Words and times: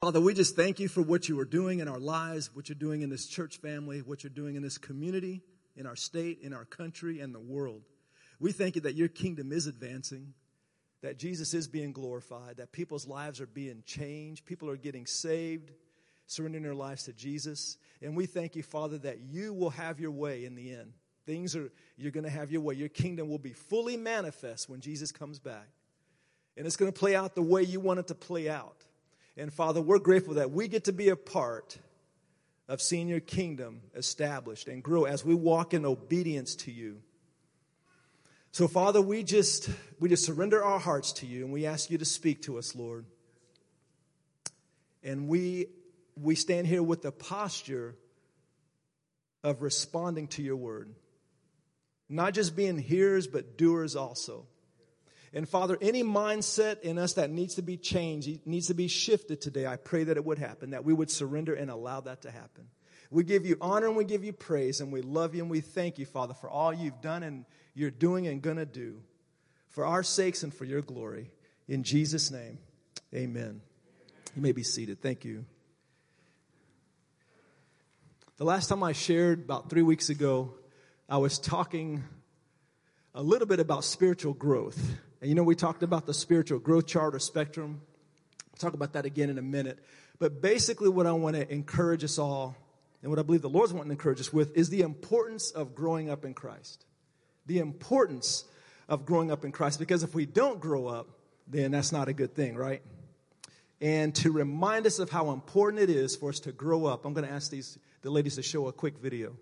Father, 0.00 0.18
we 0.18 0.32
just 0.32 0.56
thank 0.56 0.80
you 0.80 0.88
for 0.88 1.02
what 1.02 1.28
you 1.28 1.38
are 1.40 1.44
doing 1.44 1.80
in 1.80 1.86
our 1.88 1.98
lives, 1.98 2.48
what 2.54 2.70
you're 2.70 2.74
doing 2.74 3.02
in 3.02 3.10
this 3.10 3.26
church 3.26 3.58
family, 3.58 3.98
what 3.98 4.24
you're 4.24 4.30
doing 4.30 4.56
in 4.56 4.62
this 4.62 4.78
community, 4.78 5.42
in 5.76 5.86
our 5.86 5.94
state, 5.94 6.38
in 6.40 6.54
our 6.54 6.64
country, 6.64 7.20
and 7.20 7.34
the 7.34 7.40
world. 7.40 7.82
We 8.38 8.52
thank 8.52 8.76
you 8.76 8.80
that 8.80 8.94
your 8.94 9.08
kingdom 9.08 9.52
is 9.52 9.66
advancing, 9.66 10.32
that 11.02 11.18
Jesus 11.18 11.52
is 11.52 11.68
being 11.68 11.92
glorified, 11.92 12.56
that 12.56 12.72
people's 12.72 13.06
lives 13.06 13.42
are 13.42 13.46
being 13.46 13.82
changed, 13.84 14.46
people 14.46 14.70
are 14.70 14.76
getting 14.78 15.04
saved, 15.04 15.70
surrendering 16.26 16.64
their 16.64 16.74
lives 16.74 17.02
to 17.02 17.12
Jesus. 17.12 17.76
And 18.00 18.16
we 18.16 18.24
thank 18.24 18.56
you, 18.56 18.62
Father, 18.62 18.96
that 19.00 19.20
you 19.20 19.52
will 19.52 19.68
have 19.68 20.00
your 20.00 20.12
way 20.12 20.46
in 20.46 20.54
the 20.54 20.72
end. 20.72 20.94
Things 21.26 21.54
are, 21.54 21.70
you're 21.98 22.10
going 22.10 22.24
to 22.24 22.30
have 22.30 22.50
your 22.50 22.62
way. 22.62 22.74
Your 22.74 22.88
kingdom 22.88 23.28
will 23.28 23.38
be 23.38 23.52
fully 23.52 23.98
manifest 23.98 24.66
when 24.66 24.80
Jesus 24.80 25.12
comes 25.12 25.38
back. 25.38 25.68
And 26.56 26.66
it's 26.66 26.76
going 26.76 26.90
to 26.90 26.98
play 26.98 27.14
out 27.14 27.34
the 27.34 27.42
way 27.42 27.64
you 27.64 27.80
want 27.80 28.00
it 28.00 28.06
to 28.06 28.14
play 28.14 28.48
out. 28.48 28.86
And 29.36 29.52
Father, 29.52 29.80
we're 29.80 29.98
grateful 29.98 30.34
that 30.34 30.50
we 30.50 30.68
get 30.68 30.84
to 30.84 30.92
be 30.92 31.08
a 31.08 31.16
part 31.16 31.78
of 32.68 32.80
seeing 32.80 33.08
your 33.08 33.20
kingdom 33.20 33.80
established 33.94 34.68
and 34.68 34.82
grow 34.82 35.04
as 35.04 35.24
we 35.24 35.34
walk 35.34 35.74
in 35.74 35.84
obedience 35.84 36.54
to 36.54 36.70
you. 36.70 36.98
So 38.52 38.68
Father, 38.68 39.00
we 39.00 39.22
just 39.22 39.70
we 39.98 40.08
just 40.08 40.24
surrender 40.24 40.62
our 40.62 40.78
hearts 40.78 41.12
to 41.14 41.26
you 41.26 41.44
and 41.44 41.52
we 41.52 41.66
ask 41.66 41.90
you 41.90 41.98
to 41.98 42.04
speak 42.04 42.42
to 42.42 42.58
us, 42.58 42.74
Lord. 42.74 43.06
And 45.02 45.28
we 45.28 45.66
we 46.16 46.34
stand 46.34 46.66
here 46.66 46.82
with 46.82 47.02
the 47.02 47.12
posture 47.12 47.96
of 49.42 49.62
responding 49.62 50.28
to 50.28 50.42
your 50.42 50.56
word. 50.56 50.94
Not 52.08 52.34
just 52.34 52.56
being 52.56 52.78
hearers, 52.78 53.26
but 53.26 53.56
doers 53.56 53.94
also. 53.94 54.46
And 55.32 55.48
Father, 55.48 55.78
any 55.80 56.02
mindset 56.02 56.80
in 56.80 56.98
us 56.98 57.12
that 57.14 57.30
needs 57.30 57.54
to 57.54 57.62
be 57.62 57.76
changed, 57.76 58.46
needs 58.46 58.66
to 58.66 58.74
be 58.74 58.88
shifted 58.88 59.40
today, 59.40 59.66
I 59.66 59.76
pray 59.76 60.04
that 60.04 60.16
it 60.16 60.24
would 60.24 60.38
happen, 60.38 60.70
that 60.70 60.84
we 60.84 60.92
would 60.92 61.10
surrender 61.10 61.54
and 61.54 61.70
allow 61.70 62.00
that 62.00 62.22
to 62.22 62.30
happen. 62.30 62.66
We 63.10 63.24
give 63.24 63.46
you 63.46 63.56
honor 63.60 63.86
and 63.86 63.96
we 63.96 64.04
give 64.04 64.24
you 64.24 64.32
praise 64.32 64.80
and 64.80 64.92
we 64.92 65.02
love 65.02 65.34
you 65.34 65.42
and 65.42 65.50
we 65.50 65.60
thank 65.60 65.98
you, 65.98 66.06
Father, 66.06 66.34
for 66.34 66.48
all 66.48 66.72
you've 66.72 67.00
done 67.00 67.22
and 67.22 67.44
you're 67.74 67.90
doing 67.90 68.26
and 68.26 68.42
gonna 68.42 68.66
do 68.66 69.02
for 69.68 69.84
our 69.84 70.02
sakes 70.02 70.42
and 70.42 70.52
for 70.52 70.64
your 70.64 70.82
glory. 70.82 71.30
In 71.68 71.82
Jesus' 71.82 72.30
name, 72.30 72.58
amen. 73.14 73.60
You 74.34 74.42
may 74.42 74.52
be 74.52 74.62
seated. 74.62 75.00
Thank 75.00 75.24
you. 75.24 75.44
The 78.36 78.44
last 78.44 78.68
time 78.68 78.82
I 78.82 78.92
shared, 78.92 79.40
about 79.40 79.70
three 79.70 79.82
weeks 79.82 80.08
ago, 80.08 80.54
I 81.08 81.18
was 81.18 81.38
talking 81.38 82.02
a 83.14 83.22
little 83.22 83.46
bit 83.46 83.60
about 83.60 83.84
spiritual 83.84 84.34
growth. 84.34 84.80
And 85.20 85.28
you 85.28 85.34
know, 85.34 85.42
we 85.42 85.54
talked 85.54 85.82
about 85.82 86.06
the 86.06 86.14
spiritual 86.14 86.58
growth 86.58 86.86
chart 86.86 87.14
or 87.14 87.18
spectrum. 87.18 87.82
I'll 88.52 88.58
talk 88.58 88.74
about 88.74 88.94
that 88.94 89.04
again 89.04 89.30
in 89.30 89.38
a 89.38 89.42
minute. 89.42 89.78
But 90.18 90.40
basically, 90.42 90.88
what 90.88 91.06
I 91.06 91.12
want 91.12 91.36
to 91.36 91.50
encourage 91.50 92.04
us 92.04 92.18
all, 92.18 92.56
and 93.02 93.10
what 93.10 93.18
I 93.18 93.22
believe 93.22 93.42
the 93.42 93.48
Lord's 93.48 93.72
wanting 93.72 93.88
to 93.88 93.92
encourage 93.92 94.20
us 94.20 94.32
with, 94.32 94.56
is 94.56 94.70
the 94.70 94.82
importance 94.82 95.50
of 95.50 95.74
growing 95.74 96.10
up 96.10 96.24
in 96.24 96.34
Christ. 96.34 96.84
The 97.46 97.58
importance 97.58 98.44
of 98.88 99.06
growing 99.06 99.30
up 99.30 99.44
in 99.44 99.52
Christ. 99.52 99.78
Because 99.78 100.02
if 100.02 100.14
we 100.14 100.26
don't 100.26 100.60
grow 100.60 100.86
up, 100.86 101.08
then 101.46 101.70
that's 101.70 101.92
not 101.92 102.08
a 102.08 102.12
good 102.12 102.34
thing, 102.34 102.56
right? 102.56 102.82
And 103.80 104.14
to 104.16 104.30
remind 104.30 104.86
us 104.86 104.98
of 104.98 105.10
how 105.10 105.30
important 105.30 105.82
it 105.82 105.90
is 105.90 106.16
for 106.16 106.28
us 106.28 106.40
to 106.40 106.52
grow 106.52 106.84
up, 106.84 107.04
I'm 107.06 107.14
going 107.14 107.26
to 107.26 107.32
ask 107.32 107.50
these 107.50 107.78
the 108.02 108.10
ladies 108.10 108.36
to 108.36 108.42
show 108.42 108.68
a 108.68 108.72
quick 108.72 108.98
video. 108.98 109.36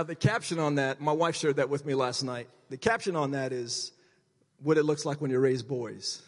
Now, 0.00 0.04
the 0.04 0.14
caption 0.14 0.58
on 0.58 0.76
that, 0.76 0.98
my 0.98 1.12
wife 1.12 1.36
shared 1.36 1.56
that 1.56 1.68
with 1.68 1.84
me 1.84 1.94
last 1.94 2.22
night. 2.22 2.48
The 2.70 2.78
caption 2.78 3.16
on 3.16 3.32
that 3.32 3.52
is 3.52 3.92
what 4.62 4.78
it 4.78 4.84
looks 4.84 5.04
like 5.04 5.20
when 5.20 5.30
you 5.30 5.38
raise 5.38 5.62
boys. 5.62 6.22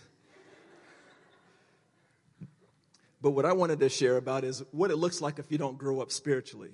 But 3.23 3.31
what 3.31 3.47
I 3.47 3.55
wanted 3.55 3.81
to 3.81 3.89
share 3.89 4.19
about 4.19 4.45
is 4.45 4.63
what 4.73 4.91
it 4.91 4.97
looks 4.97 5.23
like 5.23 5.39
if 5.39 5.51
you 5.51 5.57
don't 5.57 5.79
grow 5.79 6.03
up 6.03 6.13
spiritually. 6.13 6.73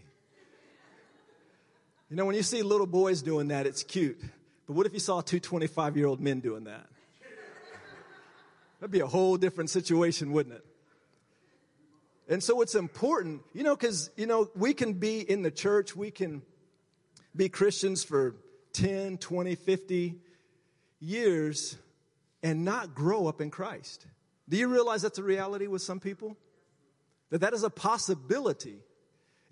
You 2.11 2.17
know, 2.17 2.25
when 2.25 2.35
you 2.35 2.43
see 2.43 2.63
little 2.63 2.85
boys 2.85 3.23
doing 3.23 3.47
that, 3.47 3.65
it's 3.65 3.85
cute. 3.85 4.21
But 4.67 4.73
what 4.73 4.85
if 4.85 4.93
you 4.93 4.99
saw 4.99 5.21
two 5.21 5.39
25 5.39 5.97
year 5.97 6.09
old 6.09 6.21
men 6.21 6.41
doing 6.41 6.65
that? 6.65 6.89
That'd 8.81 8.91
be 8.91 9.01
a 9.01 9.07
whole 9.07 9.37
different 9.37 9.71
situation, 9.71 10.33
wouldn't 10.33 10.57
it? 10.57 10.67
And 12.29 12.43
so 12.43 12.61
it's 12.61 12.75
important, 12.75 13.43
you 13.55 13.63
know, 13.63 13.77
because, 13.77 14.11
you 14.17 14.27
know, 14.27 14.51
we 14.57 14.75
can 14.75 14.95
be 14.95 15.21
in 15.21 15.43
the 15.43 15.53
church, 15.53 15.95
we 15.95 16.11
can 16.11 16.43
be 17.39 17.49
Christians 17.49 18.03
for 18.03 18.35
10, 18.73 19.19
20, 19.19 19.55
50 19.55 20.17
years 20.99 21.77
and 22.43 22.65
not 22.65 22.95
grow 22.95 23.29
up 23.29 23.41
in 23.41 23.49
Christ. 23.49 24.07
Do 24.49 24.57
you 24.57 24.67
realize 24.67 25.03
that's 25.03 25.19
a 25.19 25.23
reality 25.23 25.69
with 25.69 25.81
some 25.81 26.01
people? 26.01 26.37
That 27.31 27.43
that 27.43 27.55
is 27.55 27.63
a 27.63 27.71
possibility. 27.71 28.81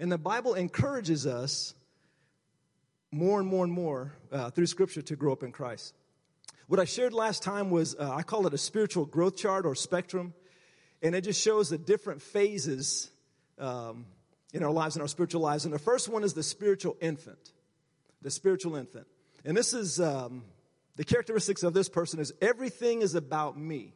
And 0.01 0.11
the 0.11 0.19
Bible 0.19 0.55
encourages 0.55 1.27
us 1.27 1.75
more 3.13 3.39
and 3.39 3.49
more 3.49 3.63
and 3.63 3.73
more 3.73 4.13
uh, 4.33 4.51
through 4.51 4.67
Scripture 4.67 5.03
to 5.03 5.15
grow 5.15 5.33
up 5.33 5.45
in 5.45 5.53
Christ. 5.53 5.95
What 6.67 6.81
I 6.81 6.85
shared 6.85 7.13
last 7.13 7.45
time 7.45 7.71
was, 7.71 7.95
uh, 7.95 8.13
I 8.13 8.25
call 8.25 8.49
it 8.49 8.55
a 8.55 8.59
spiritual 8.59 9.05
growth 9.05 9.37
chart 9.37 9.65
or 9.65 9.77
spectrum. 9.77 10.35
And 11.03 11.15
it 11.15 11.21
just 11.21 11.41
shows 11.41 11.69
the 11.69 11.79
different 11.79 12.21
phases 12.21 13.11
um, 13.61 14.07
in 14.53 14.65
our 14.65 14.73
lives, 14.73 14.97
in 14.97 15.03
our 15.03 15.09
spiritual 15.09 15.43
lives. 15.43 15.65
And 15.65 15.73
the 15.73 15.79
first 15.79 16.09
one 16.09 16.25
is 16.25 16.35
the 16.35 16.43
spiritual 16.43 16.97
infant. 17.01 17.53
The 18.27 18.33
spiritual 18.33 18.75
infant. 18.75 19.07
And 19.45 19.57
this 19.57 19.73
is 19.73 20.01
um, 20.01 20.43
the 20.97 21.05
characteristics 21.05 21.63
of 21.63 21.75
this 21.75 21.89
person 21.89 22.19
is 22.19 22.35
everything 22.43 23.03
is 23.03 23.15
about 23.15 23.57
me. 23.57 23.95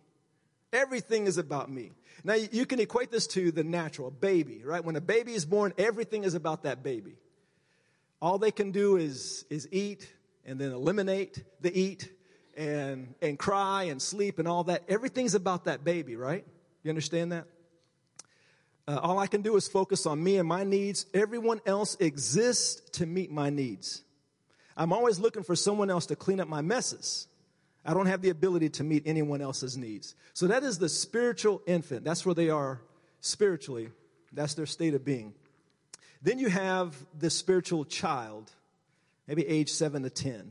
Everything 0.72 1.26
is 1.26 1.36
about 1.36 1.68
me. 1.68 1.90
Now 2.22 2.34
you 2.34 2.64
can 2.64 2.78
equate 2.78 3.10
this 3.10 3.26
to 3.26 3.50
the 3.50 3.64
natural, 3.64 4.12
baby, 4.12 4.62
right? 4.64 4.84
When 4.84 4.94
a 4.94 5.00
baby 5.00 5.34
is 5.34 5.44
born, 5.44 5.72
everything 5.76 6.22
is 6.22 6.34
about 6.34 6.62
that 6.62 6.84
baby. 6.84 7.16
All 8.22 8.38
they 8.38 8.52
can 8.52 8.70
do 8.70 8.98
is, 8.98 9.44
is 9.50 9.66
eat 9.72 10.08
and 10.46 10.60
then 10.60 10.70
eliminate 10.70 11.42
the 11.60 11.76
eat 11.76 12.08
and, 12.56 13.16
and 13.20 13.36
cry 13.36 13.82
and 13.90 14.00
sleep 14.00 14.38
and 14.38 14.46
all 14.46 14.62
that. 14.62 14.84
Everything's 14.88 15.34
about 15.34 15.64
that 15.64 15.82
baby, 15.82 16.14
right? 16.14 16.46
You 16.84 16.90
understand 16.90 17.32
that? 17.32 17.46
Uh, 18.86 19.00
all 19.02 19.18
I 19.18 19.26
can 19.26 19.42
do 19.42 19.56
is 19.56 19.66
focus 19.66 20.06
on 20.06 20.22
me 20.22 20.36
and 20.36 20.46
my 20.46 20.62
needs. 20.62 21.06
Everyone 21.14 21.60
else 21.66 21.96
exists 21.98 22.80
to 22.90 23.06
meet 23.06 23.32
my 23.32 23.50
needs. 23.50 24.04
I'm 24.80 24.94
always 24.94 25.20
looking 25.20 25.42
for 25.42 25.54
someone 25.54 25.90
else 25.90 26.06
to 26.06 26.16
clean 26.16 26.40
up 26.40 26.48
my 26.48 26.62
messes. 26.62 27.28
I 27.84 27.92
don't 27.92 28.06
have 28.06 28.22
the 28.22 28.30
ability 28.30 28.70
to 28.70 28.82
meet 28.82 29.02
anyone 29.04 29.42
else's 29.42 29.76
needs. 29.76 30.14
So 30.32 30.46
that 30.46 30.62
is 30.62 30.78
the 30.78 30.88
spiritual 30.88 31.60
infant. 31.66 32.02
That's 32.02 32.24
where 32.24 32.34
they 32.34 32.48
are 32.48 32.80
spiritually. 33.20 33.90
That's 34.32 34.54
their 34.54 34.64
state 34.64 34.94
of 34.94 35.04
being. 35.04 35.34
Then 36.22 36.38
you 36.38 36.48
have 36.48 36.96
the 37.18 37.28
spiritual 37.28 37.84
child, 37.84 38.50
maybe 39.28 39.46
age 39.46 39.70
seven 39.70 40.02
to 40.04 40.08
10. 40.08 40.50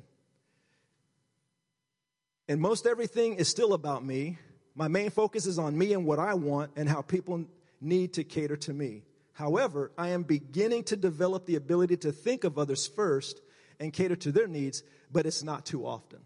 And 2.48 2.62
most 2.62 2.86
everything 2.86 3.36
is 3.36 3.48
still 3.48 3.74
about 3.74 4.06
me. 4.06 4.38
My 4.76 4.90
main 4.90 5.10
focus 5.10 5.48
is 5.48 5.58
on 5.58 5.76
me 5.76 5.94
and 5.94 6.06
what 6.06 6.20
I 6.20 6.36
want 6.36 6.74
and 6.76 6.88
how 6.88 7.02
people 7.02 7.46
need 7.82 8.14
to 8.14 8.24
cater 8.24 8.58
to 8.58 8.74
me. 8.74 9.02
However, 9.34 9.92
I 9.98 10.10
am 10.10 10.22
beginning 10.22 10.84
to 10.84 10.96
develop 10.96 11.48
the 11.48 11.56
ability 11.56 11.98
to 11.98 12.12
think 12.12 12.44
of 12.44 12.60
others 12.60 12.86
first 12.86 13.42
and 13.80 13.94
cater 13.94 14.16
to 14.18 14.32
their 14.32 14.48
needs, 14.48 14.84
but 15.12 15.26
it's 15.26 15.44
not 15.44 15.66
too 15.66 15.86
often. 15.86 16.20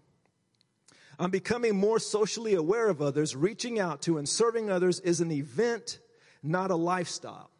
I'm 1.19 1.29
becoming 1.29 1.75
more 1.75 2.00
socially 2.00 2.55
aware 2.55 2.89
of 2.89 3.01
others. 3.01 3.35
Reaching 3.35 3.79
out 3.79 4.01
to 4.03 4.17
and 4.17 4.27
serving 4.27 4.69
others 4.69 5.00
is 5.00 5.21
an 5.21 5.31
event, 5.31 6.00
not 6.41 6.71
a 6.71 6.75
lifestyle. 6.75 7.51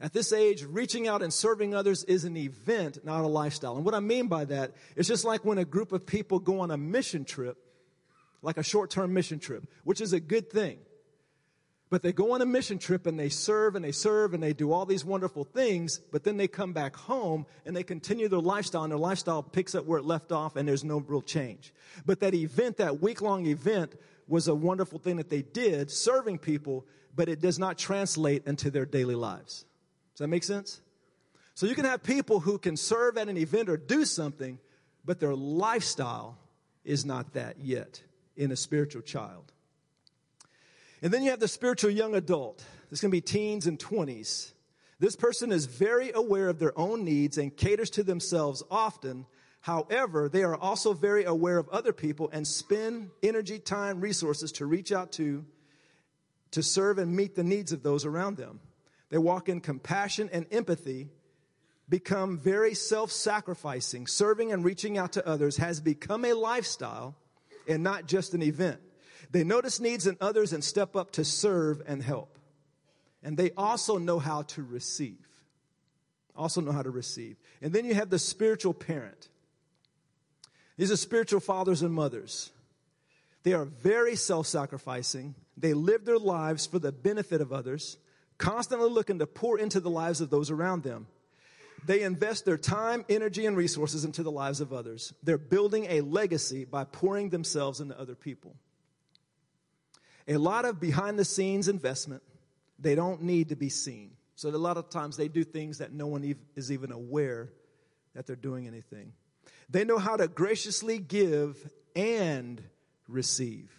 At 0.00 0.12
this 0.12 0.32
age, 0.32 0.64
reaching 0.64 1.06
out 1.06 1.22
and 1.22 1.32
serving 1.32 1.74
others 1.74 2.04
is 2.04 2.24
an 2.24 2.36
event, 2.36 3.04
not 3.04 3.22
a 3.22 3.28
lifestyle. 3.28 3.76
And 3.76 3.84
what 3.84 3.94
I 3.94 4.00
mean 4.00 4.26
by 4.26 4.44
that 4.46 4.72
is 4.96 5.06
just 5.06 5.24
like 5.24 5.44
when 5.44 5.58
a 5.58 5.64
group 5.64 5.92
of 5.92 6.06
people 6.06 6.38
go 6.38 6.60
on 6.60 6.70
a 6.70 6.76
mission 6.76 7.24
trip 7.24 7.56
like 8.42 8.56
a 8.56 8.62
short 8.62 8.90
term 8.90 9.14
mission 9.14 9.38
trip, 9.38 9.66
which 9.84 10.00
is 10.00 10.12
a 10.12 10.20
good 10.20 10.50
thing. 10.50 10.78
But 11.92 12.00
they 12.00 12.14
go 12.14 12.32
on 12.32 12.40
a 12.40 12.46
mission 12.46 12.78
trip 12.78 13.06
and 13.06 13.18
they 13.18 13.28
serve 13.28 13.76
and 13.76 13.84
they 13.84 13.92
serve 13.92 14.32
and 14.32 14.42
they 14.42 14.54
do 14.54 14.72
all 14.72 14.86
these 14.86 15.04
wonderful 15.04 15.44
things, 15.44 16.00
but 16.10 16.24
then 16.24 16.38
they 16.38 16.48
come 16.48 16.72
back 16.72 16.96
home 16.96 17.44
and 17.66 17.76
they 17.76 17.82
continue 17.82 18.28
their 18.28 18.40
lifestyle 18.40 18.84
and 18.84 18.90
their 18.90 18.98
lifestyle 18.98 19.42
picks 19.42 19.74
up 19.74 19.84
where 19.84 19.98
it 19.98 20.06
left 20.06 20.32
off 20.32 20.56
and 20.56 20.66
there's 20.66 20.84
no 20.84 21.00
real 21.00 21.20
change. 21.20 21.70
But 22.06 22.20
that 22.20 22.32
event, 22.32 22.78
that 22.78 23.02
week 23.02 23.20
long 23.20 23.44
event, 23.44 23.94
was 24.26 24.48
a 24.48 24.54
wonderful 24.54 25.00
thing 25.00 25.18
that 25.18 25.28
they 25.28 25.42
did, 25.42 25.90
serving 25.90 26.38
people, 26.38 26.86
but 27.14 27.28
it 27.28 27.42
does 27.42 27.58
not 27.58 27.76
translate 27.76 28.46
into 28.46 28.70
their 28.70 28.86
daily 28.86 29.14
lives. 29.14 29.66
Does 30.14 30.20
that 30.20 30.28
make 30.28 30.44
sense? 30.44 30.80
So 31.52 31.66
you 31.66 31.74
can 31.74 31.84
have 31.84 32.02
people 32.02 32.40
who 32.40 32.56
can 32.56 32.78
serve 32.78 33.18
at 33.18 33.28
an 33.28 33.36
event 33.36 33.68
or 33.68 33.76
do 33.76 34.06
something, 34.06 34.58
but 35.04 35.20
their 35.20 35.34
lifestyle 35.34 36.38
is 36.86 37.04
not 37.04 37.34
that 37.34 37.60
yet 37.60 38.02
in 38.34 38.50
a 38.50 38.56
spiritual 38.56 39.02
child. 39.02 39.52
And 41.02 41.12
then 41.12 41.24
you 41.24 41.30
have 41.30 41.40
the 41.40 41.48
spiritual 41.48 41.90
young 41.90 42.14
adult. 42.14 42.64
This 42.88 43.00
can 43.00 43.10
be 43.10 43.20
teens 43.20 43.66
and 43.66 43.78
20s. 43.78 44.52
This 45.00 45.16
person 45.16 45.50
is 45.50 45.66
very 45.66 46.12
aware 46.12 46.48
of 46.48 46.60
their 46.60 46.78
own 46.78 47.04
needs 47.04 47.36
and 47.36 47.56
caters 47.56 47.90
to 47.90 48.04
themselves 48.04 48.62
often. 48.70 49.26
However, 49.62 50.28
they 50.28 50.44
are 50.44 50.54
also 50.54 50.92
very 50.92 51.24
aware 51.24 51.58
of 51.58 51.68
other 51.70 51.92
people 51.92 52.30
and 52.32 52.46
spend 52.46 53.10
energy, 53.20 53.58
time, 53.58 54.00
resources 54.00 54.52
to 54.52 54.66
reach 54.66 54.92
out 54.92 55.10
to, 55.12 55.44
to 56.52 56.62
serve 56.62 56.98
and 56.98 57.16
meet 57.16 57.34
the 57.34 57.42
needs 57.42 57.72
of 57.72 57.82
those 57.82 58.04
around 58.04 58.36
them. 58.36 58.60
They 59.10 59.18
walk 59.18 59.48
in 59.48 59.60
compassion 59.60 60.30
and 60.32 60.46
empathy, 60.52 61.10
become 61.88 62.38
very 62.38 62.74
self 62.74 63.10
sacrificing. 63.10 64.06
Serving 64.06 64.52
and 64.52 64.64
reaching 64.64 64.98
out 64.98 65.12
to 65.14 65.28
others 65.28 65.56
has 65.56 65.80
become 65.80 66.24
a 66.24 66.32
lifestyle 66.32 67.16
and 67.66 67.82
not 67.82 68.06
just 68.06 68.34
an 68.34 68.42
event. 68.42 68.80
They 69.32 69.44
notice 69.44 69.80
needs 69.80 70.06
in 70.06 70.18
others 70.20 70.52
and 70.52 70.62
step 70.62 70.94
up 70.94 71.12
to 71.12 71.24
serve 71.24 71.82
and 71.86 72.02
help. 72.02 72.38
And 73.22 73.36
they 73.36 73.50
also 73.56 73.96
know 73.96 74.18
how 74.18 74.42
to 74.42 74.62
receive. 74.62 75.26
Also 76.36 76.60
know 76.60 76.72
how 76.72 76.82
to 76.82 76.90
receive. 76.90 77.36
And 77.62 77.72
then 77.72 77.86
you 77.86 77.94
have 77.94 78.10
the 78.10 78.18
spiritual 78.18 78.74
parent. 78.74 79.28
These 80.76 80.92
are 80.92 80.96
spiritual 80.96 81.40
fathers 81.40 81.82
and 81.82 81.92
mothers. 81.92 82.50
They 83.42 83.54
are 83.54 83.64
very 83.64 84.16
self 84.16 84.46
sacrificing. 84.46 85.34
They 85.56 85.72
live 85.72 86.04
their 86.04 86.18
lives 86.18 86.66
for 86.66 86.78
the 86.78 86.92
benefit 86.92 87.40
of 87.40 87.52
others, 87.52 87.96
constantly 88.38 88.90
looking 88.90 89.18
to 89.18 89.26
pour 89.26 89.58
into 89.58 89.80
the 89.80 89.90
lives 89.90 90.20
of 90.20 90.30
those 90.30 90.50
around 90.50 90.82
them. 90.82 91.06
They 91.84 92.02
invest 92.02 92.44
their 92.44 92.58
time, 92.58 93.04
energy, 93.08 93.46
and 93.46 93.56
resources 93.56 94.04
into 94.04 94.22
the 94.22 94.30
lives 94.30 94.60
of 94.60 94.72
others. 94.72 95.12
They're 95.22 95.38
building 95.38 95.86
a 95.88 96.00
legacy 96.02 96.64
by 96.64 96.84
pouring 96.84 97.30
themselves 97.30 97.80
into 97.80 97.98
other 97.98 98.14
people 98.14 98.56
a 100.28 100.36
lot 100.36 100.64
of 100.64 100.80
behind 100.80 101.18
the 101.18 101.24
scenes 101.24 101.68
investment. 101.68 102.22
They 102.78 102.94
don't 102.94 103.22
need 103.22 103.50
to 103.50 103.56
be 103.56 103.68
seen. 103.68 104.12
So 104.34 104.48
a 104.48 104.50
lot 104.50 104.76
of 104.76 104.90
times 104.90 105.16
they 105.16 105.28
do 105.28 105.44
things 105.44 105.78
that 105.78 105.92
no 105.92 106.06
one 106.06 106.34
is 106.56 106.72
even 106.72 106.90
aware 106.90 107.50
that 108.14 108.26
they're 108.26 108.36
doing 108.36 108.66
anything. 108.66 109.12
They 109.68 109.84
know 109.84 109.98
how 109.98 110.16
to 110.16 110.28
graciously 110.28 110.98
give 110.98 111.70
and 111.94 112.62
receive. 113.08 113.70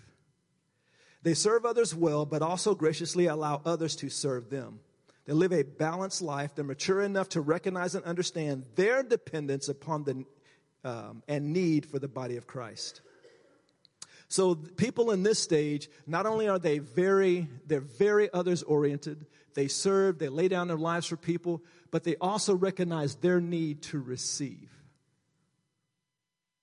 They 1.21 1.33
serve 1.33 1.65
others 1.65 1.95
well, 1.95 2.25
but 2.25 2.41
also 2.41 2.75
graciously 2.75 3.27
allow 3.27 3.61
others 3.65 3.95
to 3.97 4.09
serve 4.09 4.49
them. 4.49 4.79
They 5.25 5.33
live 5.33 5.53
a 5.53 5.63
balanced 5.63 6.21
life. 6.21 6.53
They're 6.53 6.65
mature 6.65 7.01
enough 7.01 7.29
to 7.29 7.41
recognize 7.41 7.95
and 7.95 8.03
understand 8.03 8.65
their 8.75 9.03
dependence 9.03 9.69
upon 9.69 10.03
the 10.03 10.25
um, 10.83 11.23
and 11.29 11.53
need 11.53 11.85
for 11.85 11.97
the 11.97 12.09
body 12.09 12.35
of 12.35 12.45
Christ. 12.45 13.01
So 14.33 14.55
people 14.55 15.11
in 15.11 15.21
this 15.21 15.37
stage, 15.37 15.87
not 16.07 16.25
only 16.25 16.47
are 16.47 16.57
they 16.57 16.79
very, 16.79 17.47
they're 17.67 17.79
very 17.79 18.33
others 18.33 18.63
oriented, 18.63 19.27
they 19.53 19.67
serve, 19.67 20.17
they 20.17 20.27
lay 20.27 20.47
down 20.47 20.67
their 20.67 20.75
lives 20.75 21.05
for 21.05 21.17
people, 21.17 21.61
but 21.91 22.03
they 22.03 22.15
also 22.15 22.55
recognize 22.55 23.13
their 23.13 23.39
need 23.39 23.83
to 23.83 23.99
receive. 23.99 24.71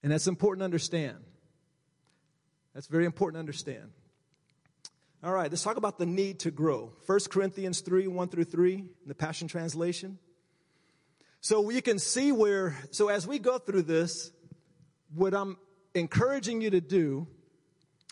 And 0.02 0.10
that's 0.10 0.26
important 0.26 0.62
to 0.62 0.64
understand. 0.64 1.18
That's 2.74 2.88
very 2.88 3.04
important 3.04 3.36
to 3.36 3.38
understand. 3.38 3.92
All 5.22 5.32
right, 5.32 5.48
let's 5.48 5.62
talk 5.62 5.76
about 5.76 5.96
the 5.96 6.06
need 6.06 6.40
to 6.40 6.50
grow. 6.50 6.92
1 7.06 7.20
Corinthians 7.30 7.82
3 7.82 8.08
1 8.08 8.28
through 8.30 8.44
3, 8.46 8.74
in 8.74 8.88
the 9.06 9.14
Passion 9.14 9.46
Translation. 9.46 10.18
So 11.40 11.70
you 11.70 11.82
can 11.82 12.00
see 12.00 12.32
where, 12.32 12.76
so 12.90 13.10
as 13.10 13.28
we 13.28 13.38
go 13.38 13.58
through 13.58 13.82
this, 13.82 14.32
what 15.14 15.34
I'm 15.34 15.56
encouraging 15.94 16.62
you 16.62 16.70
to 16.70 16.80
do 16.80 17.28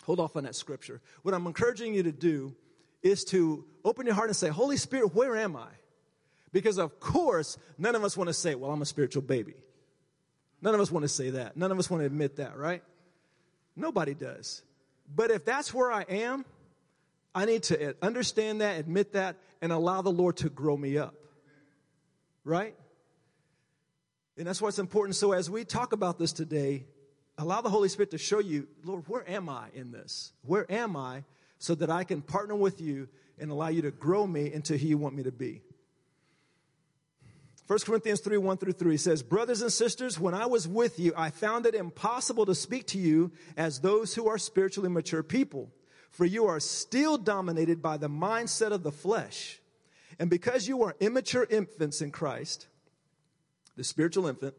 hold 0.09 0.19
off 0.19 0.35
on 0.35 0.43
that 0.43 0.55
scripture. 0.55 1.01
What 1.21 1.35
I'm 1.35 1.45
encouraging 1.45 1.93
you 1.93 2.01
to 2.01 2.11
do 2.11 2.55
is 3.03 3.23
to 3.25 3.63
open 3.85 4.07
your 4.07 4.15
heart 4.15 4.27
and 4.27 4.35
say, 4.35 4.47
Holy 4.47 4.75
Spirit, 4.75 5.13
where 5.13 5.37
am 5.37 5.55
I? 5.55 5.67
Because 6.51 6.79
of 6.79 6.99
course, 6.99 7.59
none 7.77 7.93
of 7.93 8.03
us 8.03 8.17
want 8.17 8.27
to 8.27 8.33
say, 8.33 8.55
well, 8.55 8.71
I'm 8.71 8.81
a 8.81 8.87
spiritual 8.87 9.21
baby. 9.21 9.53
None 10.63 10.73
of 10.73 10.81
us 10.81 10.89
want 10.89 11.03
to 11.03 11.07
say 11.07 11.29
that. 11.29 11.57
None 11.57 11.71
of 11.71 11.77
us 11.77 11.91
want 11.91 12.01
to 12.01 12.07
admit 12.07 12.37
that, 12.37 12.57
right? 12.57 12.81
Nobody 13.75 14.15
does. 14.15 14.63
But 15.15 15.29
if 15.29 15.45
that's 15.45 15.75
where 15.75 15.91
I 15.91 16.01
am, 16.09 16.43
I 17.35 17.45
need 17.45 17.61
to 17.65 17.95
understand 18.01 18.61
that, 18.61 18.79
admit 18.79 19.13
that, 19.13 19.35
and 19.61 19.71
allow 19.71 20.01
the 20.01 20.09
Lord 20.09 20.37
to 20.37 20.49
grow 20.49 20.75
me 20.75 20.97
up. 20.97 21.13
Right? 22.43 22.73
And 24.39 24.47
that's 24.47 24.59
why 24.59 24.69
it's 24.69 24.79
important. 24.79 25.17
So 25.17 25.33
as 25.33 25.51
we 25.51 25.65
talk 25.65 25.93
about 25.93 26.17
this 26.17 26.33
today, 26.33 26.87
allow 27.39 27.61
the 27.61 27.69
Holy 27.69 27.89
Spirit 27.89 28.11
to 28.11 28.17
show 28.17 28.39
you, 28.39 28.67
Lord, 28.83 29.03
where 29.07 29.27
am 29.29 29.49
I 29.49 29.67
in 29.73 29.91
this? 29.91 30.33
Where 30.43 30.69
am 30.71 30.95
I 30.95 31.23
so 31.57 31.75
that 31.75 31.89
I 31.89 32.03
can 32.03 32.21
partner 32.21 32.55
with 32.55 32.81
you 32.81 33.07
and 33.39 33.49
allow 33.51 33.69
you 33.69 33.81
to 33.83 33.91
grow 33.91 34.27
me 34.27 34.51
into 34.51 34.77
who 34.77 34.87
you 34.87 34.97
want 34.97 35.15
me 35.15 35.23
to 35.23 35.31
be? 35.31 35.61
1 37.67 37.79
Corinthians 37.85 38.19
3 38.21 38.37
1 38.37 38.57
through 38.57 38.73
3 38.73 38.97
says, 38.97 39.21
Brothers 39.21 39.61
and 39.61 39.71
sisters, 39.71 40.19
when 40.19 40.33
I 40.33 40.47
was 40.47 40.67
with 40.67 40.99
you, 40.99 41.13
I 41.15 41.29
found 41.29 41.67
it 41.67 41.75
impossible 41.75 42.47
to 42.47 42.55
speak 42.55 42.87
to 42.87 42.97
you 42.97 43.31
as 43.55 43.79
those 43.79 44.15
who 44.15 44.27
are 44.27 44.39
spiritually 44.39 44.89
mature 44.89 45.21
people, 45.21 45.69
for 46.09 46.25
you 46.25 46.47
are 46.47 46.59
still 46.59 47.17
dominated 47.17 47.79
by 47.79 47.97
the 47.97 48.09
mindset 48.09 48.71
of 48.71 48.81
the 48.81 48.91
flesh. 48.91 49.59
And 50.17 50.31
because 50.31 50.67
you 50.67 50.81
are 50.81 50.95
immature 50.99 51.45
infants 51.47 52.01
in 52.01 52.09
Christ, 52.09 52.65
the 53.77 53.83
spiritual 53.83 54.25
infant, 54.25 54.55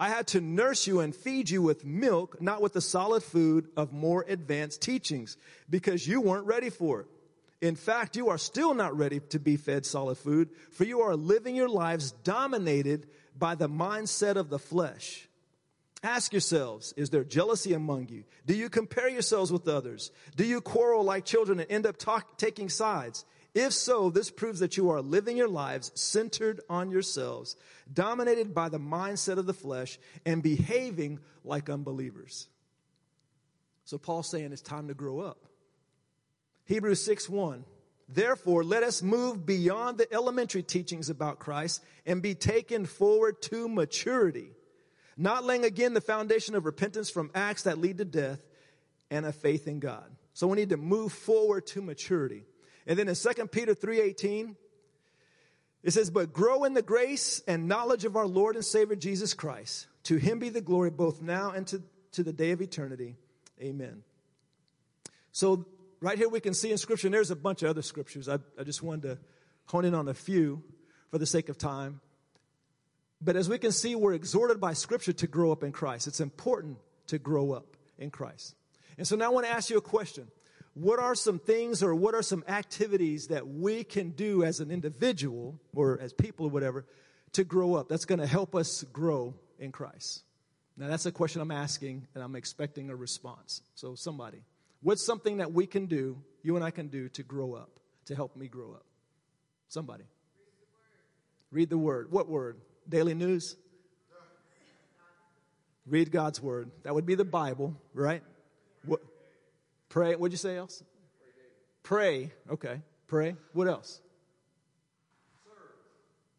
I 0.00 0.08
had 0.08 0.28
to 0.28 0.40
nurse 0.40 0.86
you 0.86 1.00
and 1.00 1.14
feed 1.14 1.50
you 1.50 1.60
with 1.60 1.84
milk, 1.84 2.40
not 2.40 2.62
with 2.62 2.72
the 2.72 2.80
solid 2.80 3.22
food 3.22 3.68
of 3.76 3.92
more 3.92 4.24
advanced 4.26 4.80
teachings, 4.80 5.36
because 5.68 6.08
you 6.08 6.22
weren't 6.22 6.46
ready 6.46 6.70
for 6.70 7.02
it. 7.02 7.06
In 7.60 7.76
fact, 7.76 8.16
you 8.16 8.30
are 8.30 8.38
still 8.38 8.72
not 8.72 8.96
ready 8.96 9.20
to 9.28 9.38
be 9.38 9.58
fed 9.58 9.84
solid 9.84 10.16
food, 10.16 10.48
for 10.72 10.84
you 10.84 11.02
are 11.02 11.14
living 11.14 11.54
your 11.54 11.68
lives 11.68 12.12
dominated 12.24 13.08
by 13.38 13.54
the 13.54 13.68
mindset 13.68 14.36
of 14.36 14.48
the 14.48 14.58
flesh. 14.58 15.28
Ask 16.02 16.32
yourselves, 16.32 16.94
is 16.96 17.10
there 17.10 17.22
jealousy 17.22 17.74
among 17.74 18.08
you? 18.08 18.24
Do 18.46 18.54
you 18.54 18.70
compare 18.70 19.10
yourselves 19.10 19.52
with 19.52 19.68
others? 19.68 20.10
Do 20.34 20.46
you 20.46 20.62
quarrel 20.62 21.04
like 21.04 21.26
children 21.26 21.60
and 21.60 21.70
end 21.70 21.84
up 21.84 21.98
talk, 21.98 22.38
taking 22.38 22.70
sides? 22.70 23.26
If 23.54 23.72
so, 23.72 24.10
this 24.10 24.30
proves 24.30 24.60
that 24.60 24.76
you 24.76 24.90
are 24.90 25.00
living 25.00 25.36
your 25.36 25.48
lives 25.48 25.90
centered 25.94 26.60
on 26.68 26.90
yourselves, 26.90 27.56
dominated 27.92 28.54
by 28.54 28.68
the 28.68 28.78
mindset 28.78 29.38
of 29.38 29.46
the 29.46 29.54
flesh, 29.54 29.98
and 30.24 30.42
behaving 30.42 31.18
like 31.44 31.68
unbelievers. 31.68 32.48
So 33.84 33.98
Paul's 33.98 34.30
saying 34.30 34.52
it's 34.52 34.62
time 34.62 34.86
to 34.88 34.94
grow 34.94 35.20
up. 35.20 35.38
Hebrews 36.66 37.02
6 37.04 37.28
1. 37.28 37.64
Therefore, 38.08 38.64
let 38.64 38.82
us 38.82 39.02
move 39.02 39.46
beyond 39.46 39.98
the 39.98 40.12
elementary 40.12 40.62
teachings 40.62 41.10
about 41.10 41.38
Christ 41.38 41.82
and 42.06 42.22
be 42.22 42.34
taken 42.34 42.86
forward 42.86 43.40
to 43.42 43.68
maturity, 43.68 44.50
not 45.16 45.44
laying 45.44 45.64
again 45.64 45.94
the 45.94 46.00
foundation 46.00 46.54
of 46.54 46.66
repentance 46.66 47.10
from 47.10 47.30
acts 47.34 47.64
that 47.64 47.78
lead 47.78 47.98
to 47.98 48.04
death 48.04 48.40
and 49.10 49.26
a 49.26 49.32
faith 49.32 49.66
in 49.68 49.80
God. 49.80 50.04
So 50.34 50.46
we 50.46 50.56
need 50.56 50.70
to 50.70 50.76
move 50.76 51.12
forward 51.12 51.66
to 51.68 51.82
maturity. 51.82 52.44
And 52.86 52.98
then 52.98 53.08
in 53.08 53.14
2 53.14 53.46
Peter 53.50 53.74
3:18, 53.74 54.56
it 55.82 55.92
says, 55.92 56.10
But 56.10 56.32
grow 56.32 56.64
in 56.64 56.74
the 56.74 56.82
grace 56.82 57.42
and 57.46 57.68
knowledge 57.68 58.04
of 58.04 58.16
our 58.16 58.26
Lord 58.26 58.56
and 58.56 58.64
Savior 58.64 58.96
Jesus 58.96 59.34
Christ. 59.34 59.86
To 60.04 60.16
him 60.16 60.38
be 60.38 60.48
the 60.48 60.60
glory 60.60 60.90
both 60.90 61.22
now 61.22 61.50
and 61.50 61.66
to, 61.68 61.82
to 62.12 62.22
the 62.22 62.32
day 62.32 62.50
of 62.50 62.60
eternity. 62.60 63.16
Amen. 63.60 64.02
So, 65.32 65.66
right 66.00 66.18
here 66.18 66.28
we 66.28 66.40
can 66.40 66.54
see 66.54 66.70
in 66.70 66.78
Scripture, 66.78 67.06
and 67.06 67.14
there's 67.14 67.30
a 67.30 67.36
bunch 67.36 67.62
of 67.62 67.70
other 67.70 67.82
scriptures. 67.82 68.28
I, 68.28 68.38
I 68.58 68.64
just 68.64 68.82
wanted 68.82 69.02
to 69.02 69.18
hone 69.66 69.84
in 69.84 69.94
on 69.94 70.08
a 70.08 70.14
few 70.14 70.62
for 71.10 71.18
the 71.18 71.26
sake 71.26 71.48
of 71.48 71.56
time. 71.56 72.00
But 73.20 73.36
as 73.36 73.48
we 73.48 73.58
can 73.58 73.72
see, 73.72 73.94
we're 73.94 74.14
exhorted 74.14 74.60
by 74.60 74.72
Scripture 74.72 75.12
to 75.12 75.26
grow 75.26 75.52
up 75.52 75.62
in 75.62 75.72
Christ. 75.72 76.06
It's 76.06 76.20
important 76.20 76.78
to 77.08 77.18
grow 77.18 77.52
up 77.52 77.76
in 77.98 78.10
Christ. 78.10 78.54
And 78.98 79.06
so 79.06 79.16
now 79.16 79.26
I 79.26 79.28
want 79.28 79.46
to 79.46 79.52
ask 79.52 79.70
you 79.70 79.76
a 79.76 79.82
question 79.82 80.28
what 80.74 80.98
are 80.98 81.14
some 81.14 81.38
things 81.38 81.82
or 81.82 81.94
what 81.94 82.14
are 82.14 82.22
some 82.22 82.44
activities 82.48 83.28
that 83.28 83.46
we 83.46 83.84
can 83.84 84.10
do 84.10 84.44
as 84.44 84.60
an 84.60 84.70
individual 84.70 85.58
or 85.74 85.98
as 86.00 86.12
people 86.12 86.46
or 86.46 86.50
whatever 86.50 86.86
to 87.32 87.44
grow 87.44 87.74
up 87.74 87.88
that's 87.88 88.04
going 88.04 88.20
to 88.20 88.26
help 88.26 88.54
us 88.54 88.84
grow 88.92 89.34
in 89.58 89.72
Christ? 89.72 90.22
Now, 90.76 90.88
that's 90.88 91.06
a 91.06 91.12
question 91.12 91.42
I'm 91.42 91.50
asking, 91.50 92.06
and 92.14 92.24
I'm 92.24 92.36
expecting 92.36 92.88
a 92.88 92.96
response. 92.96 93.60
So, 93.74 93.94
somebody, 93.94 94.42
what's 94.82 95.04
something 95.04 95.38
that 95.38 95.52
we 95.52 95.66
can 95.66 95.86
do, 95.86 96.22
you 96.42 96.56
and 96.56 96.64
I 96.64 96.70
can 96.70 96.88
do, 96.88 97.08
to 97.10 97.22
grow 97.22 97.52
up, 97.52 97.80
to 98.06 98.14
help 98.14 98.36
me 98.36 98.48
grow 98.48 98.72
up? 98.72 98.86
Somebody. 99.68 100.04
Read 101.50 101.68
the 101.68 101.78
word. 101.78 102.10
What 102.10 102.28
word? 102.28 102.58
Daily 102.88 103.14
news? 103.14 103.56
Read 105.86 106.12
God's 106.12 106.40
word. 106.40 106.70
That 106.84 106.94
would 106.94 107.06
be 107.06 107.14
the 107.14 107.24
Bible, 107.24 107.76
right? 107.92 108.22
Pray. 109.90 110.14
What'd 110.14 110.32
you 110.32 110.38
say 110.38 110.56
else? 110.56 110.82
Pray. 111.82 112.32
Okay. 112.48 112.80
Pray. 113.06 113.36
What 113.52 113.68
else? 113.68 114.00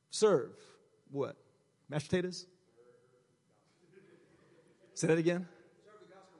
Serve. 0.09 0.49
Serve. 0.49 0.51
What? 1.11 1.35
Mashed 1.89 2.09
potatoes? 2.09 2.47
Say 4.93 5.07
that 5.07 5.17
again. 5.17 5.47
Serve 5.83 5.99
the 5.99 6.13
gospel. 6.13 6.39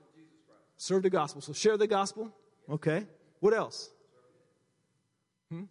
Serve 0.78 1.04
the 1.04 1.10
gospel. 1.10 1.42
So 1.42 1.54
share 1.54 1.78
the 1.78 1.88
gospel. 1.88 2.32
Okay. 2.70 3.06
What 3.42 3.54
else? 3.54 3.90
Hmm? 5.50 5.64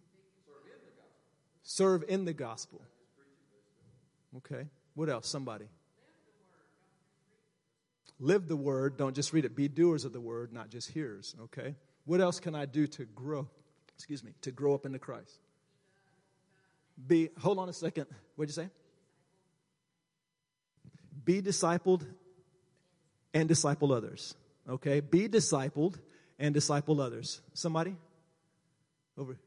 Serve 1.63 2.03
in 2.07 2.25
the 2.25 2.33
gospel. 2.33 2.81
Okay. 4.37 4.67
What 4.93 5.09
else? 5.09 5.27
Somebody. 5.27 5.65
Live 8.23 8.47
the 8.47 8.55
word, 8.55 8.97
don't 8.97 9.15
just 9.15 9.33
read 9.33 9.45
it. 9.45 9.55
Be 9.55 9.67
doers 9.67 10.05
of 10.05 10.13
the 10.13 10.21
word, 10.21 10.53
not 10.53 10.69
just 10.69 10.91
hearers. 10.91 11.35
Okay? 11.41 11.75
What 12.05 12.21
else 12.21 12.39
can 12.39 12.53
I 12.53 12.65
do 12.65 12.85
to 12.85 13.05
grow? 13.05 13.49
Excuse 13.95 14.23
me, 14.23 14.33
to 14.41 14.51
grow 14.51 14.75
up 14.75 14.85
into 14.85 14.99
Christ? 14.99 15.39
Be, 17.07 17.29
hold 17.39 17.57
on 17.57 17.67
a 17.67 17.73
second. 17.73 18.05
What'd 18.35 18.55
you 18.55 18.63
say? 18.63 18.69
Be 21.25 21.41
discipled 21.41 22.05
and 23.33 23.49
disciple 23.49 23.91
others. 23.91 24.35
Okay? 24.69 24.99
Be 24.99 25.27
discipled 25.27 25.95
and 26.37 26.53
disciple 26.53 27.01
others. 27.01 27.41
Somebody? 27.55 27.95
Over. 29.17 29.39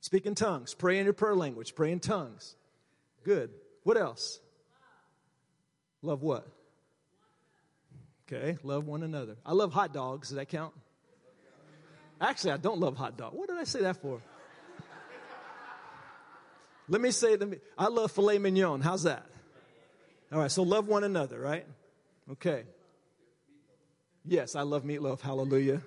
Speak 0.00 0.26
in 0.26 0.34
tongues. 0.34 0.74
Pray 0.74 0.98
in 0.98 1.04
your 1.04 1.14
prayer 1.14 1.36
language. 1.36 1.76
Pray 1.76 1.92
in 1.92 2.00
tongues. 2.00 2.56
Good. 3.22 3.50
What 3.84 3.96
else? 3.96 4.40
Love 6.02 6.22
what? 6.22 6.48
Okay, 8.26 8.58
love 8.62 8.86
one 8.86 9.02
another. 9.02 9.36
I 9.44 9.52
love 9.52 9.72
hot 9.72 9.92
dogs. 9.92 10.28
Does 10.28 10.36
that 10.36 10.48
count? 10.48 10.72
Actually, 12.20 12.52
I 12.52 12.56
don't 12.56 12.78
love 12.78 12.96
hot 12.96 13.16
dog. 13.18 13.34
What 13.34 13.48
did 13.48 13.58
I 13.58 13.64
say 13.64 13.82
that 13.82 14.00
for? 14.00 14.20
let 16.88 17.00
me 17.00 17.10
say, 17.10 17.36
let 17.36 17.48
me, 17.48 17.58
I 17.76 17.88
love 17.88 18.12
filet 18.12 18.38
mignon. 18.38 18.80
How's 18.80 19.02
that? 19.02 19.26
All 20.32 20.38
right, 20.38 20.50
so 20.50 20.62
love 20.62 20.88
one 20.88 21.04
another, 21.04 21.38
right? 21.38 21.66
Okay. 22.32 22.64
Yes, 24.24 24.56
I 24.56 24.62
love 24.62 24.84
meatloaf. 24.84 25.20
Hallelujah. 25.20 25.82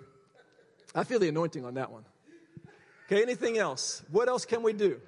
I 0.93 1.03
feel 1.03 1.19
the 1.19 1.29
anointing 1.29 1.65
on 1.65 1.73
that 1.73 1.91
one. 1.91 2.05
Okay, 3.07 3.21
anything 3.21 3.57
else? 3.57 4.03
What 4.11 4.27
else 4.27 4.45
can 4.45 4.61
we 4.61 4.73
do? 4.73 5.01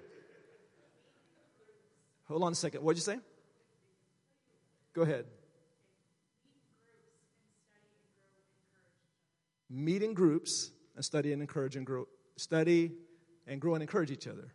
Hold 2.28 2.44
on 2.44 2.54
a 2.54 2.56
second. 2.56 2.84
What'd 2.84 2.98
you 2.98 3.04
say? 3.04 3.20
Go 4.94 5.04
ahead. 5.04 5.26
Meet 9.70 10.04
in 10.04 10.14
groups 10.14 10.72
and 10.96 11.06
study 11.06 11.32
and 11.34 11.42
encourage 11.42 11.76
and 11.76 11.86
grow. 11.86 12.08
Study 12.38 12.92
and 13.48 13.60
grow 13.60 13.74
and 13.74 13.84
encourage 13.84 14.12
each 14.12 14.28
other. 14.28 14.54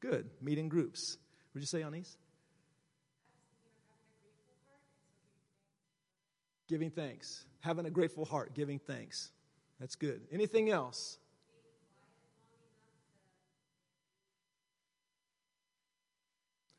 Good. 0.00 0.30
Meet 0.40 0.58
in 0.58 0.68
groups. 0.68 1.18
Would 1.54 1.60
you 1.60 1.66
say, 1.66 1.82
Anise? 1.82 2.16
Giving 6.68 6.90
thanks. 6.90 7.46
Having 7.60 7.86
a 7.86 7.90
grateful 7.90 8.24
heart, 8.24 8.54
giving 8.54 8.78
thanks. 8.78 9.30
That's 9.80 9.94
good. 9.94 10.22
Anything 10.30 10.70
else? 10.70 11.18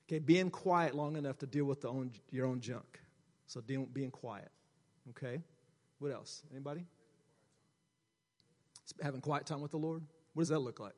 Okay, 0.07 0.19
being 0.19 0.50
quiet 0.50 0.95
long 0.95 1.15
enough 1.15 1.38
to 1.39 1.45
deal 1.45 1.65
with 1.65 1.86
own, 1.86 2.12
your 2.31 2.45
own 2.45 2.62
junk. 2.62 3.00
So 3.45 3.62
being 3.62 4.12
quiet. 4.12 4.50
Okay? 5.12 5.41
What 6.00 6.12
else? 6.12 6.43
Anybody? 6.51 6.86
Having 9.01 9.22
quiet 9.22 9.46
time 9.46 9.62
with 9.62 9.72
the 9.72 9.77
Lord? 9.77 10.03
What 10.34 10.41
does 10.41 10.50
that 10.50 10.60
look 10.60 10.79
like? 10.79 10.93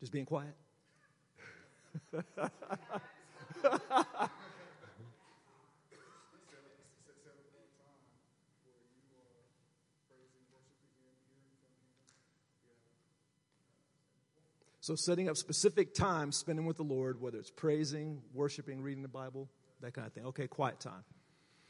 Just 0.00 0.12
being 0.12 0.26
quiet? 0.26 0.54
So, 14.82 14.96
setting 14.96 15.28
up 15.28 15.36
specific 15.36 15.94
times 15.94 16.36
spending 16.36 16.64
with 16.64 16.76
the 16.76 16.82
Lord, 16.82 17.20
whether 17.20 17.38
it's 17.38 17.50
praising, 17.50 18.22
worshiping, 18.34 18.80
reading 18.82 19.02
the 19.02 19.08
Bible, 19.08 19.48
that 19.82 19.94
kind 19.94 20.06
of 20.06 20.12
thing. 20.12 20.24
Okay, 20.26 20.48
quiet 20.48 20.80
time. 20.80 21.04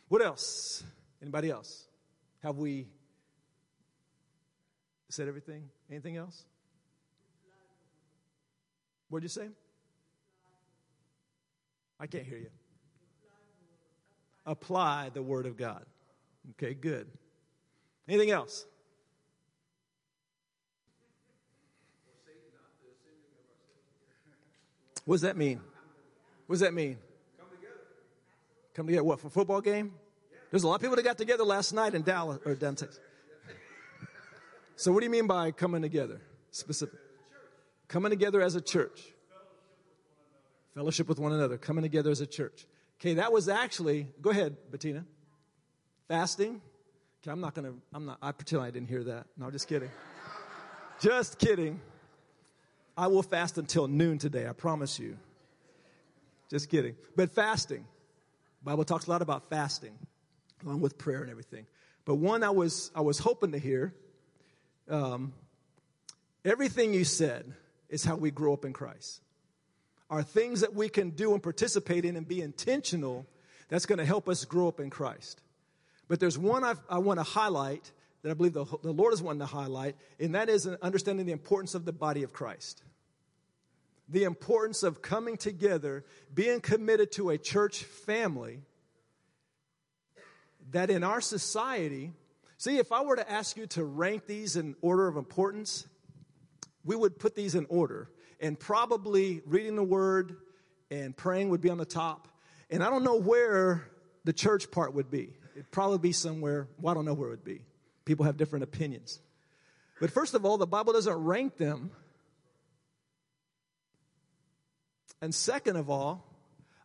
What 0.09 0.23
else? 0.23 0.83
Anybody 1.21 1.51
else? 1.51 1.87
Have 2.43 2.57
we 2.57 2.87
said 5.13 5.29
everything? 5.29 5.69
Anything 5.91 6.17
else? 6.17 6.45
What'd 9.09 9.25
you 9.25 9.29
say? 9.29 9.49
I 11.99 12.07
can't 12.07 12.25
hear 12.25 12.39
you. 12.39 12.51
Apply 14.47 15.11
the 15.13 15.23
Word 15.23 15.47
of 15.47 15.57
God. 15.57 15.85
Okay, 16.53 16.75
good. 16.75 17.07
Anything 18.09 18.31
else? 18.31 18.65
What 25.05 25.17
does 25.17 25.23
that 25.23 25.37
mean? 25.37 25.61
What 26.47 26.55
does 26.55 26.61
that 26.61 26.75
mean? 26.75 26.99
Come 27.39 27.49
together. 27.51 27.75
Come 28.75 28.87
together. 28.87 29.05
What 29.05 29.21
for 29.21 29.29
football 29.29 29.61
game? 29.61 29.93
There's 30.51 30.63
a 30.63 30.69
lot 30.69 30.77
of 30.77 30.81
people 30.81 30.97
that 30.97 31.05
got 31.05 31.19
together 31.19 31.45
last 31.45 31.73
night 31.73 31.95
in 31.95 32.03
Dallas 32.03 32.39
or 32.45 32.55
down 32.55 32.77
Texas. 32.77 33.01
So 34.81 34.93
what 34.93 35.01
do 35.01 35.05
you 35.05 35.11
mean 35.11 35.27
by 35.27 35.51
coming 35.51 35.83
together? 35.83 36.23
Specific. 36.53 36.99
Coming 37.87 38.09
together 38.09 38.41
as 38.41 38.55
a 38.55 38.63
church. 38.63 39.13
Fellowship 40.75 41.07
with 41.07 41.19
one 41.19 41.33
another. 41.33 41.59
Coming 41.59 41.83
together 41.83 42.11
as 42.11 42.23
a 42.23 42.27
church. 42.27 42.65
Okay, 42.99 43.13
that 43.13 43.31
was 43.31 43.47
actually. 43.47 44.07
Go 44.23 44.31
ahead, 44.31 44.57
Bettina. 44.71 45.05
Fasting. 46.09 46.63
Okay, 47.21 47.31
I'm 47.31 47.43
not 47.43 47.53
gonna. 47.53 47.75
I'm 47.93 48.07
not. 48.07 48.17
I 48.23 48.33
pretend 48.33 48.63
I 48.63 48.71
didn't 48.71 48.89
hear 48.89 49.05
that. 49.05 49.27
No, 49.37 49.51
just 49.51 49.69
kidding. 49.69 49.91
just 50.99 51.39
kidding. 51.39 51.79
I 52.97 53.09
will 53.09 53.23
fast 53.23 53.59
until 53.59 53.87
noon 53.87 54.17
today, 54.17 54.49
I 54.49 54.55
promise 54.55 54.99
you. 54.99 55.19
Just 56.49 56.71
kidding. 56.71 56.97
But 57.17 57.33
fasting. 57.33 57.85
Bible 58.65 58.85
talks 58.85 59.09
a 59.09 59.11
lot 59.11 59.21
about 59.21 59.51
fasting, 59.51 59.99
along 60.65 60.81
with 60.81 60.97
prayer 60.97 61.21
and 61.21 61.31
everything. 61.31 61.67
But 62.07 62.15
one 62.15 62.43
I 62.43 62.49
was 62.49 62.91
I 62.95 63.03
was 63.03 63.19
hoping 63.19 63.53
to 63.53 63.59
hear. 63.59 63.93
Um, 64.89 65.33
everything 66.45 66.95
you 66.95 67.05
said 67.05 67.53
is 67.89 68.05
how 68.05 68.17
we 68.17 68.31
grow 68.31 68.53
up 68.53 68.65
in 68.65 68.73
Christ. 68.73 69.21
Are 70.09 70.23
things 70.23 70.61
that 70.61 70.75
we 70.75 70.89
can 70.89 71.11
do 71.11 71.35
and 71.35 71.43
participate 71.43 72.05
in 72.05 72.17
and 72.17 72.27
be 72.27 72.41
intentional 72.41 73.27
that's 73.69 73.87
going 73.87 73.99
to 73.99 74.05
help 74.05 74.29
us 74.29 74.45
grow 74.45 74.67
up 74.67 74.81
in 74.81 74.91
Christ. 74.91 75.41
But 76.09 76.19
there's 76.19 76.37
one 76.37 76.65
I've, 76.65 76.81
i 76.89 76.99
want 76.99 77.21
to 77.21 77.25
highlight 77.25 77.93
that 78.23 78.31
I 78.31 78.35
believe 78.35 78.53
the, 78.53 78.65
the 78.83 78.93
Lord 78.93 79.15
is 79.15 79.23
wanting 79.23 79.41
to 79.41 79.47
highlight, 79.47 79.95
and 80.19 80.35
that 80.35 80.49
is 80.49 80.67
understanding 80.67 81.25
the 81.25 81.33
importance 81.33 81.75
of 81.75 81.85
the 81.85 81.93
body 81.93 82.23
of 82.23 82.33
Christ 82.33 82.83
the 84.11 84.25
importance 84.25 84.83
of 84.83 85.03
coming 85.03 85.37
together, 85.37 86.05
being 86.35 86.61
committed 86.61 87.13
to 87.13 87.31
a 87.31 87.39
church 87.39 87.85
family, 87.85 88.61
that 90.73 90.91
in 90.91 91.05
our 91.05 91.21
society, 91.21 92.13
see, 92.61 92.79
if 92.79 92.93
I 92.93 93.03
were 93.03 93.17
to 93.17 93.31
ask 93.31 93.57
you 93.57 93.67
to 93.69 93.85
rank 93.85 94.27
these 94.27 94.57
in 94.57 94.77
order 94.81 95.09
of 95.09 95.17
importance, 95.17 95.87
we 96.85 96.95
would 96.95 97.19
put 97.19 97.35
these 97.35 97.55
in 97.55 97.67
order. 97.69 98.11
And 98.41 98.59
probably 98.59 99.43
reading 99.47 99.77
the 99.77 99.83
word 99.83 100.37
and 100.91 101.17
praying 101.17 101.49
would 101.51 101.61
be 101.61 101.71
on 101.71 101.79
the 101.79 101.85
top. 101.85 102.29
And 102.71 102.83
I 102.85 102.91
don't 102.91 103.03
know 103.03 103.17
where 103.17 103.89
the 104.25 104.33
church 104.33 104.71
part 104.71 104.95
would 104.95 105.11
be. 105.11 105.31
It'd 105.55 105.71
probably 105.71 105.99
be 105.99 106.13
somewhere, 106.13 106.69
well, 106.79 106.93
I 106.93 106.95
don't 106.95 107.05
know 107.05 107.15
where 107.15 107.29
it 107.29 107.33
would 107.33 107.45
be. 107.45 107.65
People 108.05 108.27
have 108.27 108.37
different 108.37 108.63
opinions. 108.63 109.21
But 110.01 110.11
first 110.11 110.35
of 110.35 110.45
all, 110.45 110.57
the 110.57 110.67
Bible 110.67 110.93
doesn't 110.93 111.17
rank 111.17 111.57
them 111.57 111.91
And 115.23 115.35
second 115.35 115.77
of 115.77 115.91
all, 115.91 116.25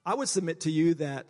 I 0.05 0.13
would 0.13 0.27
submit 0.27 0.62
to 0.62 0.72
you 0.72 0.96
that, 0.96 1.25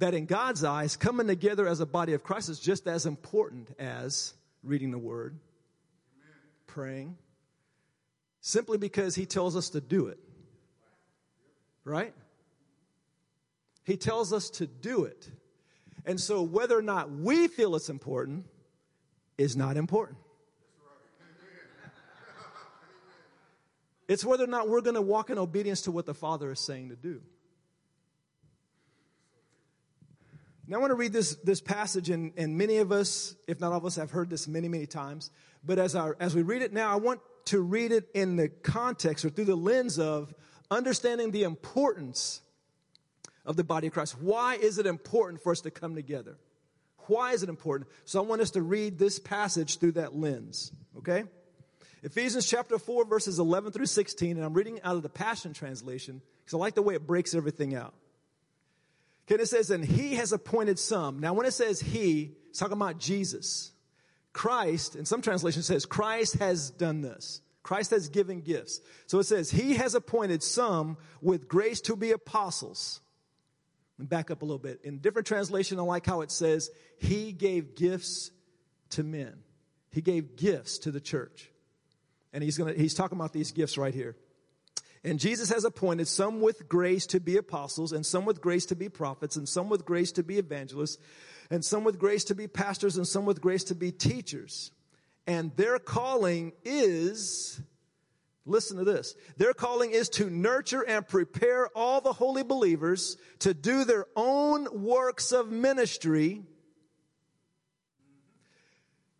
that 0.00 0.14
in 0.14 0.26
God's 0.26 0.64
eyes, 0.64 0.96
coming 0.96 1.26
together 1.26 1.68
as 1.68 1.80
a 1.80 1.86
body 1.86 2.14
of 2.14 2.22
Christ 2.22 2.48
is 2.48 2.58
just 2.58 2.86
as 2.86 3.06
important 3.06 3.68
as 3.78 4.34
reading 4.64 4.90
the 4.90 4.98
Word, 4.98 5.38
Amen. 6.16 6.36
praying, 6.66 7.18
simply 8.40 8.78
because 8.78 9.14
He 9.14 9.26
tells 9.26 9.56
us 9.56 9.70
to 9.70 9.80
do 9.80 10.06
it. 10.06 10.18
Right? 11.84 12.14
He 13.84 13.96
tells 13.96 14.32
us 14.32 14.50
to 14.50 14.66
do 14.66 15.04
it. 15.04 15.30
And 16.04 16.18
so 16.18 16.42
whether 16.42 16.76
or 16.76 16.82
not 16.82 17.10
we 17.10 17.46
feel 17.48 17.76
it's 17.76 17.90
important 17.90 18.46
is 19.36 19.56
not 19.56 19.76
important. 19.76 20.18
It's 24.08 24.24
whether 24.24 24.42
or 24.42 24.48
not 24.48 24.68
we're 24.68 24.80
going 24.80 24.96
to 24.96 25.02
walk 25.02 25.30
in 25.30 25.38
obedience 25.38 25.82
to 25.82 25.92
what 25.92 26.04
the 26.04 26.14
Father 26.14 26.50
is 26.50 26.58
saying 26.58 26.88
to 26.88 26.96
do. 26.96 27.22
Now, 30.70 30.76
I 30.76 30.80
want 30.82 30.92
to 30.92 30.94
read 30.94 31.12
this, 31.12 31.34
this 31.42 31.60
passage, 31.60 32.10
and, 32.10 32.32
and 32.36 32.56
many 32.56 32.76
of 32.76 32.92
us, 32.92 33.34
if 33.48 33.58
not 33.58 33.72
all 33.72 33.78
of 33.78 33.84
us, 33.84 33.96
have 33.96 34.12
heard 34.12 34.30
this 34.30 34.46
many, 34.46 34.68
many 34.68 34.86
times. 34.86 35.32
But 35.64 35.80
as, 35.80 35.96
our, 35.96 36.16
as 36.20 36.32
we 36.36 36.42
read 36.42 36.62
it 36.62 36.72
now, 36.72 36.92
I 36.92 36.94
want 36.94 37.20
to 37.46 37.60
read 37.60 37.90
it 37.90 38.08
in 38.14 38.36
the 38.36 38.48
context 38.48 39.24
or 39.24 39.30
through 39.30 39.46
the 39.46 39.56
lens 39.56 39.98
of 39.98 40.32
understanding 40.70 41.32
the 41.32 41.42
importance 41.42 42.40
of 43.44 43.56
the 43.56 43.64
body 43.64 43.88
of 43.88 43.94
Christ. 43.94 44.14
Why 44.20 44.54
is 44.54 44.78
it 44.78 44.86
important 44.86 45.42
for 45.42 45.50
us 45.50 45.60
to 45.62 45.72
come 45.72 45.96
together? 45.96 46.36
Why 47.08 47.32
is 47.32 47.42
it 47.42 47.48
important? 47.48 47.90
So 48.04 48.22
I 48.22 48.24
want 48.24 48.40
us 48.40 48.52
to 48.52 48.62
read 48.62 48.96
this 48.96 49.18
passage 49.18 49.80
through 49.80 49.92
that 49.92 50.14
lens, 50.14 50.70
okay? 50.98 51.24
Ephesians 52.04 52.46
chapter 52.46 52.78
4, 52.78 53.06
verses 53.06 53.40
11 53.40 53.72
through 53.72 53.86
16, 53.86 54.36
and 54.36 54.46
I'm 54.46 54.54
reading 54.54 54.80
out 54.84 54.94
of 54.94 55.02
the 55.02 55.08
Passion 55.08 55.52
Translation 55.52 56.22
because 56.44 56.54
I 56.54 56.58
like 56.58 56.76
the 56.76 56.82
way 56.82 56.94
it 56.94 57.08
breaks 57.08 57.34
everything 57.34 57.74
out. 57.74 57.92
Okay, 59.30 59.40
it 59.40 59.46
says, 59.46 59.70
and 59.70 59.84
he 59.84 60.16
has 60.16 60.32
appointed 60.32 60.78
some. 60.78 61.20
Now, 61.20 61.34
when 61.34 61.46
it 61.46 61.52
says 61.52 61.80
he, 61.80 62.32
it's 62.48 62.58
talking 62.58 62.76
about 62.76 62.98
Jesus. 62.98 63.70
Christ, 64.32 64.96
in 64.96 65.04
some 65.04 65.22
translations 65.22 65.66
says, 65.66 65.86
Christ 65.86 66.38
has 66.38 66.70
done 66.70 67.00
this. 67.00 67.40
Christ 67.62 67.90
has 67.90 68.08
given 68.08 68.40
gifts. 68.40 68.80
So 69.06 69.20
it 69.20 69.24
says, 69.24 69.50
he 69.50 69.74
has 69.74 69.94
appointed 69.94 70.42
some 70.42 70.96
with 71.20 71.46
grace 71.46 71.80
to 71.82 71.94
be 71.94 72.10
apostles. 72.10 73.00
And 73.98 74.08
back 74.08 74.30
up 74.32 74.42
a 74.42 74.44
little 74.44 74.58
bit. 74.58 74.80
In 74.82 74.98
different 74.98 75.28
translation, 75.28 75.78
I 75.78 75.82
like 75.82 76.06
how 76.06 76.22
it 76.22 76.32
says, 76.32 76.70
he 76.98 77.32
gave 77.32 77.76
gifts 77.76 78.32
to 78.90 79.04
men. 79.04 79.34
He 79.92 80.00
gave 80.00 80.36
gifts 80.36 80.78
to 80.78 80.90
the 80.90 81.00
church. 81.00 81.50
And 82.32 82.42
he's 82.42 82.58
gonna, 82.58 82.72
he's 82.72 82.94
talking 82.94 83.18
about 83.18 83.32
these 83.32 83.52
gifts 83.52 83.78
right 83.78 83.94
here. 83.94 84.16
And 85.02 85.18
Jesus 85.18 85.48
has 85.48 85.64
appointed 85.64 86.08
some 86.08 86.40
with 86.40 86.68
grace 86.68 87.06
to 87.06 87.20
be 87.20 87.36
apostles, 87.36 87.92
and 87.92 88.04
some 88.04 88.26
with 88.26 88.40
grace 88.40 88.66
to 88.66 88.76
be 88.76 88.88
prophets, 88.88 89.36
and 89.36 89.48
some 89.48 89.70
with 89.70 89.84
grace 89.84 90.12
to 90.12 90.22
be 90.22 90.38
evangelists, 90.38 90.98
and 91.50 91.64
some 91.64 91.84
with 91.84 91.98
grace 91.98 92.24
to 92.24 92.34
be 92.34 92.46
pastors, 92.46 92.96
and 92.96 93.06
some 93.06 93.24
with 93.24 93.40
grace 93.40 93.64
to 93.64 93.74
be 93.74 93.92
teachers. 93.92 94.72
And 95.26 95.56
their 95.56 95.78
calling 95.78 96.52
is, 96.64 97.62
listen 98.44 98.76
to 98.76 98.84
this, 98.84 99.14
their 99.38 99.54
calling 99.54 99.90
is 99.92 100.10
to 100.10 100.28
nurture 100.28 100.82
and 100.82 101.08
prepare 101.08 101.68
all 101.74 102.02
the 102.02 102.12
holy 102.12 102.42
believers 102.42 103.16
to 103.38 103.54
do 103.54 103.84
their 103.84 104.06
own 104.16 104.82
works 104.82 105.32
of 105.32 105.50
ministry. 105.50 106.42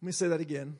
Let 0.02 0.06
me 0.06 0.12
say 0.12 0.28
that 0.28 0.40
again 0.40 0.76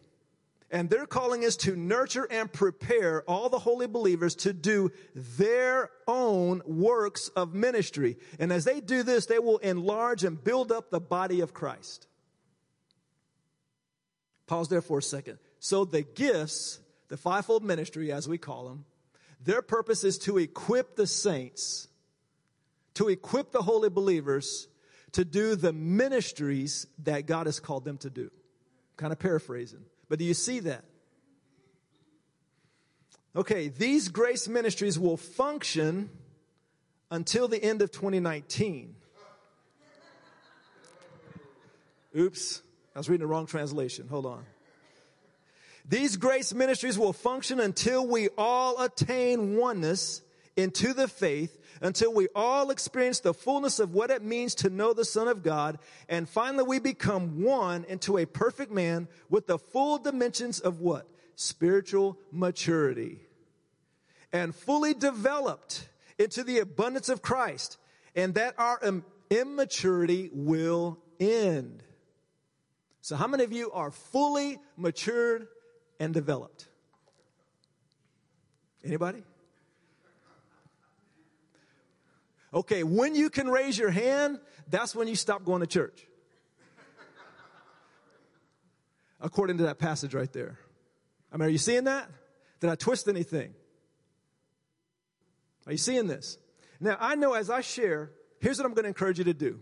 and 0.71 0.89
their 0.89 1.07
calling 1.07 1.43
is 1.43 1.57
to 1.59 1.75
nurture 1.75 2.29
and 2.31 2.53
prepare 2.53 3.23
all 3.23 3.49
the 3.49 3.59
holy 3.59 3.87
believers 3.87 4.37
to 4.37 4.53
do 4.53 4.93
their 5.15 5.91
own 6.07 6.63
works 6.65 7.29
of 7.29 7.55
ministry. 7.55 8.17
And 8.39 8.53
as 8.53 8.65
they 8.65 8.81
do 8.81 9.03
this, 9.03 9.27
they 9.27 9.41
will 9.41 9.59
enlarge 9.59 10.23
and 10.23 10.43
build 10.43 10.71
up 10.71 10.91
the 10.91 11.01
body 11.01 11.41
of 11.41 11.53
Christ. 11.53 12.07
Pause 14.47 14.69
there 14.69 14.83
for 14.83 14.99
a 14.99 15.03
second. 15.03 15.39
So 15.59 15.85
the 15.85 16.03
gifts, 16.03 16.81
the 17.09 17.17
fivefold 17.17 17.65
ministry, 17.65 18.13
as 18.13 18.29
we 18.29 18.39
call 18.39 18.69
them, 18.69 18.85
their 19.43 19.63
purpose 19.63 20.05
is 20.05 20.19
to 20.19 20.39
equip 20.39 20.97
the 20.97 21.07
saints, 21.07 21.89
to 22.95 23.09
equip 23.09 23.51
the 23.51 23.63
holy 23.63 23.89
believers 23.89 24.69
to 25.13 25.25
do 25.25 25.57
the 25.57 25.73
ministries 25.73 26.87
that 27.03 27.27
God 27.27 27.47
has 27.47 27.59
called 27.59 27.85
them 27.85 27.99
to 27.99 28.11
do. 28.11 28.31
Kind 28.97 29.13
of 29.13 29.19
paraphrasing. 29.19 29.85
But 30.11 30.19
do 30.19 30.25
you 30.27 30.35
see 30.35 30.59
that? 30.61 30.85
Okay, 33.35 33.69
these 33.69 34.09
grace 34.09 34.49
ministries 34.49 34.99
will 34.99 35.17
function 35.17 36.11
until 37.13 37.47
the 37.47 37.63
end 37.63 37.81
of 37.81 37.93
2019. 37.93 38.97
Oops, 42.19 42.63
I 42.95 42.99
was 42.99 43.09
reading 43.09 43.25
the 43.25 43.29
wrong 43.29 43.47
translation. 43.47 44.09
Hold 44.09 44.27
on. 44.27 44.45
These 45.89 46.17
grace 46.17 46.53
ministries 46.53 46.99
will 46.99 47.13
function 47.13 47.61
until 47.61 48.05
we 48.05 48.29
all 48.37 48.83
attain 48.83 49.57
oneness 49.57 50.23
into 50.57 50.93
the 50.93 51.09
faith 51.09 51.59
until 51.81 52.13
we 52.13 52.29
all 52.35 52.71
experience 52.71 53.21
the 53.21 53.35
fullness 53.35 53.79
of 53.79 53.95
what 53.95 54.11
it 54.11 54.23
means 54.23 54.55
to 54.57 54.71
know 54.71 54.93
the 54.93 55.05
Son 55.05 55.29
of 55.29 55.43
God. 55.43 55.79
And 56.09 56.29
finally, 56.29 56.65
we 56.65 56.79
become 56.79 57.43
one 57.43 57.85
into 57.85 58.19
a 58.19 58.27
perfect 58.27 58.71
man 58.71 59.09
with 59.29 59.47
the 59.47 59.59
full 59.59 59.99
dimensions 59.99 60.61
of 60.61 60.81
what? 60.81 61.09
Spiritual 61.37 62.19
maturity. 62.31 63.21
And 64.33 64.55
fully 64.55 64.95
developed 64.95 65.89
into 66.19 66.45
the 66.45 66.59
abundance 66.59 67.09
of 67.09 67.23
Christ. 67.23 67.79
And 68.15 68.35
that 68.35 68.55
our 68.59 68.81
immaturity 69.31 70.31
will 70.33 70.99
end. 71.19 71.83
So, 73.01 73.17
how 73.17 73.27
many 73.27 73.45
of 73.45 73.53
you 73.53 73.71
are 73.73 73.91
fully 73.91 74.59
matured 74.77 75.49
and 75.99 76.13
developed? 76.13 76.69
Anybody? 78.85 79.23
Okay, 82.53 82.83
when 82.83 83.15
you 83.15 83.31
can 83.31 83.49
raise 83.49 83.79
your 83.79 83.91
hand, 83.91 84.41
that's 84.69 84.95
when 84.95 85.07
you 85.07 85.15
stop 85.15 85.45
going 85.45 85.61
to 85.61 85.67
church. 85.67 86.07
According 89.21 89.59
to 89.59 89.65
that 89.65 89.79
passage 89.79 90.15
right 90.15 90.33
there. 90.33 90.59
I 91.33 91.37
mean, 91.37 91.47
are 91.47 91.51
you 91.51 91.59
seeing 91.59 91.85
that? 91.85 92.09
Did 92.61 92.71
I 92.71 92.75
twist 92.75 93.07
anything? 93.09 93.55
Are 95.67 95.73
you 95.73 95.79
seeing 95.79 96.07
this? 96.07 96.39
Now, 96.81 96.97
I 96.99 97.15
know 97.15 97.35
as 97.35 97.51
I 97.51 97.61
share, 97.61 98.11
here's 98.41 98.59
what 98.59 98.67
I'm 98.67 98.73
going 98.75 98.85
to 98.85 98.89
encourage 98.89 99.19
you 99.19 99.25
to 99.25 99.35
do. 99.35 99.61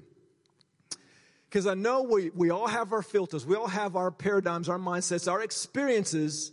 Because 1.48 1.66
I 1.66 1.74
know 1.74 2.03
we, 2.03 2.31
we 2.31 2.51
all 2.51 2.66
have 2.66 2.92
our 2.92 3.03
filters, 3.03 3.44
we 3.44 3.57
all 3.57 3.66
have 3.66 3.96
our 3.96 4.11
paradigms, 4.11 4.68
our 4.68 4.79
mindsets, 4.79 5.31
our 5.31 5.42
experiences, 5.42 6.53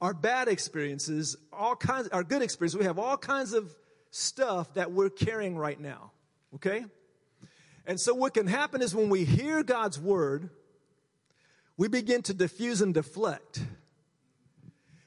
our 0.00 0.14
bad 0.14 0.48
experiences, 0.48 1.36
all 1.52 1.76
kinds, 1.76 2.08
our 2.08 2.22
good 2.22 2.42
experiences. 2.42 2.78
We 2.78 2.84
have 2.86 2.98
all 2.98 3.16
kinds 3.16 3.52
of 3.52 3.74
stuff 4.10 4.74
that 4.74 4.92
we're 4.92 5.10
carrying 5.10 5.56
right 5.56 5.78
now. 5.78 6.12
Okay? 6.54 6.84
And 7.86 7.98
so 8.00 8.14
what 8.14 8.34
can 8.34 8.46
happen 8.46 8.82
is 8.82 8.94
when 8.94 9.08
we 9.08 9.24
hear 9.24 9.62
God's 9.62 9.98
word, 9.98 10.50
we 11.76 11.88
begin 11.88 12.22
to 12.22 12.34
diffuse 12.34 12.82
and 12.82 12.92
deflect. 12.92 13.62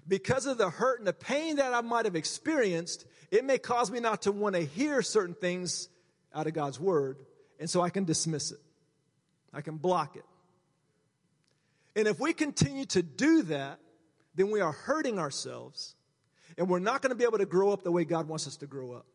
Because 0.08 0.46
of 0.46 0.58
the 0.58 0.70
hurt 0.70 1.00
and 1.00 1.08
the 1.08 1.14
pain 1.14 1.58
that 1.58 1.74
I 1.74 1.82
might 1.82 2.06
have 2.06 2.16
experienced, 2.16 3.06
it 3.30 3.46
may 3.46 3.58
cause 3.58 3.92
me 3.92 4.00
not 4.00 4.24
to 4.24 4.32
want 4.32 4.56
to 4.56 4.66
hear 4.66 5.02
certain 5.02 5.36
things 5.36 5.90
out 6.34 6.48
of 6.48 6.54
God's 6.54 6.80
word, 6.80 7.18
and 7.60 7.70
so 7.70 7.82
I 7.82 7.90
can 7.90 8.04
dismiss 8.04 8.52
it. 8.52 8.60
I 9.54 9.62
can 9.62 9.78
block 9.78 10.16
it. 10.16 10.26
And 11.96 12.08
if 12.08 12.20
we 12.20 12.34
continue 12.34 12.86
to 12.86 13.04
do 13.04 13.44
that, 13.44 13.80
then 14.36 14.50
we 14.50 14.62
are 14.62 14.72
hurting 14.72 15.20
ourselves 15.20 15.96
and 16.58 16.68
we're 16.68 16.80
not 16.80 17.02
going 17.02 17.12
to 17.12 17.16
be 17.16 17.24
able 17.24 17.38
to 17.38 17.46
grow 17.46 17.72
up 17.72 17.84
the 17.84 17.92
way 17.92 18.06
God 18.06 18.28
wants 18.28 18.48
us 18.48 18.58
to 18.58 18.68
grow 18.68 18.92
up. 18.92 19.06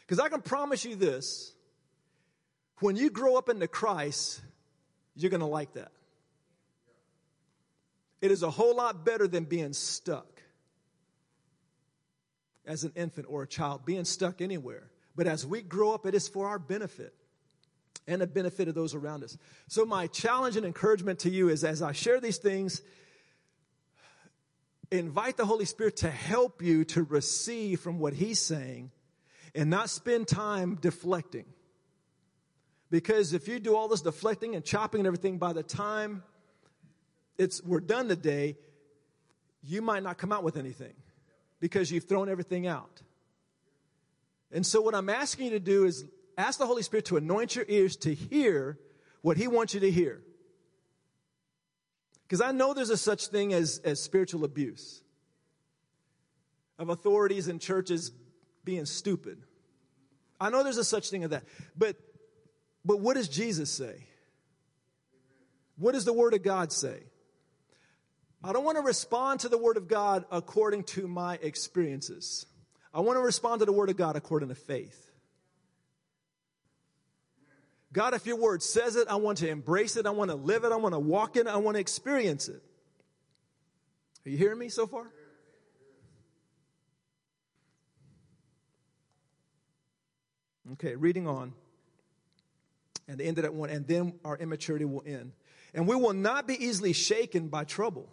Because 0.00 0.20
I 0.20 0.28
can 0.28 0.40
promise 0.40 0.84
you 0.84 0.94
this 0.94 1.52
when 2.80 2.96
you 2.96 3.10
grow 3.10 3.36
up 3.36 3.48
into 3.48 3.66
Christ, 3.66 4.40
you're 5.14 5.30
going 5.30 5.40
to 5.40 5.46
like 5.46 5.72
that. 5.74 5.92
It 8.20 8.30
is 8.30 8.42
a 8.42 8.50
whole 8.50 8.76
lot 8.76 9.04
better 9.04 9.26
than 9.26 9.44
being 9.44 9.72
stuck 9.72 10.42
as 12.66 12.84
an 12.84 12.92
infant 12.96 13.26
or 13.30 13.42
a 13.42 13.46
child, 13.46 13.84
being 13.84 14.04
stuck 14.04 14.40
anywhere. 14.40 14.90
But 15.14 15.26
as 15.26 15.46
we 15.46 15.62
grow 15.62 15.92
up, 15.92 16.06
it 16.06 16.14
is 16.14 16.28
for 16.28 16.48
our 16.48 16.58
benefit 16.58 17.14
and 18.06 18.20
the 18.20 18.26
benefit 18.26 18.68
of 18.68 18.74
those 18.74 18.94
around 18.94 19.24
us. 19.24 19.36
So, 19.68 19.84
my 19.84 20.06
challenge 20.06 20.56
and 20.56 20.66
encouragement 20.66 21.20
to 21.20 21.30
you 21.30 21.48
is 21.48 21.64
as 21.64 21.82
I 21.82 21.92
share 21.92 22.20
these 22.20 22.38
things, 22.38 22.82
invite 24.90 25.36
the 25.36 25.46
Holy 25.46 25.64
Spirit 25.64 25.96
to 25.98 26.10
help 26.10 26.62
you 26.62 26.84
to 26.86 27.02
receive 27.02 27.80
from 27.80 27.98
what 27.98 28.12
He's 28.12 28.38
saying 28.38 28.90
and 29.54 29.70
not 29.70 29.90
spend 29.90 30.28
time 30.28 30.76
deflecting. 30.80 31.46
Because 32.90 33.32
if 33.32 33.48
you 33.48 33.58
do 33.58 33.74
all 33.74 33.88
this 33.88 34.02
deflecting 34.02 34.54
and 34.54 34.64
chopping 34.64 35.00
and 35.00 35.06
everything, 35.06 35.38
by 35.38 35.52
the 35.52 35.62
time 35.62 36.22
it's 37.38 37.62
we're 37.62 37.80
done 37.80 38.08
today, 38.08 38.56
you 39.62 39.82
might 39.82 40.02
not 40.02 40.18
come 40.18 40.32
out 40.32 40.44
with 40.44 40.56
anything 40.56 40.94
because 41.58 41.90
you've 41.90 42.04
thrown 42.04 42.28
everything 42.28 42.66
out. 42.66 43.02
And 44.52 44.64
so 44.64 44.80
what 44.80 44.94
I'm 44.94 45.08
asking 45.08 45.46
you 45.46 45.50
to 45.52 45.60
do 45.60 45.84
is 45.84 46.04
ask 46.38 46.58
the 46.58 46.66
Holy 46.66 46.82
Spirit 46.82 47.06
to 47.06 47.16
anoint 47.16 47.56
your 47.56 47.64
ears 47.68 47.96
to 47.98 48.14
hear 48.14 48.78
what 49.22 49.36
He 49.36 49.48
wants 49.48 49.74
you 49.74 49.80
to 49.80 49.90
hear. 49.90 50.22
Because 52.26 52.40
I 52.40 52.50
know 52.50 52.74
there's 52.74 52.90
a 52.90 52.96
such 52.96 53.28
thing 53.28 53.52
as, 53.52 53.80
as 53.84 54.02
spiritual 54.02 54.44
abuse 54.44 55.02
of 56.78 56.88
authorities 56.88 57.46
and 57.46 57.60
churches 57.60 58.10
being 58.64 58.84
stupid. 58.84 59.38
I 60.40 60.50
know 60.50 60.64
there's 60.64 60.76
a 60.76 60.84
such 60.84 61.08
thing 61.08 61.24
of 61.24 61.30
that. 61.30 61.44
But, 61.76 61.96
but 62.84 63.00
what 63.00 63.14
does 63.14 63.28
Jesus 63.28 63.70
say? 63.70 64.06
What 65.78 65.92
does 65.92 66.04
the 66.04 66.12
Word 66.12 66.34
of 66.34 66.42
God 66.42 66.72
say? 66.72 66.98
I 68.42 68.52
don't 68.52 68.64
want 68.64 68.76
to 68.76 68.82
respond 68.82 69.40
to 69.40 69.48
the 69.48 69.58
Word 69.58 69.76
of 69.76 69.88
God 69.88 70.24
according 70.30 70.84
to 70.84 71.06
my 71.06 71.36
experiences. 71.36 72.46
I 72.92 73.00
want 73.00 73.18
to 73.18 73.22
respond 73.22 73.60
to 73.60 73.66
the 73.66 73.72
Word 73.72 73.88
of 73.88 73.96
God 73.96 74.16
according 74.16 74.48
to 74.48 74.54
faith. 74.54 75.05
God, 77.96 78.12
if 78.12 78.26
your 78.26 78.36
Word 78.36 78.62
says 78.62 78.94
it, 78.94 79.08
I 79.08 79.14
want 79.14 79.38
to 79.38 79.48
embrace 79.48 79.96
it. 79.96 80.04
I 80.04 80.10
want 80.10 80.30
to 80.30 80.36
live 80.36 80.64
it. 80.64 80.70
I 80.70 80.76
want 80.76 80.94
to 80.94 80.98
walk 80.98 81.36
in 81.36 81.46
it. 81.46 81.50
I 81.50 81.56
want 81.56 81.76
to 81.76 81.80
experience 81.80 82.46
it. 82.46 82.62
Are 84.26 84.28
you 84.28 84.36
hearing 84.36 84.58
me 84.58 84.68
so 84.68 84.86
far? 84.86 85.06
Okay, 90.72 90.94
reading 90.94 91.26
on. 91.26 91.54
And 93.08 93.16
the 93.18 93.24
end 93.24 93.38
of 93.38 93.44
that 93.44 93.54
one, 93.54 93.70
and 93.70 93.86
then 93.86 94.12
our 94.26 94.36
immaturity 94.36 94.84
will 94.84 95.02
end. 95.06 95.32
And 95.72 95.88
we 95.88 95.96
will 95.96 96.12
not 96.12 96.46
be 96.46 96.62
easily 96.62 96.92
shaken 96.92 97.48
by 97.48 97.64
trouble. 97.64 98.10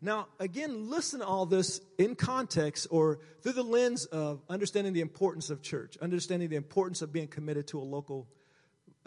Now, 0.00 0.28
again, 0.40 0.88
listen 0.88 1.20
to 1.20 1.26
all 1.26 1.44
this 1.44 1.82
in 1.98 2.14
context 2.14 2.86
or 2.90 3.18
through 3.42 3.52
the 3.52 3.62
lens 3.62 4.06
of 4.06 4.40
understanding 4.48 4.94
the 4.94 5.02
importance 5.02 5.50
of 5.50 5.60
church, 5.60 5.98
understanding 5.98 6.48
the 6.48 6.56
importance 6.56 7.02
of 7.02 7.12
being 7.12 7.28
committed 7.28 7.66
to 7.66 7.78
a 7.78 7.84
local 7.84 8.26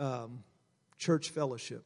um, 0.02 0.44
church 0.98 1.30
fellowship. 1.30 1.86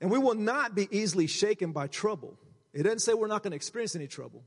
And 0.00 0.10
we 0.10 0.18
will 0.18 0.34
not 0.34 0.74
be 0.74 0.86
easily 0.90 1.26
shaken 1.26 1.72
by 1.72 1.86
trouble. 1.86 2.38
It 2.72 2.82
doesn't 2.82 3.00
say 3.00 3.14
we're 3.14 3.26
not 3.26 3.42
going 3.42 3.52
to 3.52 3.56
experience 3.56 3.96
any 3.96 4.06
trouble 4.06 4.44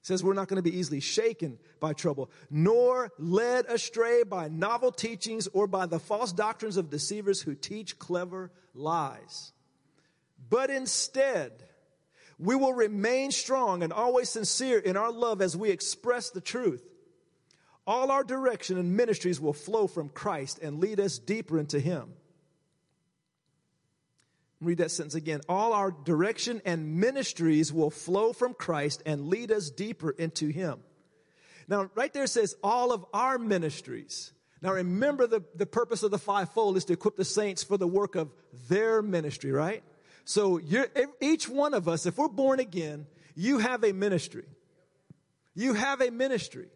It 0.00 0.06
says 0.06 0.24
we're 0.24 0.34
not 0.34 0.48
going 0.48 0.62
to 0.62 0.70
be 0.70 0.76
easily 0.76 1.00
shaken 1.00 1.58
by 1.80 1.92
trouble, 1.92 2.30
nor 2.50 3.12
led 3.18 3.66
astray 3.66 4.24
by 4.24 4.48
novel 4.48 4.90
teachings 4.90 5.48
or 5.52 5.66
by 5.66 5.86
the 5.86 5.98
false 6.00 6.32
doctrines 6.32 6.76
of 6.76 6.90
deceivers 6.90 7.42
who 7.42 7.54
teach 7.54 7.98
clever 7.98 8.50
lies. 8.74 9.52
But 10.50 10.70
instead, 10.70 11.52
we 12.38 12.56
will 12.56 12.72
remain 12.72 13.30
strong 13.30 13.82
and 13.82 13.92
always 13.92 14.30
sincere 14.30 14.78
in 14.78 14.96
our 14.96 15.12
love 15.12 15.42
as 15.42 15.56
we 15.56 15.70
express 15.70 16.30
the 16.30 16.40
truth. 16.40 16.84
All 17.88 18.10
our 18.10 18.22
direction 18.22 18.76
and 18.76 18.98
ministries 18.98 19.40
will 19.40 19.54
flow 19.54 19.86
from 19.86 20.10
Christ 20.10 20.58
and 20.60 20.78
lead 20.78 21.00
us 21.00 21.18
deeper 21.18 21.58
into 21.58 21.80
Him. 21.80 22.12
Read 24.60 24.76
that 24.78 24.90
sentence 24.90 25.14
again. 25.14 25.40
All 25.48 25.72
our 25.72 25.90
direction 25.90 26.60
and 26.66 26.96
ministries 27.00 27.72
will 27.72 27.88
flow 27.88 28.34
from 28.34 28.52
Christ 28.52 29.02
and 29.06 29.28
lead 29.28 29.50
us 29.50 29.70
deeper 29.70 30.10
into 30.10 30.48
Him. 30.48 30.80
Now, 31.66 31.88
right 31.94 32.12
there 32.12 32.26
says 32.26 32.54
all 32.62 32.92
of 32.92 33.06
our 33.14 33.38
ministries. 33.38 34.34
Now, 34.60 34.74
remember 34.74 35.26
the, 35.26 35.42
the 35.54 35.64
purpose 35.64 36.02
of 36.02 36.10
the 36.10 36.18
fivefold 36.18 36.76
is 36.76 36.84
to 36.86 36.92
equip 36.92 37.16
the 37.16 37.24
saints 37.24 37.62
for 37.62 37.78
the 37.78 37.88
work 37.88 38.16
of 38.16 38.30
their 38.68 39.00
ministry, 39.00 39.50
right? 39.50 39.82
So, 40.26 40.60
each 41.22 41.48
one 41.48 41.72
of 41.72 41.88
us, 41.88 42.04
if 42.04 42.18
we're 42.18 42.28
born 42.28 42.60
again, 42.60 43.06
you 43.34 43.60
have 43.60 43.82
a 43.82 43.92
ministry. 43.92 44.44
You 45.54 45.72
have 45.72 46.02
a 46.02 46.10
ministry. 46.10 46.68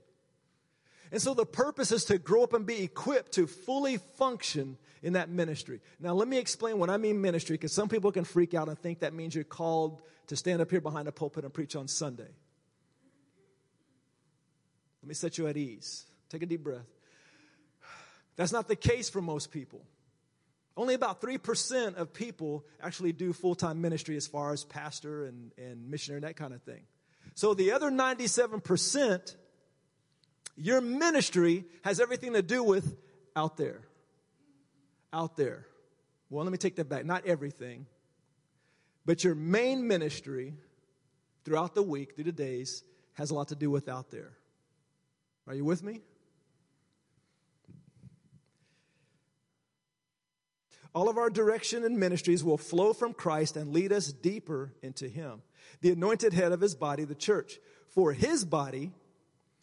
And 1.13 1.21
so 1.21 1.35
the 1.35 1.45
purpose 1.45 1.93
is 1.93 2.07
to 2.07 2.17
grow 2.17 2.43
up 2.43 2.55
and 2.55 2.65
be 2.65 2.83
equipped 2.83 3.33
to 3.33 3.47
fully 3.47 3.99
function 3.99 4.79
in 5.03 5.13
that 5.13 5.29
ministry. 5.29 5.81
Now, 6.01 6.15
let 6.15 6.27
me 6.27 6.39
explain 6.39 6.79
what 6.79 6.89
I 6.89 6.97
mean 6.97 7.21
ministry, 7.21 7.55
because 7.55 7.73
some 7.73 7.91
people 7.91 8.11
can 8.11 8.25
freak 8.25 8.55
out 8.55 8.69
and 8.69 8.79
think 8.79 9.01
that 9.01 9.13
means 9.13 9.35
you're 9.35 9.45
called 9.45 10.01
to 10.29 10.37
stand 10.37 10.63
up 10.63 10.71
here 10.71 10.81
behind 10.81 11.09
a 11.09 11.13
pulpit 11.13 11.45
and 11.45 11.53
preach 11.53 11.77
on 11.77 11.87
Sunday. 11.87 12.31
Let 15.03 15.09
me 15.09 15.15
set 15.15 15.37
you 15.37 15.47
at 15.49 15.57
ease. 15.59 16.07
Take 16.31 16.43
a 16.43 16.47
deep 16.47 16.65
breath. 16.65 16.87
That's 18.37 18.53
not 18.53 18.67
the 18.67 18.77
case 18.77 19.11
for 19.11 19.21
most 19.21 19.51
people. 19.51 19.85
Only 20.79 20.95
about 20.95 21.21
3% 21.21 21.97
of 21.97 22.15
people 22.15 22.65
actually 22.81 23.13
do 23.13 23.35
full 23.35 23.55
time 23.55 23.83
ministry 23.83 24.17
as 24.17 24.27
far 24.27 24.55
as 24.55 24.65
pastor 24.65 25.27
and, 25.27 25.53
and 25.59 25.91
missionary 25.91 26.19
and 26.19 26.25
that 26.25 26.37
kind 26.37 26.55
of 26.55 26.63
thing. 26.63 26.85
So 27.35 27.53
the 27.53 27.73
other 27.73 27.91
97%, 27.91 29.37
your 30.57 30.81
ministry 30.81 31.65
has 31.85 32.01
everything 32.01 32.35
to 32.35 32.43
do 32.43 32.63
with 32.63 32.97
out 33.35 33.57
there 33.57 33.83
out 35.13 35.37
there. 35.37 35.67
Well, 36.31 36.45
let 36.45 36.53
me 36.53 36.59
take 36.59 36.77
that 36.77 36.89
back. 36.89 37.05
Not 37.05 37.27
everything, 37.27 37.87
but 39.05 39.23
your 39.23 39.35
main 39.35 39.87
ministry 39.87 40.55
throughout 41.45 41.75
the 41.75 41.83
week, 41.83 42.15
through 42.15 42.25
the 42.25 42.33
days, 42.33 42.83
has 43.15 43.31
a 43.31 43.35
lot 43.35 43.49
to 43.49 43.57
do 43.57 43.71
with 43.71 43.89
out 43.89 44.11
there. 44.11 44.33
Are 45.47 45.55
you 45.55 45.65
with 45.65 45.83
me? 45.83 46.01
All 50.95 51.09
of 51.09 51.17
our 51.17 51.31
direction 51.31 51.85
and 51.85 51.99
ministries 51.99 52.45
will 52.45 52.59
flow 52.59 52.93
from 52.93 53.15
Christ 53.15 53.57
and 53.57 53.73
lead 53.73 53.93
us 53.93 54.13
deeper 54.13 54.73
into 54.83 55.09
Him, 55.09 55.43
the 55.81 55.91
anointed 55.91 56.33
head 56.33 56.53
of 56.53 56.61
His 56.61 56.75
body, 56.75 57.05
the 57.05 57.15
church. 57.15 57.59
For 57.89 58.13
His 58.13 58.45
body 58.45 58.93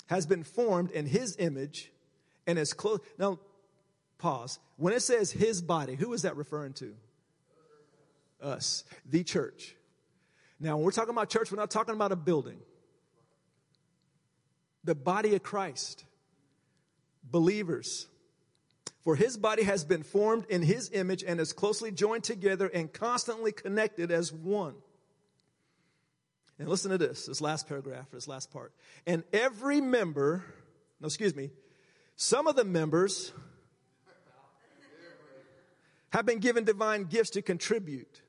has 0.09 0.25
been 0.25 0.43
formed 0.43 0.91
in 0.91 1.05
His 1.05 1.35
image 1.39 1.91
and 2.45 2.59
is 2.59 2.73
close. 2.73 2.99
Now, 3.17 3.39
Pause. 4.19 4.59
When 4.75 4.93
it 4.93 5.01
says 5.01 5.31
his 5.31 5.61
body, 5.61 5.95
who 5.95 6.13
is 6.13 6.21
that 6.21 6.35
referring 6.35 6.73
to? 6.73 6.93
Us, 8.41 8.83
the 9.05 9.23
church. 9.23 9.75
Now, 10.59 10.75
when 10.75 10.85
we're 10.85 10.91
talking 10.91 11.13
about 11.13 11.29
church, 11.29 11.51
we're 11.51 11.57
not 11.57 11.71
talking 11.71 11.95
about 11.95 12.11
a 12.11 12.17
building. 12.17 12.59
The 14.83 14.95
body 14.95 15.35
of 15.35 15.43
Christ, 15.43 16.05
believers. 17.23 18.07
For 19.03 19.15
his 19.15 19.37
body 19.37 19.63
has 19.63 19.85
been 19.85 20.03
formed 20.03 20.45
in 20.49 20.61
his 20.61 20.91
image 20.93 21.23
and 21.23 21.39
is 21.39 21.53
closely 21.53 21.91
joined 21.91 22.25
together 22.25 22.67
and 22.67 22.91
constantly 22.91 23.53
connected 23.53 24.11
as 24.11 24.31
one. 24.31 24.75
And 26.59 26.67
listen 26.67 26.91
to 26.91 26.97
this, 26.97 27.25
this 27.25 27.39
last 27.39 27.67
paragraph, 27.67 28.11
this 28.11 28.27
last 28.27 28.51
part. 28.51 28.73
And 29.07 29.23
every 29.31 29.79
member, 29.79 30.43
no, 30.99 31.07
excuse 31.07 31.33
me, 31.33 31.51
some 32.17 32.47
of 32.47 32.57
the 32.57 32.65
members 32.65 33.31
have 36.09 36.25
been 36.25 36.39
given 36.39 36.65
divine 36.65 37.05
gifts 37.05 37.29
to 37.31 37.41
contribute. 37.41 38.21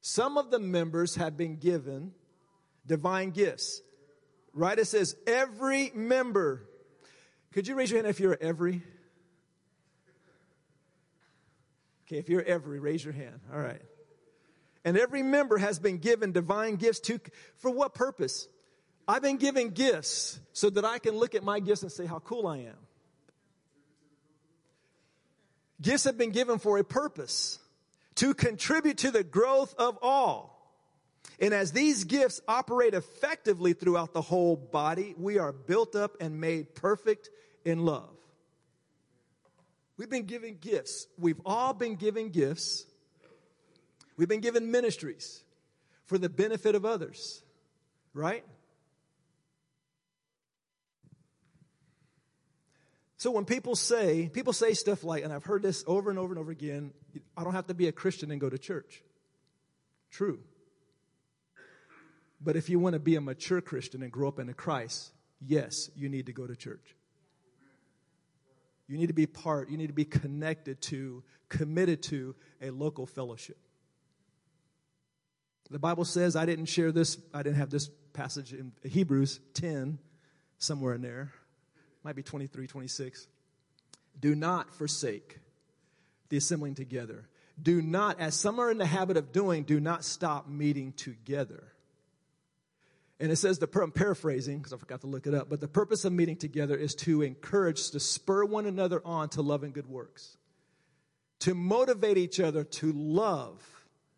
Some 0.00 0.36
of 0.36 0.50
the 0.50 0.58
members 0.58 1.14
have 1.14 1.36
been 1.36 1.56
given 1.56 2.12
divine 2.84 3.30
gifts. 3.30 3.80
Right? 4.52 4.78
It 4.78 4.86
says 4.86 5.14
every 5.26 5.92
member. 5.94 6.68
Could 7.52 7.68
you 7.68 7.76
raise 7.76 7.90
your 7.90 7.98
hand 7.98 8.08
if 8.08 8.18
you're 8.18 8.38
every? 8.40 8.82
Okay, 12.06 12.18
if 12.18 12.28
you're 12.28 12.42
every, 12.42 12.80
raise 12.80 13.04
your 13.04 13.12
hand. 13.12 13.40
All 13.52 13.60
right. 13.60 13.82
And 14.86 14.96
every 14.96 15.24
member 15.24 15.58
has 15.58 15.80
been 15.80 15.98
given 15.98 16.30
divine 16.30 16.76
gifts 16.76 17.00
to, 17.00 17.18
for 17.56 17.72
what 17.72 17.92
purpose? 17.92 18.46
I've 19.08 19.20
been 19.20 19.36
given 19.36 19.70
gifts 19.70 20.38
so 20.52 20.70
that 20.70 20.84
I 20.84 21.00
can 21.00 21.16
look 21.16 21.34
at 21.34 21.42
my 21.42 21.58
gifts 21.58 21.82
and 21.82 21.90
say 21.90 22.06
how 22.06 22.20
cool 22.20 22.46
I 22.46 22.58
am. 22.58 22.76
Gifts 25.82 26.04
have 26.04 26.16
been 26.16 26.30
given 26.30 26.60
for 26.60 26.78
a 26.78 26.84
purpose 26.84 27.58
to 28.14 28.32
contribute 28.32 28.98
to 28.98 29.10
the 29.10 29.24
growth 29.24 29.74
of 29.76 29.98
all. 30.02 30.52
And 31.40 31.52
as 31.52 31.72
these 31.72 32.04
gifts 32.04 32.40
operate 32.46 32.94
effectively 32.94 33.72
throughout 33.72 34.14
the 34.14 34.22
whole 34.22 34.54
body, 34.54 35.16
we 35.18 35.38
are 35.38 35.52
built 35.52 35.96
up 35.96 36.12
and 36.20 36.40
made 36.40 36.76
perfect 36.76 37.28
in 37.64 37.84
love. 37.84 38.16
We've 39.96 40.08
been 40.08 40.26
given 40.26 40.58
gifts. 40.60 41.08
We've 41.18 41.40
all 41.44 41.74
been 41.74 41.96
given 41.96 42.30
gifts. 42.30 42.86
We've 44.16 44.28
been 44.28 44.40
given 44.40 44.70
ministries 44.70 45.42
for 46.06 46.18
the 46.18 46.28
benefit 46.28 46.74
of 46.74 46.84
others, 46.84 47.42
right? 48.14 48.44
So 53.18 53.30
when 53.30 53.44
people 53.44 53.74
say, 53.76 54.30
people 54.32 54.52
say 54.52 54.74
stuff 54.74 55.02
like, 55.02 55.24
and 55.24 55.32
I've 55.32 55.44
heard 55.44 55.62
this 55.62 55.82
over 55.86 56.10
and 56.10 56.18
over 56.18 56.32
and 56.32 56.38
over 56.38 56.50
again, 56.50 56.92
I 57.36 57.44
don't 57.44 57.54
have 57.54 57.66
to 57.68 57.74
be 57.74 57.88
a 57.88 57.92
Christian 57.92 58.30
and 58.30 58.40
go 58.40 58.48
to 58.48 58.58
church. 58.58 59.02
True. 60.10 60.38
But 62.40 62.56
if 62.56 62.68
you 62.68 62.78
want 62.78 62.92
to 62.92 63.00
be 63.00 63.16
a 63.16 63.20
mature 63.20 63.60
Christian 63.60 64.02
and 64.02 64.12
grow 64.12 64.28
up 64.28 64.38
into 64.38 64.54
Christ, 64.54 65.12
yes, 65.40 65.90
you 65.96 66.08
need 66.08 66.26
to 66.26 66.32
go 66.32 66.46
to 66.46 66.54
church. 66.54 66.94
You 68.86 68.98
need 68.98 69.08
to 69.08 69.14
be 69.14 69.26
part, 69.26 69.70
you 69.70 69.76
need 69.76 69.88
to 69.88 69.92
be 69.92 70.04
connected 70.04 70.80
to, 70.82 71.24
committed 71.48 72.02
to 72.04 72.36
a 72.62 72.70
local 72.70 73.06
fellowship. 73.06 73.56
The 75.70 75.78
Bible 75.78 76.04
says, 76.04 76.36
I 76.36 76.46
didn't 76.46 76.66
share 76.66 76.92
this, 76.92 77.18
I 77.34 77.42
didn't 77.42 77.56
have 77.56 77.70
this 77.70 77.90
passage 78.12 78.52
in 78.52 78.72
Hebrews 78.84 79.40
10, 79.54 79.98
somewhere 80.58 80.94
in 80.94 81.02
there 81.02 81.32
might 82.06 82.14
be 82.14 82.22
23, 82.22 82.68
26. 82.68 83.26
Do 84.20 84.36
not 84.36 84.72
forsake 84.72 85.40
the 86.28 86.36
assembling 86.36 86.76
together. 86.76 87.28
Do 87.60 87.82
not, 87.82 88.20
as 88.20 88.36
some 88.36 88.60
are 88.60 88.70
in 88.70 88.78
the 88.78 88.86
habit 88.86 89.16
of 89.16 89.32
doing, 89.32 89.64
do 89.64 89.80
not 89.80 90.04
stop 90.04 90.48
meeting 90.48 90.92
together. 90.92 91.64
And 93.18 93.32
it 93.32 93.36
says, 93.36 93.58
the, 93.58 93.68
I'm 93.82 93.90
paraphrasing 93.90 94.58
because 94.58 94.72
I 94.72 94.76
forgot 94.76 95.00
to 95.00 95.08
look 95.08 95.26
it 95.26 95.34
up, 95.34 95.50
but 95.50 95.60
the 95.60 95.66
purpose 95.66 96.04
of 96.04 96.12
meeting 96.12 96.36
together 96.36 96.76
is 96.76 96.94
to 96.96 97.22
encourage, 97.22 97.90
to 97.90 97.98
spur 97.98 98.44
one 98.44 98.66
another 98.66 99.02
on 99.04 99.28
to 99.30 99.42
love 99.42 99.64
and 99.64 99.74
good 99.74 99.88
works, 99.88 100.36
to 101.40 101.54
motivate 101.54 102.18
each 102.18 102.38
other 102.38 102.62
to 102.62 102.92
love, 102.92 103.60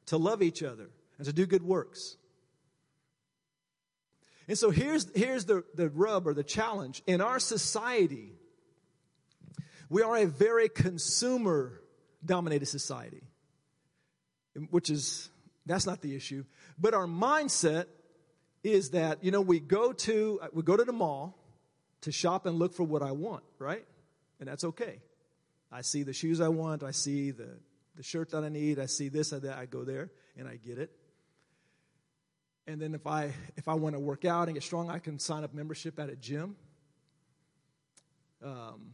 to 0.07 0.19
love 0.19 0.43
each 0.43 0.63
other, 0.63 0.91
and 1.19 1.27
to 1.27 1.33
do 1.33 1.47
good 1.47 1.63
works. 1.63 2.17
And 4.49 4.57
so 4.57 4.71
here's, 4.71 5.15
here's 5.15 5.45
the, 5.45 5.63
the 5.75 5.91
rub 5.91 6.27
or 6.27 6.33
the 6.33 6.43
challenge. 6.43 7.03
In 7.07 7.21
our 7.21 7.39
society, 7.39 8.33
we 9.91 10.03
are 10.03 10.17
a 10.17 10.27
very 10.27 10.69
consumer 10.71 11.83
dominated 12.25 12.67
society, 12.67 13.23
which 14.71 14.89
is, 14.89 15.29
that's 15.67 15.87
not 15.87 16.01
the 16.01 16.17
issue. 16.17 16.45
But 16.79 16.95
our 16.95 17.07
mindset 17.07 17.87
is 18.63 18.91
that, 18.91 19.23
you 19.23 19.31
know, 19.31 19.43
we 19.43 19.61
go 19.61 19.93
to, 19.93 20.41
we 20.53 20.63
go 20.63 20.77
to 20.77 20.85
the 20.85 20.93
mall 20.93 21.37
to 22.03 22.13
shop 22.13 22.47
and 22.47 22.59
look 22.59 22.75
for 22.75 22.85
what 22.85 23.03
I 23.03 23.13
want, 23.13 23.45
right? 23.59 23.85
And 24.41 24.49
that's 24.49 24.65
okay. 24.65 25.01
I 25.71 25.83
see 25.83 26.05
the 26.05 26.15
shoes 26.15 26.41
I 26.41 26.49
want, 26.49 26.83
I 26.83 26.93
see 26.93 27.33
the, 27.33 27.59
the 27.97 28.03
shirt 28.03 28.31
that 28.31 28.45
I 28.45 28.49
need, 28.49 28.79
I 28.79 28.87
see 28.87 29.11
this 29.11 29.33
and 29.33 29.43
that, 29.43 29.59
I 29.59 29.67
go 29.67 29.85
there 29.85 30.11
and 30.39 30.49
I 30.49 30.57
get 30.57 30.79
it. 30.79 30.91
And 32.69 32.79
then 32.79 32.95
if 32.95 33.07
I 33.07 33.33
if 33.57 33.67
I 33.67 33.75
want 33.75 33.95
to 33.95 33.99
work 33.99 34.27
out 34.27 34.49
and 34.49 34.55
get 34.55 34.63
strong, 34.63 34.91
I 34.91 34.99
can 34.99 35.19
sign 35.19 35.43
up 35.43 35.55
membership 35.55 35.99
at 35.99 36.11
a 36.11 36.17
gym. 36.17 36.55
Um, 38.45 38.93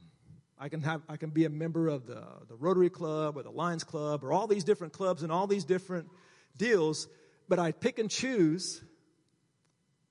I 0.56 0.68
can 0.68 0.80
have 0.82 1.02
I 1.08 1.16
can 1.16 1.30
be 1.30 1.44
a 1.44 1.50
member 1.50 1.88
of 1.88 2.06
the 2.06 2.22
the 2.48 2.54
Rotary 2.54 2.88
Club 2.88 3.37
or 3.37 3.42
the 3.42 3.50
Lions 3.50 3.82
Club 3.82 4.22
or 4.22 4.32
all 4.32 4.46
these 4.46 4.62
different 4.62 4.92
clubs 4.92 5.24
and 5.24 5.32
all 5.32 5.48
these 5.48 5.64
different 5.64 6.08
deals, 6.56 7.08
but 7.48 7.58
I 7.58 7.72
pick 7.72 7.98
and 7.98 8.08
choose, 8.08 8.80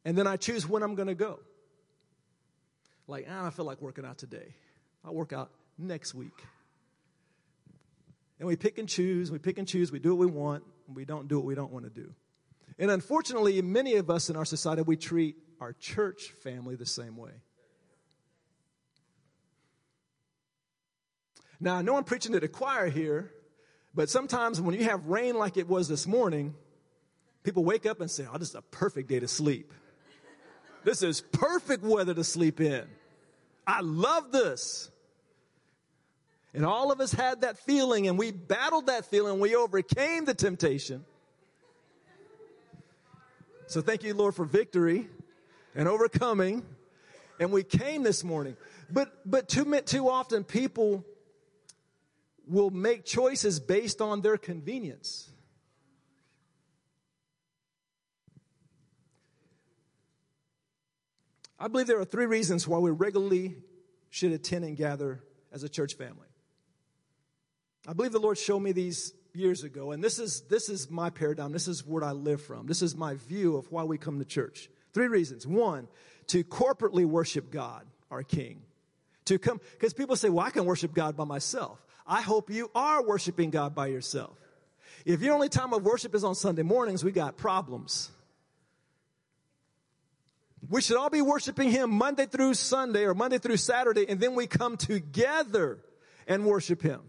and 0.03 0.17
then 0.17 0.27
I 0.27 0.35
choose 0.35 0.67
when 0.67 0.83
I'm 0.83 0.95
going 0.95 1.07
to 1.07 1.15
go. 1.15 1.39
Like, 3.07 3.27
ah, 3.29 3.47
I 3.47 3.49
feel 3.49 3.63
like 3.63 3.81
working 3.81 4.05
out 4.05 4.17
today. 4.17 4.55
I'll 5.05 5.15
work 5.15 5.31
out 5.31 5.51
next 5.77 6.13
week. 6.13 6.43
And 8.39 8.47
we 8.47 8.57
pick 8.57 8.77
and 8.77 8.89
choose, 8.89 9.31
we 9.31 9.39
pick 9.39 9.57
and 9.57 9.65
choose, 9.65 9.89
we 9.89 9.99
do 9.99 10.15
what 10.15 10.27
we 10.27 10.31
want, 10.31 10.65
we 10.93 11.05
don't 11.05 11.29
do 11.29 11.37
what 11.37 11.45
we 11.45 11.55
don't 11.55 11.71
want 11.71 11.85
to 11.85 11.91
do. 11.91 12.13
And 12.77 12.89
unfortunately, 12.89 13.61
many 13.61 13.95
of 13.95 14.09
us 14.09 14.29
in 14.29 14.35
our 14.35 14.45
society, 14.45 14.81
we 14.81 14.97
treat 14.97 15.35
our 15.59 15.73
church 15.73 16.31
family 16.41 16.75
the 16.75 16.85
same 16.85 17.15
way. 17.15 17.31
Now, 21.59 21.75
I 21.75 21.81
know 21.81 21.95
I'm 21.95 22.03
preaching 22.03 22.33
to 22.33 22.39
the 22.39 22.47
choir 22.47 22.89
here, 22.89 23.31
but 23.95 24.09
sometimes 24.09 24.59
when 24.59 24.75
you 24.75 24.83
have 24.85 25.05
rain 25.05 25.35
like 25.35 25.55
it 25.55 25.67
was 25.67 25.87
this 25.87 26.05
morning, 26.05 26.55
people 27.43 27.63
wake 27.63 27.85
up 27.85 28.01
and 28.01 28.11
say, 28.11 28.25
Oh, 28.31 28.37
this 28.37 28.49
is 28.49 28.55
a 28.55 28.61
perfect 28.61 29.07
day 29.07 29.19
to 29.19 29.27
sleep. 29.27 29.71
This 30.83 31.01
is 31.01 31.21
perfect 31.21 31.83
weather 31.83 32.13
to 32.13 32.23
sleep 32.23 32.59
in. 32.59 32.85
I 33.65 33.79
love 33.81 34.31
this. 34.31 34.91
And 36.53 36.65
all 36.65 36.91
of 36.91 36.99
us 36.99 37.13
had 37.13 37.41
that 37.41 37.57
feeling, 37.57 38.07
and 38.07 38.17
we 38.17 38.31
battled 38.31 38.87
that 38.87 39.05
feeling. 39.05 39.39
We 39.39 39.55
overcame 39.55 40.25
the 40.25 40.33
temptation. 40.33 41.05
So 43.67 43.81
thank 43.81 44.03
you, 44.03 44.13
Lord, 44.13 44.35
for 44.35 44.45
victory 44.45 45.07
and 45.75 45.87
overcoming. 45.87 46.65
And 47.39 47.51
we 47.51 47.63
came 47.63 48.03
this 48.03 48.23
morning. 48.23 48.55
But, 48.91 49.11
but 49.29 49.47
too, 49.47 49.65
too 49.81 50.09
often 50.09 50.43
people 50.43 51.05
will 52.47 52.69
make 52.69 53.05
choices 53.05 53.59
based 53.59 54.01
on 54.01 54.21
their 54.21 54.37
convenience. 54.37 55.29
I 61.59 61.69
believe 61.69 61.87
there 61.87 61.99
are 61.99 62.05
three 62.05 62.25
reasons 62.25 62.67
why 62.67 62.77
we 62.79 62.91
regularly 62.91 63.55
should 64.09 64.33
attend 64.33 64.65
and 64.65 64.75
gather 64.75 65.23
as 65.51 65.63
a 65.63 65.69
church 65.69 65.93
family. 65.93 66.27
I 67.87 67.93
believe 67.93 68.11
the 68.11 68.19
Lord 68.19 68.37
showed 68.37 68.59
me 68.59 68.73
these 68.73 69.13
years 69.35 69.63
ago, 69.63 69.91
and 69.91 70.03
this 70.03 70.19
is, 70.19 70.41
this 70.41 70.69
is 70.69 70.91
my 70.91 71.09
paradigm. 71.09 71.51
This 71.51 71.67
is 71.67 71.85
what 71.85 72.03
I 72.03 72.11
live 72.11 72.41
from. 72.41 72.67
This 72.67 72.81
is 72.81 72.95
my 72.95 73.15
view 73.15 73.57
of 73.57 73.71
why 73.71 73.83
we 73.83 73.97
come 73.97 74.19
to 74.19 74.25
church. 74.25 74.69
Three 74.93 75.07
reasons. 75.07 75.47
One, 75.47 75.87
to 76.27 76.43
corporately 76.43 77.05
worship 77.05 77.49
God, 77.51 77.85
our 78.11 78.21
King. 78.21 78.61
To 79.25 79.39
come, 79.39 79.59
because 79.71 79.93
people 79.93 80.15
say, 80.15 80.29
well, 80.29 80.45
I 80.45 80.51
can 80.51 80.65
worship 80.65 80.93
God 80.93 81.17
by 81.17 81.23
myself. 81.23 81.83
I 82.05 82.21
hope 82.21 82.51
you 82.51 82.69
are 82.75 83.03
worshiping 83.03 83.49
God 83.49 83.73
by 83.73 83.87
yourself. 83.87 84.37
If 85.05 85.21
your 85.21 85.33
only 85.33 85.49
time 85.49 85.73
of 85.73 85.83
worship 85.83 86.13
is 86.13 86.23
on 86.23 86.35
Sunday 86.35 86.61
mornings, 86.61 87.03
we 87.03 87.11
got 87.11 87.35
problems. 87.35 88.11
We 90.69 90.81
should 90.81 90.97
all 90.97 91.09
be 91.09 91.21
worshiping 91.21 91.71
Him 91.71 91.89
Monday 91.89 92.25
through 92.25 92.53
Sunday 92.53 93.05
or 93.05 93.13
Monday 93.13 93.37
through 93.37 93.57
Saturday, 93.57 94.05
and 94.07 94.19
then 94.19 94.35
we 94.35 94.45
come 94.45 94.77
together 94.77 95.79
and 96.27 96.45
worship 96.45 96.81
Him. 96.81 97.01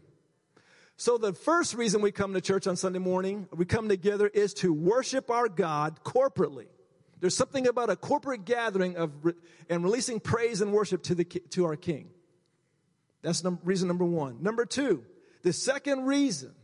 So 0.96 1.18
the 1.18 1.33
first 1.33 1.74
reason 1.74 2.02
we 2.02 2.12
come 2.12 2.35
to 2.35 2.40
church 2.40 2.66
on 2.66 2.76
Sunday 2.76 3.00
morning, 3.00 3.48
we 3.52 3.64
come 3.64 3.88
together 3.88 4.28
is 4.28 4.54
to 4.54 4.72
worship 4.72 5.30
our 5.30 5.48
God 5.48 6.00
corporately. 6.04 6.66
There's 7.20 7.37
something 7.37 7.66
about 7.66 7.90
a 7.90 7.96
corporate 7.96 8.44
gathering 8.44 8.96
of 8.96 9.11
re- 9.24 9.35
and 9.68 9.83
releasing 9.83 10.20
praise 10.20 10.61
and 10.61 10.72
worship 10.72 11.02
to 11.04 11.14
the 11.14 11.24
to 11.24 11.64
our 11.64 11.76
King. 11.76 12.11
That's 13.22 13.42
num- 13.42 13.59
reason 13.64 13.88
number 13.88 14.04
one. 14.04 14.42
Number 14.42 14.66
two, 14.66 15.04
the 15.42 15.52
second 15.52 16.04
reason 16.04 16.54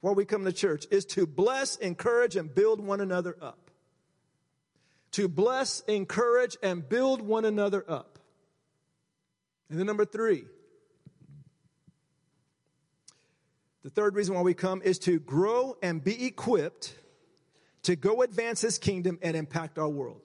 why 0.00 0.12
we 0.12 0.24
come 0.24 0.44
to 0.44 0.52
church 0.52 0.86
is 0.90 1.04
to 1.04 1.26
bless, 1.26 1.76
encourage, 1.76 2.34
and 2.36 2.52
build 2.52 2.80
one 2.80 3.00
another 3.00 3.36
up. 3.40 3.70
To 5.12 5.28
bless, 5.28 5.80
encourage, 5.80 6.56
and 6.62 6.88
build 6.88 7.22
one 7.22 7.44
another 7.44 7.84
up. 7.88 8.18
And 9.68 9.78
then 9.78 9.86
number 9.86 10.04
three, 10.04 10.44
The 13.86 13.90
third 13.90 14.16
reason 14.16 14.34
why 14.34 14.40
we 14.40 14.52
come 14.52 14.82
is 14.82 14.98
to 15.00 15.20
grow 15.20 15.76
and 15.80 16.02
be 16.02 16.26
equipped 16.26 16.98
to 17.84 17.94
go 17.94 18.22
advance 18.22 18.60
his 18.60 18.78
kingdom 18.78 19.16
and 19.22 19.36
impact 19.36 19.78
our 19.78 19.88
world. 19.88 20.22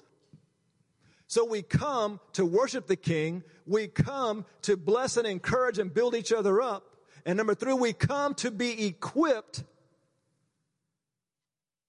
So 1.28 1.45
we 1.45 1.62
come 1.62 2.19
to 2.34 2.43
worship 2.43 2.88
the 2.88 2.95
king. 2.95 3.43
We 3.67 3.86
come 3.86 4.47
to 4.63 4.76
bless 4.76 5.15
and 5.15 5.28
encourage 5.28 5.78
and 5.78 5.93
build 5.93 6.15
each 6.15 6.34
other 6.34 6.60
up. 6.60 6.86
And 7.24 7.38
number 7.38 7.54
three, 7.54 7.74
we 7.74 7.93
come 7.93 8.34
to 8.34 8.50
be 8.50 8.88
equipped 8.88 9.63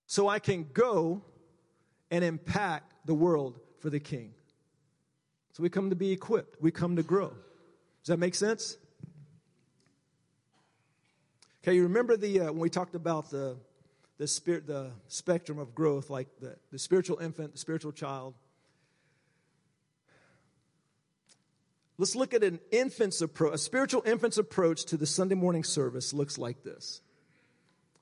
so 0.05 0.29
I 0.29 0.41
can 0.41 0.67
go 0.75 1.23
and 2.11 2.23
impact 2.23 2.93
the 3.07 3.15
world 3.15 3.59
for 3.81 3.89
the 3.89 3.99
king. 3.99 4.35
So 5.53 5.63
we 5.63 5.71
come 5.71 5.89
to 5.89 5.97
be 5.97 6.13
equipped. 6.13 6.61
We 6.61 6.71
come 6.71 6.97
to 6.97 7.03
grow. 7.03 7.29
Does 7.29 8.09
that 8.09 8.19
make 8.19 8.35
sense? 8.35 8.77
Okay, 11.63 11.77
you 11.77 11.85
remember 11.85 12.17
the 12.17 12.41
uh, 12.41 12.45
when 12.47 12.59
we 12.59 12.71
talked 12.71 12.97
about 12.97 13.31
the 13.31 13.57
the 14.19 14.27
spirit 14.27 14.67
the 14.67 14.91
spectrum 15.07 15.61
of 15.61 15.77
growth, 15.77 16.11
like 16.11 16.27
the, 16.41 16.57
the 16.73 16.79
spiritual 16.79 17.19
infant, 17.19 17.53
the 17.53 17.59
spiritual 17.59 17.93
child. 17.93 18.35
Let's 21.99 22.17
look 22.17 22.35
at 22.35 22.43
an 22.43 22.59
infant's 22.73 23.21
approach. 23.21 23.55
A 23.55 23.59
spiritual 23.59 24.03
infant's 24.05 24.39
approach 24.39 24.87
to 24.87 24.97
the 24.97 25.07
Sunday 25.07 25.37
morning 25.37 25.63
service 25.63 26.13
looks 26.13 26.37
like 26.37 26.65
this. 26.65 27.01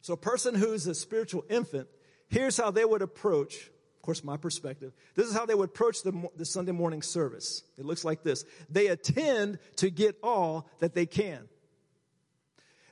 So, 0.01 0.15
a 0.15 0.17
person 0.17 0.55
who's 0.55 0.87
a 0.87 0.95
spiritual 0.95 1.45
infant, 1.51 1.87
here's 2.29 2.57
how 2.57 2.71
they 2.71 2.87
would 2.87 3.03
approach. 3.03 3.71
Of 3.97 4.03
course, 4.03 4.25
my 4.25 4.39
perspective. 4.39 4.95
This 5.17 5.27
is 5.27 5.35
how 5.35 5.45
they 5.45 5.55
would 5.55 5.69
approach 5.69 6.03
the, 6.03 6.31
the 6.35 6.47
Sunday 6.47 6.73
morning 6.73 7.03
service. 7.03 7.63
It 7.77 7.85
looks 7.85 8.07
like 8.07 8.23
this. 8.23 8.47
They 8.71 8.87
attend 8.87 9.59
to 9.77 9.91
get 9.91 10.17
all 10.23 10.67
that 10.79 10.95
they 10.95 11.05
can. 11.05 11.50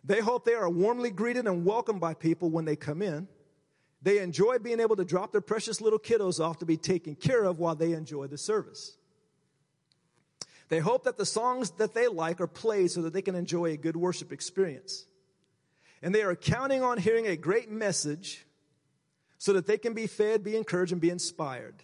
They 0.09 0.21
hope 0.21 0.47
they 0.47 0.55
are 0.55 0.71
warmly 0.71 1.11
greeted 1.11 1.47
and 1.47 1.66
welcomed 1.66 2.01
by 2.01 2.14
people 2.14 2.49
when 2.49 2.64
they 2.64 2.77
come 2.77 3.03
in. 3.03 3.29
They 4.01 4.21
enjoy 4.21 4.59
being 4.59 4.81
able 4.81 4.97
to 4.97 5.05
drop 5.05 5.33
their 5.33 5.42
precious 5.42 5.83
little 5.83 5.99
kiddos 5.99 6.42
off 6.42 6.59
to 6.61 6.66
be 6.66 6.79
taken 6.79 7.14
care 7.14 7.44
of 7.44 7.59
while 7.59 7.75
they 7.75 7.92
enjoy 7.92 8.27
the 8.27 8.38
service. 8.38 8.97
They 10.71 10.79
hope 10.79 11.05
that 11.05 11.18
the 11.18 11.27
songs 11.27 11.73
that 11.73 11.92
they 11.92 12.09
like 12.09 12.40
are 12.40 12.47
played 12.47 12.90
so 12.90 13.03
that 13.03 13.12
they 13.12 13.21
can 13.21 13.35
enjoy 13.35 13.66
a 13.66 13.77
good 13.77 13.97
worship 13.97 14.33
experience. 14.33 15.05
And 16.01 16.14
they 16.14 16.23
are 16.23 16.35
counting 16.35 16.83
on 16.83 16.97
hearing 16.97 17.27
a 17.27 17.37
great 17.37 17.71
message 17.71 18.47
so 19.37 19.53
that 19.53 19.66
they 19.66 19.77
can 19.77 19.92
be 19.92 20.07
fed, 20.07 20.42
be 20.42 20.57
encouraged, 20.57 20.92
and 20.92 21.03
be 21.03 21.11
inspired. 21.11 21.83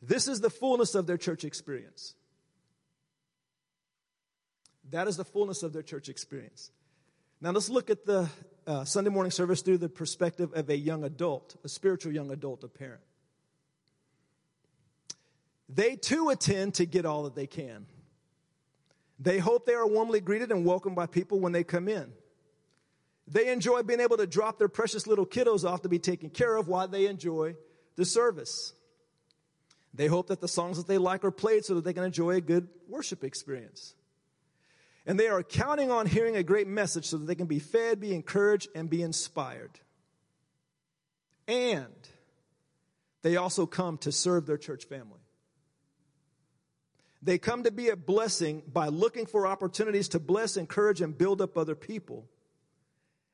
This 0.00 0.26
is 0.26 0.40
the 0.40 0.48
fullness 0.48 0.94
of 0.94 1.06
their 1.06 1.18
church 1.18 1.44
experience. 1.44 2.14
That 4.90 5.08
is 5.08 5.16
the 5.16 5.24
fullness 5.24 5.62
of 5.62 5.72
their 5.72 5.82
church 5.82 6.08
experience. 6.08 6.70
Now 7.40 7.50
let's 7.50 7.68
look 7.68 7.90
at 7.90 8.04
the 8.04 8.28
uh, 8.66 8.84
Sunday 8.84 9.10
morning 9.10 9.30
service 9.30 9.62
through 9.62 9.78
the 9.78 9.88
perspective 9.88 10.50
of 10.54 10.68
a 10.68 10.76
young 10.76 11.04
adult, 11.04 11.56
a 11.64 11.68
spiritual 11.68 12.12
young 12.12 12.30
adult, 12.30 12.64
a 12.64 12.68
parent. 12.68 13.00
They 15.68 15.96
too 15.96 16.30
attend 16.30 16.74
to 16.74 16.86
get 16.86 17.06
all 17.06 17.22
that 17.24 17.34
they 17.34 17.46
can. 17.46 17.86
They 19.20 19.38
hope 19.38 19.66
they 19.66 19.74
are 19.74 19.86
warmly 19.86 20.20
greeted 20.20 20.50
and 20.50 20.64
welcomed 20.64 20.96
by 20.96 21.06
people 21.06 21.40
when 21.40 21.52
they 21.52 21.62
come 21.62 21.88
in. 21.88 22.12
They 23.28 23.52
enjoy 23.52 23.82
being 23.82 24.00
able 24.00 24.16
to 24.16 24.26
drop 24.26 24.58
their 24.58 24.68
precious 24.68 25.06
little 25.06 25.26
kiddos 25.26 25.64
off 25.64 25.82
to 25.82 25.88
be 25.88 26.00
taken 26.00 26.30
care 26.30 26.56
of 26.56 26.66
while 26.66 26.88
they 26.88 27.06
enjoy 27.06 27.54
the 27.94 28.04
service. 28.04 28.72
They 29.94 30.06
hope 30.06 30.28
that 30.28 30.40
the 30.40 30.48
songs 30.48 30.78
that 30.78 30.88
they 30.88 30.98
like 30.98 31.24
are 31.24 31.30
played 31.30 31.64
so 31.64 31.74
that 31.74 31.84
they 31.84 31.92
can 31.92 32.02
enjoy 32.02 32.32
a 32.32 32.40
good 32.40 32.68
worship 32.88 33.22
experience. 33.22 33.94
And 35.06 35.18
they 35.18 35.28
are 35.28 35.42
counting 35.42 35.90
on 35.90 36.06
hearing 36.06 36.36
a 36.36 36.42
great 36.42 36.66
message 36.66 37.06
so 37.06 37.18
that 37.18 37.26
they 37.26 37.34
can 37.34 37.46
be 37.46 37.58
fed, 37.58 38.00
be 38.00 38.14
encouraged, 38.14 38.68
and 38.74 38.88
be 38.88 39.02
inspired. 39.02 39.80
and 41.48 42.08
they 43.22 43.36
also 43.36 43.66
come 43.66 43.98
to 43.98 44.12
serve 44.12 44.46
their 44.46 44.56
church 44.56 44.84
family. 44.84 45.20
They 47.22 47.38
come 47.38 47.64
to 47.64 47.70
be 47.70 47.88
a 47.88 47.96
blessing 47.96 48.62
by 48.66 48.88
looking 48.88 49.26
for 49.26 49.46
opportunities 49.46 50.08
to 50.10 50.18
bless, 50.18 50.56
encourage, 50.56 51.02
and 51.02 51.16
build 51.16 51.42
up 51.42 51.58
other 51.58 51.74
people. 51.74 52.26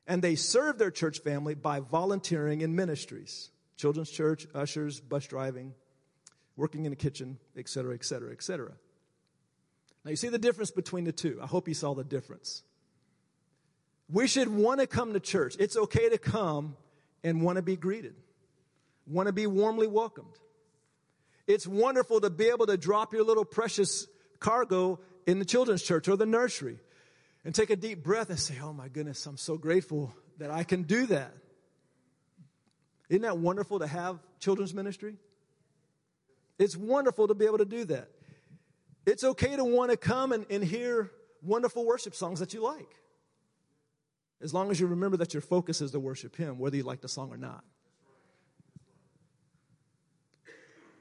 And 0.05 0.21
they 0.21 0.35
serve 0.35 0.77
their 0.77 0.91
church 0.91 1.19
family 1.19 1.55
by 1.55 1.79
volunteering 1.79 2.61
in 2.61 2.75
ministries 2.75 3.49
children's 3.77 4.09
church, 4.09 4.47
ushers, 4.55 4.99
bus 4.99 5.27
driving, 5.27 5.73
working 6.55 6.85
in 6.85 6.89
the 6.89 6.95
kitchen, 6.95 7.37
etc., 7.55 7.93
etc., 7.93 8.31
etc. 8.31 8.71
Now, 10.07 10.11
you 10.11 10.15
see 10.15 10.29
the 10.29 10.39
difference 10.39 10.71
between 10.71 11.03
the 11.03 11.11
two. 11.11 11.37
I 11.43 11.47
hope 11.47 11.67
you 11.67 11.73
saw 11.73 11.93
the 11.93 12.05
difference. 12.05 12.63
We 14.09 14.25
should 14.25 14.47
want 14.47 14.79
to 14.79 14.87
come 14.87 15.11
to 15.11 15.19
church. 15.19 15.57
It's 15.59 15.75
okay 15.75 16.07
to 16.07 16.17
come 16.17 16.77
and 17.25 17.41
want 17.41 17.57
to 17.57 17.61
be 17.61 17.75
greeted, 17.75 18.15
want 19.05 19.27
to 19.27 19.33
be 19.33 19.47
warmly 19.47 19.85
welcomed. 19.85 20.31
It's 21.45 21.67
wonderful 21.67 22.21
to 22.21 22.29
be 22.29 22.45
able 22.45 22.67
to 22.67 22.77
drop 22.77 23.11
your 23.11 23.25
little 23.25 23.43
precious 23.43 24.07
cargo 24.39 25.01
in 25.25 25.39
the 25.39 25.45
children's 25.45 25.83
church 25.83 26.07
or 26.07 26.15
the 26.15 26.25
nursery 26.25 26.79
and 27.43 27.53
take 27.53 27.69
a 27.69 27.75
deep 27.75 28.01
breath 28.01 28.29
and 28.29 28.39
say, 28.39 28.55
Oh 28.63 28.71
my 28.71 28.87
goodness, 28.87 29.25
I'm 29.25 29.35
so 29.35 29.57
grateful 29.57 30.13
that 30.37 30.51
I 30.51 30.63
can 30.63 30.83
do 30.83 31.07
that. 31.07 31.33
Isn't 33.09 33.23
that 33.23 33.39
wonderful 33.39 33.79
to 33.79 33.87
have 33.87 34.19
children's 34.39 34.73
ministry? 34.73 35.17
It's 36.57 36.77
wonderful 36.77 37.27
to 37.27 37.33
be 37.33 37.43
able 37.43 37.57
to 37.57 37.65
do 37.65 37.83
that. 37.83 38.07
It's 39.07 39.23
okay 39.23 39.55
to 39.55 39.63
want 39.63 39.89
to 39.89 39.95
come 39.95 40.33
and, 40.33 40.45
and 40.49 40.61
hear 40.61 41.11
wonderful 41.41 41.85
worship 41.85 42.13
songs 42.13 42.41
that 42.41 42.53
you 42.53 42.61
like. 42.61 42.89
As 44.41 44.53
long 44.53 44.69
as 44.69 44.81
you 44.81 44.87
remember 44.87 45.15
that 45.17 45.33
your 45.33 45.39
focus 45.39 45.79
is 45.79 45.91
to 45.91 45.99
worship 45.99 46.35
Him, 46.35 46.59
whether 46.59 46.75
you 46.75 46.83
like 46.83 46.99
the 46.99 47.07
song 47.07 47.31
or 47.31 47.37
not. 47.37 47.63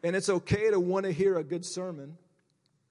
And 0.05 0.15
it's 0.15 0.29
okay 0.29 0.71
to 0.71 0.79
want 0.79 1.05
to 1.05 1.13
hear 1.13 1.37
a 1.37 1.43
good 1.43 1.65
sermon 1.65 2.17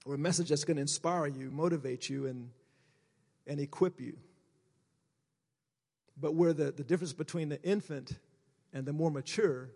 or 0.05 0.15
a 0.15 0.17
message 0.17 0.49
that's 0.49 0.65
going 0.65 0.75
to 0.75 0.81
inspire 0.81 1.27
you, 1.27 1.49
motivate 1.49 2.09
you, 2.09 2.27
and, 2.27 2.49
and 3.47 3.61
equip 3.61 4.01
you. 4.01 4.17
But 6.19 6.35
where 6.35 6.51
the, 6.51 6.73
the 6.73 6.83
difference 6.83 7.13
between 7.13 7.47
the 7.47 7.63
infant 7.63 8.19
and 8.73 8.85
the 8.85 8.91
more 8.91 9.09
mature 9.09 9.69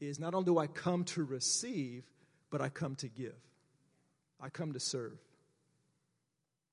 is 0.00 0.18
not 0.18 0.34
only 0.34 0.46
do 0.46 0.58
I 0.58 0.66
come 0.66 1.04
to 1.04 1.22
receive, 1.22 2.02
but 2.50 2.60
I 2.60 2.68
come 2.68 2.96
to 2.96 3.08
give. 3.08 3.36
I 4.42 4.48
come 4.48 4.72
to 4.72 4.80
serve. 4.80 5.16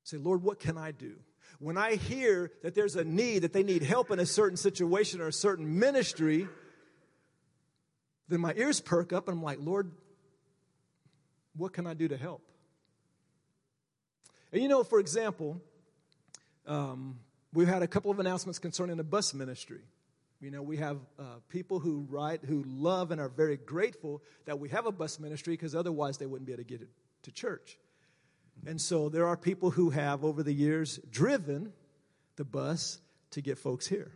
Say, 0.03 0.17
Lord, 0.17 0.41
what 0.41 0.59
can 0.59 0.77
I 0.77 0.91
do? 0.91 1.17
When 1.59 1.77
I 1.77 1.95
hear 1.95 2.51
that 2.63 2.73
there's 2.73 2.95
a 2.95 3.03
need, 3.03 3.43
that 3.43 3.53
they 3.53 3.63
need 3.63 3.83
help 3.83 4.09
in 4.09 4.19
a 4.19 4.25
certain 4.25 4.57
situation 4.57 5.21
or 5.21 5.27
a 5.27 5.33
certain 5.33 5.77
ministry, 5.77 6.47
then 8.27 8.41
my 8.41 8.53
ears 8.55 8.81
perk 8.81 9.13
up 9.13 9.27
and 9.27 9.37
I'm 9.37 9.43
like, 9.43 9.59
Lord, 9.61 9.91
what 11.55 11.73
can 11.73 11.85
I 11.85 11.93
do 11.93 12.07
to 12.07 12.17
help? 12.17 12.41
And 14.51 14.63
you 14.63 14.67
know, 14.67 14.83
for 14.83 14.99
example, 14.99 15.61
um, 16.65 17.19
we've 17.53 17.67
had 17.67 17.83
a 17.83 17.87
couple 17.87 18.09
of 18.09 18.19
announcements 18.19 18.57
concerning 18.57 18.97
the 18.97 19.03
bus 19.03 19.33
ministry. 19.33 19.81
You 20.39 20.49
know, 20.49 20.63
we 20.63 20.77
have 20.77 20.97
uh, 21.19 21.23
people 21.49 21.79
who 21.79 22.07
write, 22.09 22.45
who 22.45 22.63
love 22.65 23.11
and 23.11 23.19
are 23.19 23.29
very 23.29 23.57
grateful 23.57 24.23
that 24.45 24.57
we 24.57 24.69
have 24.69 24.87
a 24.87 24.91
bus 24.91 25.19
ministry 25.19 25.53
because 25.53 25.75
otherwise 25.75 26.17
they 26.17 26.25
wouldn't 26.25 26.47
be 26.47 26.53
able 26.53 26.63
to 26.63 26.67
get 26.67 26.81
it 26.81 26.89
to 27.23 27.31
church. 27.31 27.77
And 28.65 28.79
so 28.79 29.09
there 29.09 29.27
are 29.27 29.37
people 29.37 29.71
who 29.71 29.89
have, 29.89 30.25
over 30.25 30.43
the 30.43 30.53
years, 30.53 30.99
driven 31.09 31.71
the 32.35 32.45
bus 32.45 32.99
to 33.31 33.41
get 33.41 33.57
folks 33.57 33.87
here. 33.87 34.11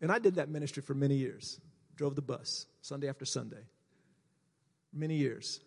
And 0.00 0.10
I 0.10 0.18
did 0.18 0.36
that 0.36 0.48
ministry 0.48 0.82
for 0.82 0.94
many 0.94 1.16
years 1.16 1.60
drove 2.00 2.14
the 2.14 2.22
bus 2.22 2.64
Sunday 2.80 3.10
after 3.10 3.26
Sunday. 3.26 3.62
Many 4.90 5.16
years. 5.16 5.60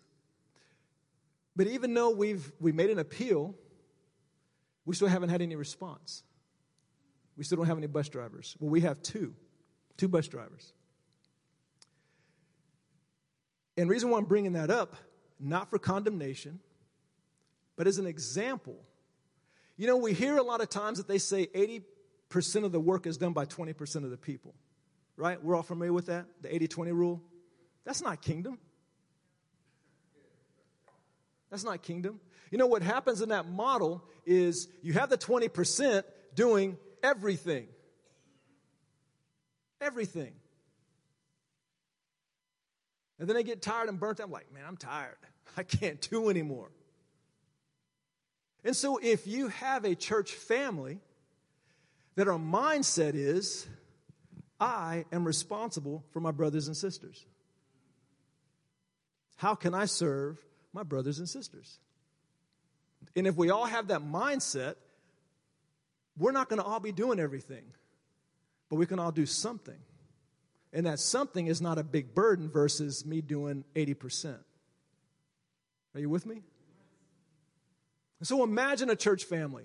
But 1.54 1.68
even 1.68 1.94
though 1.94 2.10
we've 2.10 2.50
we 2.58 2.72
made 2.72 2.90
an 2.90 2.98
appeal, 2.98 3.54
we 4.84 4.96
still 4.96 5.06
haven't 5.06 5.28
had 5.28 5.42
any 5.42 5.54
response. 5.54 6.24
We 7.36 7.44
still 7.44 7.56
don't 7.58 7.66
have 7.66 7.78
any 7.78 7.86
bus 7.86 8.08
drivers. 8.08 8.56
Well, 8.58 8.70
we 8.70 8.80
have 8.80 9.00
two, 9.00 9.34
two 9.96 10.08
bus 10.08 10.26
drivers. 10.26 10.72
And 13.76 13.88
reason 13.88 14.10
why 14.10 14.18
I'm 14.18 14.24
bringing 14.24 14.54
that 14.54 14.70
up, 14.70 14.96
not 15.38 15.70
for 15.70 15.78
condemnation, 15.78 16.60
but 17.76 17.86
as 17.86 17.98
an 17.98 18.06
example. 18.06 18.76
You 19.76 19.86
know, 19.86 19.96
we 19.96 20.12
hear 20.12 20.36
a 20.36 20.42
lot 20.42 20.60
of 20.60 20.68
times 20.68 20.98
that 20.98 21.08
they 21.08 21.18
say 21.18 21.46
80% 21.46 22.64
of 22.64 22.72
the 22.72 22.80
work 22.80 23.06
is 23.06 23.16
done 23.16 23.32
by 23.32 23.44
20% 23.44 24.04
of 24.04 24.10
the 24.10 24.16
people 24.16 24.54
right? 25.16 25.42
We're 25.42 25.56
all 25.56 25.62
familiar 25.62 25.92
with 25.92 26.06
that, 26.06 26.26
the 26.40 26.54
80 26.54 26.68
20 26.68 26.92
rule. 26.92 27.22
That's 27.84 28.02
not 28.02 28.22
kingdom. 28.22 28.58
That's 31.50 31.64
not 31.64 31.82
kingdom. 31.82 32.20
You 32.50 32.58
know 32.58 32.66
what 32.66 32.82
happens 32.82 33.20
in 33.20 33.28
that 33.28 33.48
model 33.48 34.04
is 34.26 34.68
you 34.82 34.92
have 34.94 35.10
the 35.10 35.18
20% 35.18 36.02
doing 36.34 36.76
everything. 37.02 37.68
Everything. 39.80 40.32
And 43.18 43.28
then 43.28 43.36
they 43.36 43.42
get 43.42 43.62
tired 43.62 43.88
and 43.88 43.98
burnt 43.98 44.20
out. 44.20 44.26
I'm 44.26 44.32
like, 44.32 44.52
man, 44.52 44.64
I'm 44.66 44.76
tired. 44.76 45.16
I 45.56 45.62
can't 45.62 46.00
do 46.10 46.28
anymore. 46.30 46.70
And 48.64 48.74
so 48.74 48.98
if 49.02 49.26
you 49.26 49.48
have 49.48 49.84
a 49.84 49.94
church 49.94 50.32
family 50.32 50.98
that 52.16 52.28
our 52.28 52.38
mindset 52.38 53.14
is, 53.14 53.66
I 54.58 55.04
am 55.12 55.24
responsible 55.24 56.04
for 56.12 56.20
my 56.20 56.30
brothers 56.30 56.66
and 56.66 56.76
sisters. 56.76 57.26
How 59.36 59.54
can 59.54 59.74
I 59.74 59.84
serve 59.84 60.38
my 60.72 60.82
brothers 60.82 61.18
and 61.18 61.28
sisters? 61.28 61.78
And 63.14 63.26
if 63.26 63.36
we 63.36 63.50
all 63.50 63.66
have 63.66 63.88
that 63.88 64.00
mindset, 64.00 64.76
we're 66.16 66.32
not 66.32 66.48
going 66.48 66.60
to 66.60 66.64
all 66.64 66.80
be 66.80 66.92
doing 66.92 67.20
everything, 67.20 67.64
but 68.70 68.76
we 68.76 68.86
can 68.86 68.98
all 68.98 69.12
do 69.12 69.26
something. 69.26 69.78
And 70.74 70.86
that 70.86 70.98
something 70.98 71.46
is 71.46 71.62
not 71.62 71.78
a 71.78 71.84
big 71.84 72.14
burden 72.14 72.50
versus 72.50 73.06
me 73.06 73.20
doing 73.20 73.64
80%. 73.74 74.36
Are 75.94 76.00
you 76.00 76.10
with 76.10 76.26
me? 76.26 76.42
So 78.22 78.42
imagine 78.42 78.90
a 78.90 78.96
church 78.96 79.24
family 79.24 79.64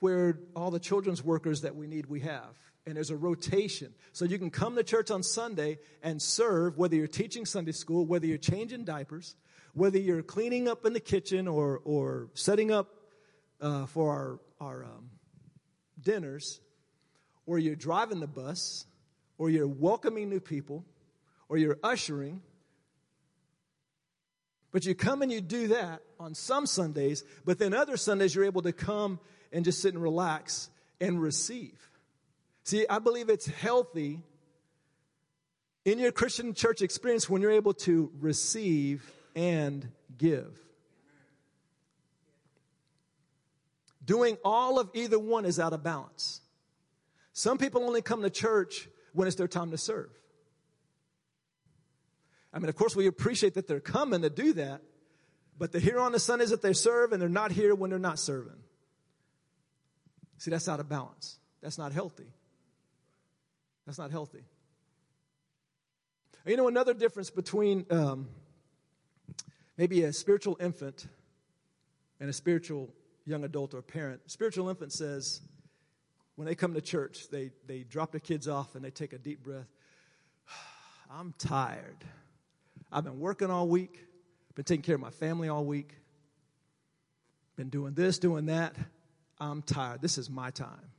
where 0.00 0.38
all 0.54 0.70
the 0.70 0.78
children's 0.78 1.24
workers 1.24 1.62
that 1.62 1.74
we 1.74 1.86
need 1.86 2.06
we 2.06 2.20
have 2.20 2.56
and 2.86 2.96
there's 2.96 3.10
a 3.10 3.16
rotation 3.16 3.92
so 4.12 4.24
you 4.24 4.38
can 4.38 4.50
come 4.50 4.76
to 4.76 4.84
church 4.84 5.10
on 5.10 5.24
sunday 5.24 5.76
and 6.04 6.22
serve 6.22 6.78
whether 6.78 6.94
you're 6.94 7.08
teaching 7.08 7.44
sunday 7.44 7.72
school 7.72 8.06
whether 8.06 8.24
you're 8.24 8.38
changing 8.38 8.84
diapers 8.84 9.34
whether 9.74 9.98
you're 9.98 10.22
cleaning 10.22 10.68
up 10.68 10.86
in 10.86 10.92
the 10.92 11.00
kitchen 11.00 11.48
or, 11.48 11.80
or 11.84 12.28
setting 12.34 12.70
up 12.70 12.94
uh, 13.60 13.86
for 13.86 14.12
our, 14.60 14.66
our 14.68 14.84
um, 14.84 15.10
dinners 16.00 16.60
or 17.48 17.58
you're 17.58 17.74
driving 17.74 18.20
the 18.20 18.28
bus 18.28 18.86
or 19.38 19.50
you're 19.50 19.66
welcoming 19.66 20.28
new 20.28 20.38
people 20.38 20.84
or 21.48 21.56
you're 21.58 21.78
ushering 21.82 22.40
but 24.70 24.84
you 24.84 24.94
come 24.94 25.22
and 25.22 25.32
you 25.32 25.40
do 25.40 25.68
that 25.68 26.02
on 26.20 26.34
some 26.34 26.66
sundays 26.66 27.24
but 27.44 27.58
then 27.58 27.74
other 27.74 27.96
sundays 27.96 28.34
you're 28.34 28.44
able 28.44 28.62
to 28.62 28.72
come 28.72 29.18
and 29.52 29.64
just 29.64 29.80
sit 29.80 29.94
and 29.94 30.02
relax 30.02 30.70
and 31.00 31.20
receive. 31.20 31.90
See, 32.64 32.86
I 32.88 32.98
believe 32.98 33.28
it's 33.30 33.46
healthy 33.46 34.22
in 35.84 35.98
your 35.98 36.12
Christian 36.12 36.54
church 36.54 36.82
experience 36.82 37.28
when 37.28 37.40
you're 37.40 37.50
able 37.50 37.74
to 37.74 38.10
receive 38.20 39.10
and 39.34 39.88
give. 40.16 40.58
Doing 44.04 44.36
all 44.44 44.78
of 44.78 44.90
either 44.94 45.18
one 45.18 45.44
is 45.44 45.58
out 45.58 45.72
of 45.72 45.82
balance. 45.82 46.40
Some 47.38 47.56
people 47.56 47.84
only 47.84 48.02
come 48.02 48.22
to 48.22 48.30
church 48.30 48.88
when 49.12 49.28
it's 49.28 49.36
their 49.36 49.46
time 49.46 49.70
to 49.70 49.78
serve. 49.78 50.10
I 52.52 52.58
mean, 52.58 52.68
of 52.68 52.74
course, 52.74 52.96
we 52.96 53.06
appreciate 53.06 53.54
that 53.54 53.68
they're 53.68 53.78
coming 53.78 54.22
to 54.22 54.28
do 54.28 54.54
that, 54.54 54.82
but 55.56 55.70
they're 55.70 55.80
here 55.80 56.00
on 56.00 56.10
the 56.10 56.18
Sundays 56.18 56.50
that 56.50 56.62
they 56.62 56.72
serve, 56.72 57.12
and 57.12 57.22
they're 57.22 57.28
not 57.28 57.52
here 57.52 57.76
when 57.76 57.90
they're 57.90 57.98
not 58.00 58.18
serving. 58.18 58.58
See, 60.38 60.50
that's 60.50 60.68
out 60.68 60.80
of 60.80 60.88
balance. 60.88 61.38
That's 61.62 61.78
not 61.78 61.92
healthy. 61.92 62.26
That's 63.86 63.98
not 63.98 64.10
healthy. 64.10 64.42
You 66.44 66.56
know, 66.56 66.66
another 66.66 66.92
difference 66.92 67.30
between 67.30 67.86
um, 67.88 68.26
maybe 69.76 70.02
a 70.02 70.12
spiritual 70.12 70.56
infant 70.60 71.06
and 72.18 72.28
a 72.28 72.32
spiritual 72.32 72.92
young 73.26 73.44
adult 73.44 73.74
or 73.74 73.82
parent. 73.82 74.22
Spiritual 74.28 74.68
infant 74.70 74.92
says, 74.92 75.40
when 76.38 76.46
they 76.46 76.54
come 76.54 76.74
to 76.74 76.80
church, 76.80 77.28
they, 77.32 77.50
they 77.66 77.80
drop 77.80 78.12
their 78.12 78.20
kids 78.20 78.46
off 78.46 78.76
and 78.76 78.84
they 78.84 78.92
take 78.92 79.12
a 79.12 79.18
deep 79.18 79.42
breath. 79.42 79.66
I'm 81.10 81.34
tired. 81.36 81.96
I've 82.92 83.02
been 83.02 83.18
working 83.18 83.50
all 83.50 83.66
week, 83.66 83.98
been 84.54 84.64
taking 84.64 84.82
care 84.82 84.94
of 84.94 85.00
my 85.00 85.10
family 85.10 85.48
all 85.48 85.64
week, 85.64 85.96
been 87.56 87.70
doing 87.70 87.94
this, 87.94 88.20
doing 88.20 88.46
that. 88.46 88.76
I'm 89.40 89.62
tired. 89.62 90.00
This 90.00 90.16
is 90.16 90.30
my 90.30 90.52
time. 90.52 90.92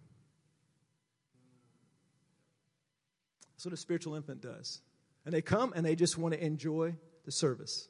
That's 3.53 3.63
what 3.63 3.73
a 3.73 3.77
spiritual 3.77 4.15
infant 4.15 4.41
does. 4.41 4.81
And 5.23 5.33
they 5.33 5.41
come 5.41 5.71
and 5.73 5.85
they 5.85 5.95
just 5.95 6.17
want 6.17 6.33
to 6.33 6.45
enjoy 6.45 6.95
the 7.23 7.31
service. 7.31 7.87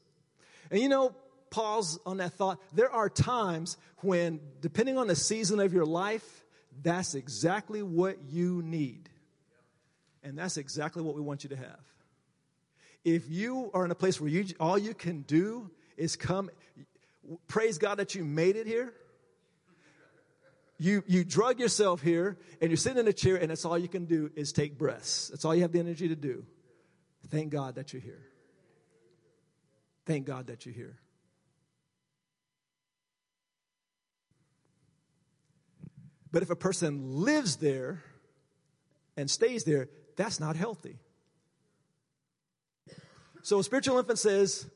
And 0.69 0.79
you 0.79 0.87
know, 0.87 1.15
pause 1.49 1.97
on 2.05 2.17
that 2.17 2.33
thought. 2.33 2.59
There 2.75 2.91
are 2.91 3.09
times 3.09 3.75
when, 4.01 4.39
depending 4.61 4.99
on 4.99 5.07
the 5.07 5.15
season 5.15 5.59
of 5.59 5.73
your 5.73 5.85
life, 5.87 6.45
that's 6.81 7.15
exactly 7.15 7.81
what 7.81 8.17
you 8.29 8.61
need. 8.61 9.09
And 10.23 10.37
that's 10.37 10.57
exactly 10.57 11.01
what 11.01 11.15
we 11.15 11.21
want 11.21 11.43
you 11.43 11.49
to 11.49 11.55
have. 11.55 11.79
If 13.05 13.29
you 13.29 13.71
are 13.73 13.85
in 13.85 13.91
a 13.91 13.95
place 13.95 14.19
where 14.19 14.29
you, 14.29 14.45
all 14.59 14.77
you 14.77 14.93
can 14.93 15.21
do 15.21 15.71
is 15.97 16.15
come, 16.15 16.49
praise 17.47 17.77
God 17.77 17.95
that 17.95 18.15
you 18.15 18.25
made 18.25 18.55
it 18.55 18.67
here. 18.67 18.93
You, 20.77 21.03
you 21.07 21.25
drug 21.25 21.59
yourself 21.59 22.01
here 22.01 22.37
and 22.61 22.69
you're 22.69 22.77
sitting 22.77 22.99
in 22.99 23.07
a 23.07 23.13
chair 23.13 23.35
and 23.35 23.49
that's 23.49 23.65
all 23.65 23.77
you 23.77 23.89
can 23.89 24.05
do 24.05 24.31
is 24.35 24.53
take 24.53 24.77
breaths. 24.77 25.27
That's 25.27 25.43
all 25.43 25.53
you 25.53 25.61
have 25.63 25.73
the 25.73 25.79
energy 25.79 26.07
to 26.07 26.15
do. 26.15 26.45
Thank 27.29 27.51
God 27.51 27.75
that 27.75 27.91
you're 27.91 28.01
here. 28.01 28.25
Thank 30.05 30.25
God 30.25 30.47
that 30.47 30.65
you're 30.65 30.75
here. 30.75 30.97
But 36.31 36.43
if 36.43 36.49
a 36.49 36.55
person 36.55 37.21
lives 37.23 37.55
there 37.57 38.03
and 39.17 39.29
stays 39.29 39.63
there, 39.63 39.89
that's 40.15 40.39
not 40.39 40.55
healthy. 40.55 40.97
So 43.41 43.59
a 43.59 43.63
spiritual 43.63 43.97
infant 43.97 44.19
says, 44.19 44.67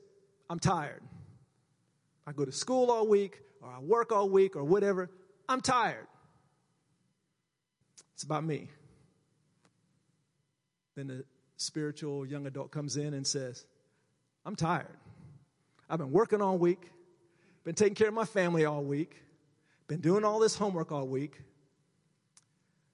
I'm 0.49 0.59
tired. 0.59 1.01
I 2.25 2.31
go 2.31 2.45
to 2.45 2.51
school 2.51 2.89
all 2.89 3.07
week, 3.07 3.41
or 3.61 3.69
I 3.69 3.79
work 3.79 4.11
all 4.11 4.29
week, 4.29 4.55
or 4.55 4.63
whatever. 4.63 5.09
I'm 5.47 5.61
tired. 5.61 6.07
It's 8.13 8.23
about 8.23 8.43
me. 8.43 8.69
Then 10.95 11.07
the 11.07 11.25
spiritual 11.57 12.25
young 12.25 12.45
adult 12.47 12.71
comes 12.71 12.97
in 12.97 13.13
and 13.13 13.27
says, 13.27 13.65
I'm 14.45 14.55
tired. 14.55 14.97
I've 15.89 15.99
been 15.99 16.11
working 16.11 16.41
all 16.41 16.57
week, 16.57 16.89
been 17.63 17.75
taking 17.75 17.95
care 17.95 18.07
of 18.07 18.13
my 18.13 18.25
family 18.25 18.65
all 18.65 18.83
week, 18.83 19.15
been 19.87 20.01
doing 20.01 20.23
all 20.23 20.39
this 20.39 20.55
homework 20.55 20.91
all 20.91 21.07
week, 21.07 21.41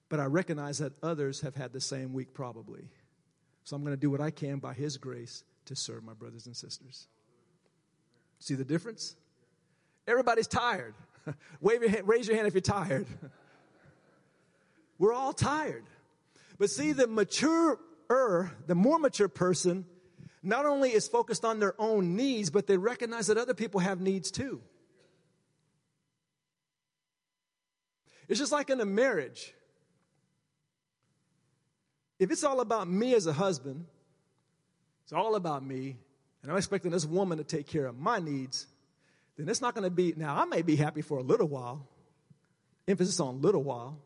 but 0.08 0.20
I 0.20 0.24
recognize 0.24 0.78
that 0.78 0.92
others 1.02 1.40
have 1.42 1.54
had 1.54 1.72
the 1.72 1.80
same 1.80 2.12
week 2.12 2.34
probably. 2.34 2.88
So 3.64 3.76
I'm 3.76 3.82
going 3.82 3.94
to 3.94 4.00
do 4.00 4.10
what 4.10 4.20
I 4.20 4.30
can 4.30 4.58
by 4.58 4.74
His 4.74 4.96
grace 4.96 5.44
to 5.66 5.76
serve 5.76 6.02
my 6.02 6.14
brothers 6.14 6.46
and 6.46 6.56
sisters. 6.56 7.06
See 8.38 8.54
the 8.54 8.64
difference? 8.64 9.14
Everybody's 10.08 10.48
tired. 10.48 10.94
Wave 11.60 11.82
your 11.82 11.90
hand, 11.90 12.08
raise 12.08 12.26
your 12.26 12.36
hand 12.36 12.48
if 12.48 12.54
you're 12.54 12.60
tired. 12.62 13.06
We're 14.98 15.12
all 15.12 15.32
tired. 15.32 15.84
But 16.58 16.70
see, 16.70 16.92
the 16.92 17.06
mature, 17.06 17.78
er, 18.10 18.52
the 18.66 18.74
more 18.74 18.98
mature 18.98 19.28
person, 19.28 19.86
not 20.42 20.66
only 20.66 20.92
is 20.92 21.06
focused 21.06 21.44
on 21.44 21.58
their 21.60 21.74
own 21.78 22.16
needs, 22.16 22.50
but 22.50 22.66
they 22.66 22.76
recognize 22.76 23.28
that 23.28 23.38
other 23.38 23.54
people 23.54 23.80
have 23.80 24.00
needs 24.00 24.30
too. 24.30 24.60
It's 28.30 28.38
just 28.38 28.52
like 28.52 28.70
in 28.70 28.80
a 28.80 28.86
marriage. 28.86 29.52
If 32.20 32.30
it's 32.30 32.44
all 32.44 32.60
about 32.60 32.88
me 32.88 33.12
as 33.14 33.26
a 33.26 33.32
husband, 33.32 33.86
it's 35.02 35.12
all 35.12 35.34
about 35.34 35.66
me, 35.66 35.96
and 36.40 36.52
I'm 36.52 36.56
expecting 36.56 36.92
this 36.92 37.04
woman 37.04 37.38
to 37.38 37.44
take 37.44 37.66
care 37.66 37.86
of 37.86 37.98
my 37.98 38.20
needs, 38.20 38.68
then 39.36 39.48
it's 39.48 39.60
not 39.60 39.74
going 39.74 39.82
to 39.82 39.90
be, 39.90 40.14
now 40.16 40.36
I 40.36 40.44
may 40.44 40.62
be 40.62 40.76
happy 40.76 41.02
for 41.02 41.18
a 41.18 41.24
little 41.24 41.48
while, 41.48 41.88
emphasis 42.86 43.18
on 43.18 43.42
little 43.42 43.64
while. 43.64 43.98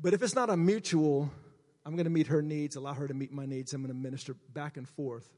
But 0.00 0.14
if 0.14 0.22
it's 0.22 0.34
not 0.34 0.48
a 0.48 0.56
mutual, 0.56 1.30
I'm 1.84 1.94
going 1.94 2.04
to 2.04 2.10
meet 2.10 2.28
her 2.28 2.40
needs, 2.40 2.76
allow 2.76 2.94
her 2.94 3.06
to 3.06 3.12
meet 3.12 3.32
my 3.32 3.44
needs, 3.44 3.74
I'm 3.74 3.82
going 3.82 3.94
to 3.94 4.00
minister 4.00 4.34
back 4.54 4.78
and 4.78 4.88
forth. 4.88 5.30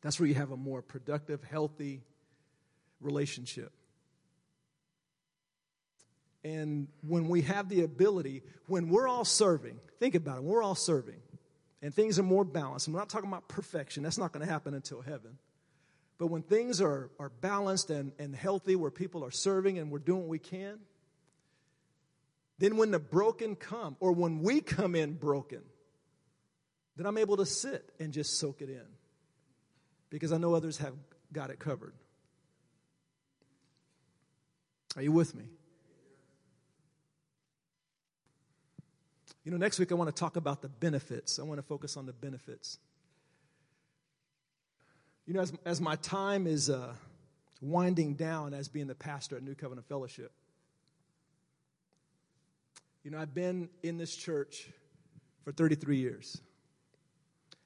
That's 0.00 0.20
where 0.20 0.28
you 0.28 0.36
have 0.36 0.52
a 0.52 0.56
more 0.56 0.80
productive, 0.80 1.42
healthy 1.42 2.04
relationship. 3.00 3.72
And 6.44 6.88
when 7.06 7.28
we 7.28 7.42
have 7.42 7.68
the 7.68 7.82
ability, 7.82 8.42
when 8.66 8.90
we're 8.90 9.08
all 9.08 9.24
serving, 9.24 9.80
think 9.98 10.14
about 10.14 10.38
it, 10.38 10.44
we're 10.44 10.62
all 10.62 10.74
serving 10.74 11.20
and 11.84 11.94
things 11.94 12.18
are 12.18 12.22
more 12.22 12.44
balanced, 12.44 12.88
we're 12.88 12.98
not 12.98 13.10
talking 13.10 13.28
about 13.28 13.46
perfection, 13.46 14.02
that's 14.02 14.16
not 14.16 14.32
going 14.32 14.44
to 14.44 14.50
happen 14.50 14.72
until 14.72 15.02
heaven. 15.02 15.36
But 16.16 16.28
when 16.28 16.40
things 16.40 16.80
are, 16.80 17.10
are 17.18 17.28
balanced 17.28 17.90
and, 17.90 18.12
and 18.18 18.34
healthy, 18.34 18.74
where 18.74 18.90
people 18.90 19.22
are 19.22 19.30
serving 19.30 19.78
and 19.78 19.90
we're 19.90 19.98
doing 19.98 20.20
what 20.20 20.28
we 20.28 20.38
can, 20.38 20.78
then 22.58 22.78
when 22.78 22.90
the 22.90 22.98
broken 22.98 23.54
come, 23.54 23.96
or 24.00 24.12
when 24.12 24.40
we 24.40 24.62
come 24.62 24.94
in 24.94 25.12
broken, 25.12 25.60
then 26.96 27.04
I'm 27.04 27.18
able 27.18 27.36
to 27.36 27.44
sit 27.44 27.92
and 28.00 28.14
just 28.14 28.38
soak 28.38 28.62
it 28.62 28.70
in 28.70 28.86
because 30.08 30.32
I 30.32 30.38
know 30.38 30.54
others 30.54 30.78
have 30.78 30.94
got 31.34 31.50
it 31.50 31.58
covered. 31.58 31.92
Are 34.96 35.02
you 35.02 35.12
with 35.12 35.34
me? 35.34 35.44
You 39.44 39.50
know, 39.50 39.58
next 39.58 39.78
week 39.78 39.92
I 39.92 39.94
want 39.94 40.14
to 40.14 40.18
talk 40.18 40.36
about 40.36 40.62
the 40.62 40.68
benefits. 40.68 41.38
I 41.38 41.42
want 41.42 41.58
to 41.58 41.62
focus 41.62 41.96
on 41.96 42.06
the 42.06 42.12
benefits. 42.12 42.78
You 45.26 45.34
know, 45.34 45.40
as, 45.40 45.52
as 45.64 45.80
my 45.80 45.96
time 45.96 46.46
is 46.46 46.70
uh, 46.70 46.94
winding 47.60 48.14
down 48.14 48.54
as 48.54 48.68
being 48.68 48.86
the 48.86 48.94
pastor 48.94 49.36
at 49.36 49.42
New 49.42 49.54
Covenant 49.54 49.86
Fellowship, 49.86 50.32
you 53.02 53.10
know, 53.10 53.18
I've 53.18 53.34
been 53.34 53.68
in 53.82 53.98
this 53.98 54.16
church 54.16 54.68
for 55.44 55.52
33 55.52 55.98
years. 55.98 56.40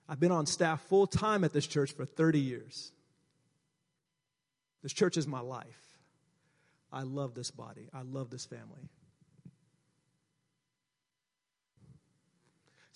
I've 0.09 0.19
been 0.19 0.33
on 0.33 0.47
staff 0.47 0.83
full 0.89 1.07
time 1.07 1.45
at 1.45 1.53
this 1.53 1.67
church 1.67 1.93
for 1.93 2.05
30 2.05 2.41
years. 2.41 2.93
This 4.83 4.93
church 4.93 5.17
is 5.17 5.29
my 5.29 5.41
life. 5.41 5.99
I 6.93 7.03
love 7.03 7.35
this 7.35 7.51
body, 7.51 7.89
I 7.93 8.03
love 8.03 8.31
this 8.31 8.47
family. 8.47 8.89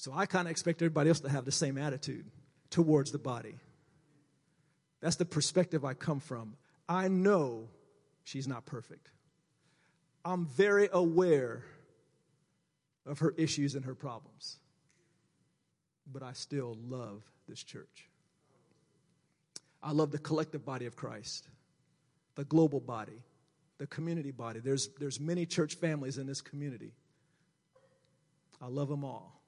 So 0.03 0.13
I 0.13 0.27
kind 0.27 0.49
of 0.49 0.51
expect 0.51 0.83
everybody 0.83 1.11
else 1.11 1.21
to 1.21 1.29
have 1.29 1.45
the 1.45 1.53
same 1.53 1.79
attitude 1.79 2.27
towards 2.71 3.13
the 3.13 3.21
body. 3.21 3.55
That's 5.01 5.15
the 5.15 5.25
perspective 5.25 5.85
I 5.85 5.95
come 5.95 6.19
from. 6.19 6.57
I 6.89 7.07
know 7.07 7.69
she's 8.25 8.49
not 8.49 8.67
perfect. 8.67 9.13
I'm 10.25 10.47
very 10.47 10.89
aware 10.93 11.63
of 13.07 13.21
her 13.21 13.33
issues 13.37 13.77
and 13.77 13.85
her 13.85 13.95
problems. 13.95 14.59
But 16.13 16.25
I 16.25 16.33
still 16.33 16.77
love 16.89 17.23
this 17.49 17.63
church. 17.63 18.09
I 19.85 19.93
love 19.93 20.11
the 20.11 20.19
collective 20.19 20.65
body 20.65 20.87
of 20.87 20.97
Christ, 20.97 21.47
the 22.35 22.45
global 22.45 22.81
body, 22.81 23.23
the 23.79 23.87
community 23.87 24.33
body. 24.33 24.59
There's, 24.59 24.89
there's 24.99 25.21
many 25.21 25.47
church 25.47 25.77
families 25.77 26.19
in 26.19 26.27
this 26.27 26.41
community. 26.41 26.93
I 28.61 28.67
love 28.67 28.89
them 28.89 29.05
all. 29.05 29.42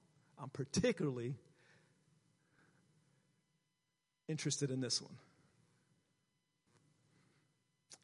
I'm 0.45 0.51
particularly 0.51 1.37
interested 4.29 4.71
in 4.71 4.83
this 4.83 5.01
one. 5.01 5.15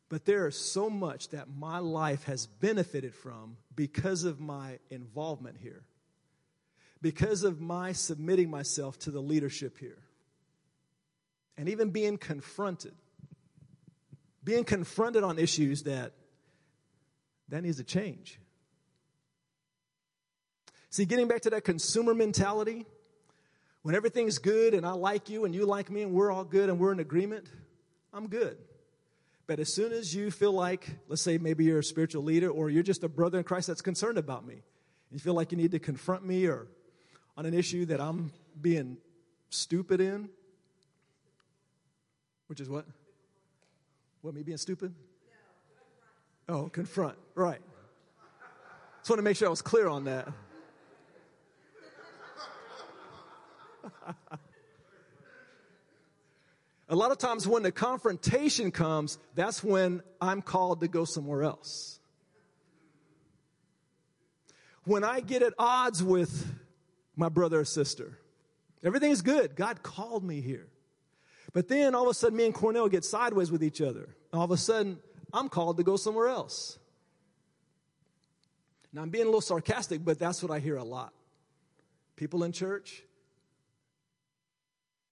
But 0.08 0.24
there 0.24 0.48
is 0.48 0.56
so 0.56 0.88
much 0.88 1.28
that 1.28 1.48
my 1.54 1.80
life 1.80 2.24
has 2.24 2.46
benefited 2.46 3.14
from 3.14 3.58
because 3.76 4.24
of 4.24 4.40
my 4.40 4.78
involvement 4.88 5.58
here, 5.60 5.82
because 7.02 7.44
of 7.44 7.60
my 7.60 7.92
submitting 7.92 8.48
myself 8.48 8.98
to 9.00 9.10
the 9.10 9.20
leadership 9.20 9.76
here, 9.76 9.98
and 11.58 11.68
even 11.68 11.90
being 11.90 12.16
confronted. 12.16 12.94
Being 14.42 14.64
confronted 14.64 15.24
on 15.24 15.38
issues 15.38 15.82
that 15.82 16.14
that 17.50 17.62
needs 17.62 17.76
to 17.76 17.84
change. 17.84 18.40
See, 20.90 21.04
getting 21.04 21.28
back 21.28 21.42
to 21.42 21.50
that 21.50 21.62
consumer 21.62 22.14
mentality, 22.14 22.84
when 23.82 23.94
everything's 23.94 24.38
good 24.38 24.74
and 24.74 24.84
I 24.84 24.90
like 24.90 25.30
you 25.30 25.44
and 25.44 25.54
you 25.54 25.64
like 25.64 25.88
me 25.88 26.02
and 26.02 26.12
we're 26.12 26.32
all 26.32 26.44
good 26.44 26.68
and 26.68 26.80
we're 26.80 26.92
in 26.92 26.98
agreement, 26.98 27.46
I'm 28.12 28.26
good. 28.26 28.58
But 29.46 29.60
as 29.60 29.72
soon 29.72 29.92
as 29.92 30.14
you 30.14 30.32
feel 30.32 30.52
like, 30.52 30.88
let's 31.08 31.22
say 31.22 31.38
maybe 31.38 31.64
you're 31.64 31.78
a 31.78 31.84
spiritual 31.84 32.24
leader 32.24 32.50
or 32.50 32.70
you're 32.70 32.82
just 32.82 33.04
a 33.04 33.08
brother 33.08 33.38
in 33.38 33.44
Christ 33.44 33.68
that's 33.68 33.82
concerned 33.82 34.18
about 34.18 34.44
me, 34.44 34.62
you 35.12 35.20
feel 35.20 35.34
like 35.34 35.52
you 35.52 35.58
need 35.58 35.70
to 35.70 35.78
confront 35.78 36.24
me 36.24 36.46
or 36.46 36.66
on 37.36 37.46
an 37.46 37.54
issue 37.54 37.86
that 37.86 38.00
I'm 38.00 38.32
being 38.60 38.96
stupid 39.48 40.00
in, 40.00 40.28
which 42.48 42.60
is 42.60 42.68
what? 42.68 42.84
What, 44.22 44.34
me 44.34 44.42
being 44.42 44.58
stupid? 44.58 44.92
Oh, 46.48 46.68
confront, 46.68 47.16
right. 47.36 47.60
Just 48.98 49.08
want 49.08 49.18
to 49.18 49.22
make 49.22 49.36
sure 49.36 49.46
I 49.46 49.50
was 49.50 49.62
clear 49.62 49.88
on 49.88 50.04
that. 50.04 50.28
A 56.88 56.96
lot 56.96 57.12
of 57.12 57.18
times 57.18 57.46
when 57.46 57.62
the 57.62 57.70
confrontation 57.70 58.72
comes, 58.72 59.18
that's 59.36 59.62
when 59.62 60.02
I'm 60.20 60.42
called 60.42 60.80
to 60.80 60.88
go 60.88 61.04
somewhere 61.04 61.44
else. 61.44 62.00
when 64.84 65.04
I 65.04 65.20
get 65.20 65.42
at 65.42 65.54
odds 65.58 66.02
with 66.02 66.52
my 67.16 67.28
brother 67.28 67.60
or 67.60 67.64
sister. 67.64 68.18
Everything's 68.82 69.22
good. 69.22 69.54
God 69.54 69.82
called 69.82 70.24
me 70.24 70.40
here. 70.40 70.66
But 71.52 71.68
then 71.68 71.94
all 71.94 72.04
of 72.04 72.10
a 72.10 72.14
sudden, 72.14 72.36
me 72.36 72.46
and 72.46 72.54
Cornell 72.54 72.88
get 72.88 73.04
sideways 73.04 73.52
with 73.52 73.62
each 73.62 73.80
other. 73.80 74.08
All 74.32 74.42
of 74.42 74.50
a 74.50 74.56
sudden, 74.56 74.98
I'm 75.32 75.48
called 75.48 75.76
to 75.76 75.84
go 75.84 75.96
somewhere 75.96 76.28
else. 76.28 76.78
Now, 78.92 79.02
I'm 79.02 79.10
being 79.10 79.24
a 79.24 79.26
little 79.26 79.40
sarcastic, 79.40 80.04
but 80.04 80.18
that's 80.18 80.42
what 80.42 80.50
I 80.50 80.58
hear 80.58 80.76
a 80.76 80.84
lot. 80.84 81.12
People 82.16 82.42
in 82.42 82.50
church, 82.50 83.04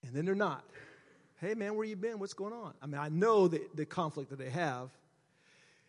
and 0.08 0.16
then 0.16 0.24
they're 0.24 0.34
not. 0.34 0.64
Hey, 1.40 1.54
man, 1.54 1.76
where 1.76 1.84
you 1.84 1.94
been? 1.94 2.18
What's 2.18 2.32
going 2.32 2.52
on? 2.52 2.74
I 2.82 2.86
mean, 2.86 2.98
I 2.98 3.10
know 3.10 3.46
the, 3.46 3.60
the 3.74 3.86
conflict 3.86 4.30
that 4.30 4.38
they 4.38 4.50
have. 4.50 4.90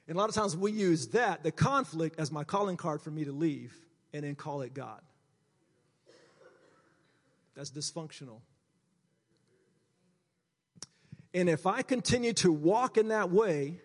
And 0.08 0.16
a 0.16 0.20
lot 0.20 0.30
of 0.30 0.36
times 0.36 0.56
we 0.56 0.72
use 0.72 1.08
that, 1.10 1.44
the 1.44 1.52
conflict, 1.52 2.20
as 2.20 2.32
my 2.32 2.44
calling 2.44 2.78
card 2.78 3.02
for 3.02 3.10
me 3.10 3.26
to 3.26 3.32
leave 3.32 3.74
and 4.14 4.24
then 4.24 4.36
call 4.36 4.62
it 4.62 4.74
God. 4.74 5.02
That's 7.56 7.72
dysfunctional. 7.72 8.42
And 11.34 11.50
if 11.50 11.66
I 11.66 11.82
continue 11.82 12.34
to 12.34 12.52
walk 12.52 12.98
in 12.98 13.08
that 13.08 13.32
way, 13.32 13.80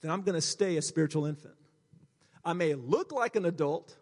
then 0.00 0.10
I'm 0.10 0.22
going 0.22 0.34
to 0.34 0.40
stay 0.40 0.76
a 0.76 0.82
spiritual 0.82 1.26
infant. 1.26 1.54
I 2.44 2.52
may 2.52 2.74
look 2.74 3.10
like 3.12 3.36
an 3.36 3.44
adult, 3.44 3.96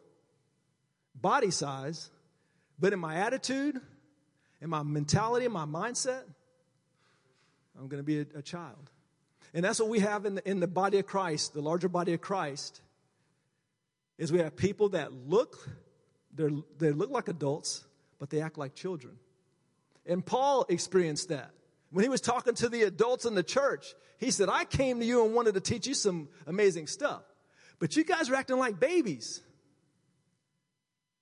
body 1.15 1.51
size, 1.51 2.11
but 2.79 2.93
in 2.93 2.99
my 2.99 3.17
attitude, 3.17 3.81
in 4.61 4.71
my 4.71 4.83
mentality, 4.83 5.47
in 5.47 5.53
my 5.53 5.65
mindset, 5.65 6.23
I'm 7.79 7.89
going 7.89 8.03
to 8.03 8.07
be 8.07 8.21
a, 8.21 8.39
a 8.39 8.43
child. 8.43 8.91
And 9.55 9.65
that's 9.65 9.79
what 9.81 9.89
we 9.89 10.01
have 10.01 10.27
in 10.27 10.37
the, 10.37 10.49
in 10.49 10.61
the 10.61 10.67
body 10.67 10.99
of 10.99 11.07
Christ, 11.07 11.55
the 11.55 11.61
larger 11.61 11.89
body 11.89 12.13
of 12.15 12.21
Christ, 12.21 12.81
is 14.19 14.33
we 14.33 14.39
have 14.39 14.57
people 14.57 14.91
that 14.91 15.13
look, 15.13 15.69
they 16.35 16.91
look 16.91 17.11
like 17.11 17.29
adults, 17.29 17.85
but 18.19 18.31
they 18.31 18.41
act 18.41 18.59
like 18.59 18.75
children. 18.75 19.17
And 20.07 20.25
Paul 20.25 20.67
experienced 20.69 21.29
that. 21.29 21.51
When 21.91 22.03
he 22.03 22.09
was 22.09 22.21
talking 22.21 22.55
to 22.55 22.69
the 22.69 22.83
adults 22.83 23.25
in 23.25 23.35
the 23.35 23.43
church, 23.43 23.95
he 24.19 24.31
said, 24.31 24.49
I 24.49 24.65
came 24.65 25.01
to 25.01 25.07
you 25.07 25.25
and 25.25 25.35
wanted 25.35 25.55
to 25.55 25.61
teach 25.61 25.87
you 25.87 25.95
some 25.95 26.29
amazing 26.47 26.87
stuff. 26.87 27.23
But 27.79 27.97
you 27.97 28.05
guys 28.05 28.31
are 28.31 28.35
acting 28.35 28.59
like 28.59 28.81
babies. 28.81 29.43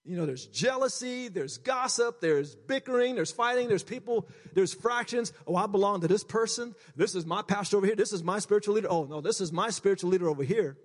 You 0.05 0.17
know, 0.17 0.27
there's 0.27 0.47
jealousy, 0.47 1.29
there's 1.29 1.57
gossip, 1.59 2.21
there's 2.21 2.55
bickering, 2.55 3.15
there's 3.15 3.33
fighting, 3.33 3.69
there's 3.69 3.83
people, 3.83 4.29
there's 4.53 4.75
fractions. 4.75 5.33
Oh, 5.47 5.57
I 5.57 5.67
belong 5.67 6.03
to 6.03 6.09
this 6.09 6.23
person. 6.23 6.75
This 6.95 7.15
is 7.15 7.25
my 7.25 7.41
pastor 7.41 7.79
over 7.79 7.87
here. 7.87 7.97
This 7.97 8.13
is 8.13 8.23
my 8.23 8.39
spiritual 8.39 8.75
leader. 8.75 8.89
Oh, 8.91 9.05
no, 9.05 9.23
this 9.23 9.41
is 9.41 9.51
my 9.51 9.71
spiritual 9.71 10.11
leader 10.11 10.29
over 10.29 10.43
here. 10.43 10.77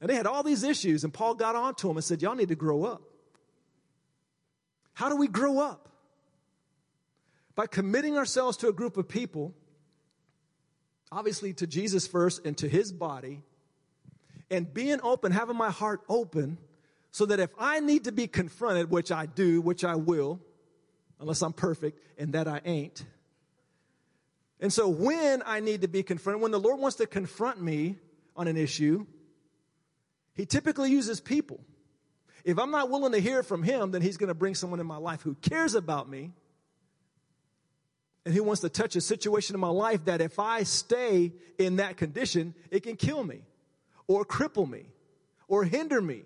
And 0.00 0.10
they 0.10 0.14
had 0.14 0.26
all 0.26 0.42
these 0.42 0.62
issues, 0.62 1.04
and 1.04 1.14
Paul 1.14 1.34
got 1.34 1.56
on 1.56 1.74
to 1.76 1.88
them 1.88 1.96
and 1.96 2.04
said, 2.04 2.20
Y'all 2.20 2.34
need 2.34 2.48
to 2.48 2.54
grow 2.54 2.84
up. 2.84 3.02
How 4.92 5.08
do 5.08 5.16
we 5.16 5.26
grow 5.26 5.58
up? 5.58 5.86
by 7.56 7.66
committing 7.66 8.16
ourselves 8.16 8.58
to 8.58 8.68
a 8.68 8.72
group 8.72 8.96
of 8.96 9.08
people, 9.08 9.54
obviously 11.10 11.54
to 11.54 11.66
Jesus 11.66 12.06
first 12.06 12.44
and 12.46 12.56
to 12.58 12.68
his 12.68 12.92
body, 12.92 13.42
and 14.50 14.72
being 14.72 15.00
open, 15.02 15.32
having 15.32 15.56
my 15.56 15.70
heart 15.70 16.02
open, 16.08 16.58
so 17.16 17.24
that 17.24 17.40
if 17.40 17.48
I 17.58 17.80
need 17.80 18.04
to 18.04 18.12
be 18.12 18.26
confronted, 18.26 18.90
which 18.90 19.10
I 19.10 19.24
do, 19.24 19.62
which 19.62 19.84
I 19.84 19.94
will, 19.94 20.38
unless 21.18 21.40
I'm 21.40 21.54
perfect, 21.54 21.98
and 22.18 22.34
that 22.34 22.46
I 22.46 22.60
ain't. 22.62 23.06
And 24.60 24.70
so 24.70 24.86
when 24.86 25.42
I 25.46 25.60
need 25.60 25.80
to 25.80 25.88
be 25.88 26.02
confronted, 26.02 26.42
when 26.42 26.50
the 26.50 26.60
Lord 26.60 26.78
wants 26.78 26.98
to 26.98 27.06
confront 27.06 27.58
me 27.58 27.96
on 28.36 28.48
an 28.48 28.58
issue, 28.58 29.06
he 30.34 30.44
typically 30.44 30.90
uses 30.90 31.18
people. 31.22 31.58
If 32.44 32.58
I'm 32.58 32.70
not 32.70 32.90
willing 32.90 33.12
to 33.12 33.18
hear 33.18 33.42
from 33.42 33.62
him, 33.62 33.92
then 33.92 34.02
he's 34.02 34.18
going 34.18 34.28
to 34.28 34.34
bring 34.34 34.54
someone 34.54 34.78
in 34.78 34.86
my 34.86 34.98
life 34.98 35.22
who 35.22 35.36
cares 35.36 35.74
about 35.74 36.10
me 36.10 36.32
and 38.26 38.34
he 38.34 38.40
wants 38.40 38.60
to 38.60 38.68
touch 38.68 38.94
a 38.94 39.00
situation 39.00 39.56
in 39.56 39.60
my 39.60 39.68
life 39.68 40.04
that 40.04 40.20
if 40.20 40.38
I 40.38 40.64
stay 40.64 41.32
in 41.58 41.76
that 41.76 41.96
condition, 41.96 42.54
it 42.70 42.82
can 42.82 42.96
kill 42.96 43.24
me 43.24 43.40
or 44.06 44.22
cripple 44.26 44.68
me 44.68 44.84
or 45.48 45.64
hinder 45.64 46.02
me. 46.02 46.24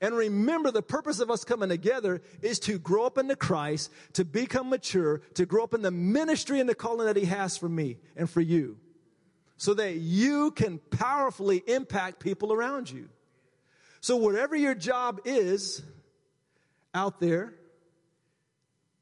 And 0.00 0.16
remember, 0.16 0.70
the 0.70 0.82
purpose 0.82 1.20
of 1.20 1.30
us 1.30 1.44
coming 1.44 1.68
together 1.68 2.22
is 2.40 2.58
to 2.60 2.78
grow 2.78 3.04
up 3.04 3.18
into 3.18 3.36
Christ, 3.36 3.90
to 4.14 4.24
become 4.24 4.70
mature, 4.70 5.18
to 5.34 5.44
grow 5.44 5.62
up 5.62 5.74
in 5.74 5.82
the 5.82 5.90
ministry 5.90 6.58
and 6.58 6.68
the 6.68 6.74
calling 6.74 7.06
that 7.06 7.16
He 7.16 7.26
has 7.26 7.58
for 7.58 7.68
me 7.68 7.98
and 8.16 8.28
for 8.28 8.40
you, 8.40 8.78
so 9.58 9.74
that 9.74 9.96
you 9.96 10.52
can 10.52 10.78
powerfully 10.78 11.62
impact 11.66 12.20
people 12.20 12.52
around 12.52 12.90
you. 12.90 13.10
So, 14.00 14.16
whatever 14.16 14.56
your 14.56 14.74
job 14.74 15.20
is 15.26 15.82
out 16.94 17.20
there, 17.20 17.52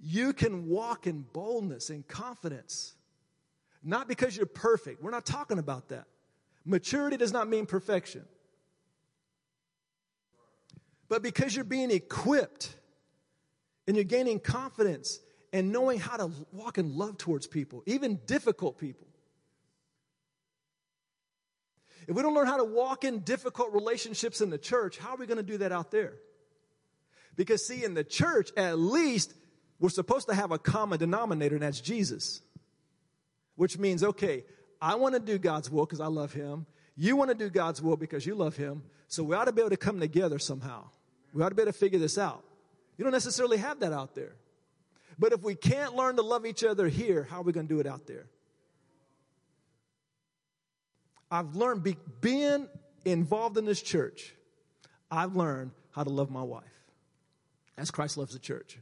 you 0.00 0.32
can 0.32 0.68
walk 0.68 1.06
in 1.06 1.24
boldness 1.32 1.90
and 1.90 2.06
confidence. 2.06 2.94
Not 3.84 4.08
because 4.08 4.36
you're 4.36 4.46
perfect. 4.46 5.00
We're 5.00 5.12
not 5.12 5.24
talking 5.24 5.60
about 5.60 5.90
that. 5.90 6.06
Maturity 6.64 7.16
does 7.16 7.32
not 7.32 7.48
mean 7.48 7.66
perfection. 7.66 8.24
But 11.08 11.22
because 11.22 11.54
you're 11.54 11.64
being 11.64 11.90
equipped 11.90 12.74
and 13.86 13.96
you're 13.96 14.04
gaining 14.04 14.40
confidence 14.40 15.20
and 15.52 15.72
knowing 15.72 15.98
how 15.98 16.16
to 16.16 16.30
walk 16.52 16.78
in 16.78 16.96
love 16.96 17.18
towards 17.18 17.46
people, 17.46 17.82
even 17.86 18.20
difficult 18.26 18.78
people. 18.78 19.06
If 22.06 22.16
we 22.16 22.22
don't 22.22 22.34
learn 22.34 22.46
how 22.46 22.56
to 22.56 22.64
walk 22.64 23.04
in 23.04 23.20
difficult 23.20 23.72
relationships 23.72 24.40
in 24.40 24.50
the 24.50 24.58
church, 24.58 24.98
how 24.98 25.10
are 25.10 25.16
we 25.16 25.26
going 25.26 25.38
to 25.38 25.42
do 25.42 25.58
that 25.58 25.72
out 25.72 25.90
there? 25.90 26.14
Because, 27.36 27.66
see, 27.66 27.84
in 27.84 27.94
the 27.94 28.04
church, 28.04 28.50
at 28.56 28.78
least 28.78 29.34
we're 29.78 29.90
supposed 29.90 30.28
to 30.28 30.34
have 30.34 30.50
a 30.50 30.58
common 30.58 30.98
denominator, 30.98 31.54
and 31.54 31.62
that's 31.62 31.80
Jesus. 31.80 32.40
Which 33.56 33.78
means, 33.78 34.02
okay, 34.02 34.44
I 34.80 34.94
want 34.94 35.14
to 35.14 35.20
do 35.20 35.38
God's 35.38 35.70
will 35.70 35.84
because 35.84 36.00
I 36.00 36.06
love 36.06 36.32
Him. 36.32 36.66
You 36.96 37.14
want 37.16 37.30
to 37.30 37.36
do 37.36 37.50
God's 37.50 37.80
will 37.82 37.96
because 37.96 38.26
you 38.26 38.34
love 38.34 38.56
Him. 38.56 38.82
So 39.06 39.22
we 39.22 39.36
ought 39.36 39.44
to 39.44 39.52
be 39.52 39.60
able 39.60 39.70
to 39.70 39.76
come 39.76 40.00
together 40.00 40.38
somehow. 40.38 40.90
We 41.32 41.42
ought 41.42 41.50
to 41.50 41.54
be 41.54 41.62
able 41.62 41.72
to 41.72 41.78
figure 41.78 41.98
this 41.98 42.18
out. 42.18 42.42
You 42.96 43.04
don't 43.04 43.12
necessarily 43.12 43.58
have 43.58 43.80
that 43.80 43.92
out 43.92 44.14
there. 44.14 44.34
But 45.18 45.32
if 45.32 45.42
we 45.42 45.54
can't 45.54 45.94
learn 45.94 46.16
to 46.16 46.22
love 46.22 46.46
each 46.46 46.64
other 46.64 46.88
here, 46.88 47.26
how 47.30 47.38
are 47.38 47.42
we 47.42 47.52
going 47.52 47.66
to 47.68 47.74
do 47.74 47.80
it 47.80 47.86
out 47.86 48.06
there? 48.06 48.26
I've 51.30 51.54
learned, 51.56 51.82
be, 51.82 51.96
being 52.20 52.68
involved 53.04 53.58
in 53.58 53.64
this 53.64 53.82
church, 53.82 54.34
I've 55.10 55.36
learned 55.36 55.72
how 55.90 56.04
to 56.04 56.10
love 56.10 56.30
my 56.30 56.42
wife 56.42 56.64
as 57.76 57.90
Christ 57.90 58.16
loves 58.16 58.32
the 58.32 58.38
church 58.38 58.78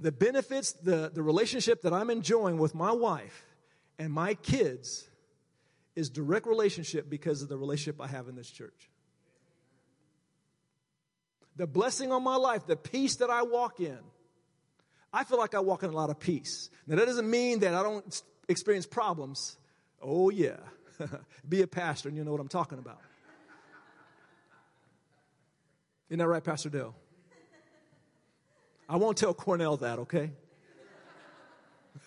the 0.00 0.10
benefits, 0.10 0.72
the, 0.72 1.10
the 1.12 1.22
relationship 1.22 1.82
that 1.82 1.92
I'm 1.92 2.10
enjoying 2.10 2.58
with 2.58 2.74
my 2.74 2.90
wife 2.90 3.44
and 3.98 4.12
my 4.12 4.34
kids 4.34 5.06
is 5.94 6.08
direct 6.08 6.46
relationship 6.46 7.10
because 7.10 7.42
of 7.42 7.48
the 7.48 7.58
relationship 7.58 8.00
I 8.00 8.06
have 8.06 8.26
in 8.28 8.34
this 8.34 8.50
church. 8.50 8.89
The 11.60 11.66
blessing 11.66 12.10
on 12.10 12.24
my 12.24 12.36
life, 12.36 12.66
the 12.66 12.74
peace 12.74 13.16
that 13.16 13.28
I 13.28 13.42
walk 13.42 13.80
in, 13.80 13.98
I 15.12 15.24
feel 15.24 15.36
like 15.36 15.54
I 15.54 15.60
walk 15.60 15.82
in 15.82 15.90
a 15.90 15.92
lot 15.92 16.08
of 16.08 16.18
peace. 16.18 16.70
Now, 16.86 16.96
that 16.96 17.04
doesn't 17.04 17.28
mean 17.28 17.58
that 17.58 17.74
I 17.74 17.82
don't 17.82 18.22
experience 18.48 18.86
problems. 18.86 19.58
Oh, 20.00 20.30
yeah. 20.30 20.56
Be 21.46 21.60
a 21.60 21.66
pastor 21.66 22.08
and 22.08 22.16
you 22.16 22.24
know 22.24 22.32
what 22.32 22.40
I'm 22.40 22.48
talking 22.48 22.78
about. 22.78 22.96
Isn't 26.08 26.18
that 26.18 26.26
right, 26.26 26.42
Pastor 26.42 26.70
Dale? 26.70 26.94
I 28.88 28.96
won't 28.96 29.18
tell 29.18 29.34
Cornell 29.34 29.76
that, 29.76 29.98
okay? 29.98 30.30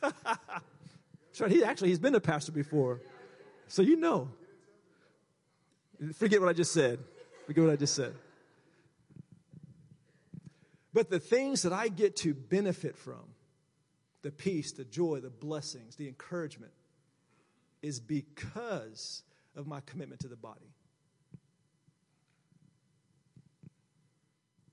Sorry, 1.32 1.52
He 1.52 1.64
actually 1.64 1.90
he's 1.90 2.00
been 2.00 2.16
a 2.16 2.20
pastor 2.20 2.52
before, 2.52 3.02
so 3.68 3.84
you 3.84 3.98
know. 3.98 4.30
Forget 6.16 6.42
what 6.42 6.50
I 6.50 6.54
just 6.54 6.74
said. 6.74 6.98
Forget 7.46 7.64
what 7.64 7.74
I 7.74 7.76
just 7.76 7.94
said. 7.94 8.16
But 10.94 11.10
the 11.10 11.20
things 11.20 11.64
that 11.64 11.74
I 11.74 11.88
get 11.88 12.18
to 12.18 12.34
benefit 12.34 12.96
from, 12.98 13.24
the 14.22 14.32
peace, 14.32 14.72
the 14.72 14.86
joy, 14.86 15.20
the 15.20 15.30
blessings, 15.30 15.96
the 15.96 16.08
encouragement, 16.08 16.72
is 17.82 18.00
because 18.00 19.24
of 19.56 19.68
my 19.68 19.82
commitment 19.82 20.22
to 20.22 20.28
the 20.28 20.36
body. 20.36 20.74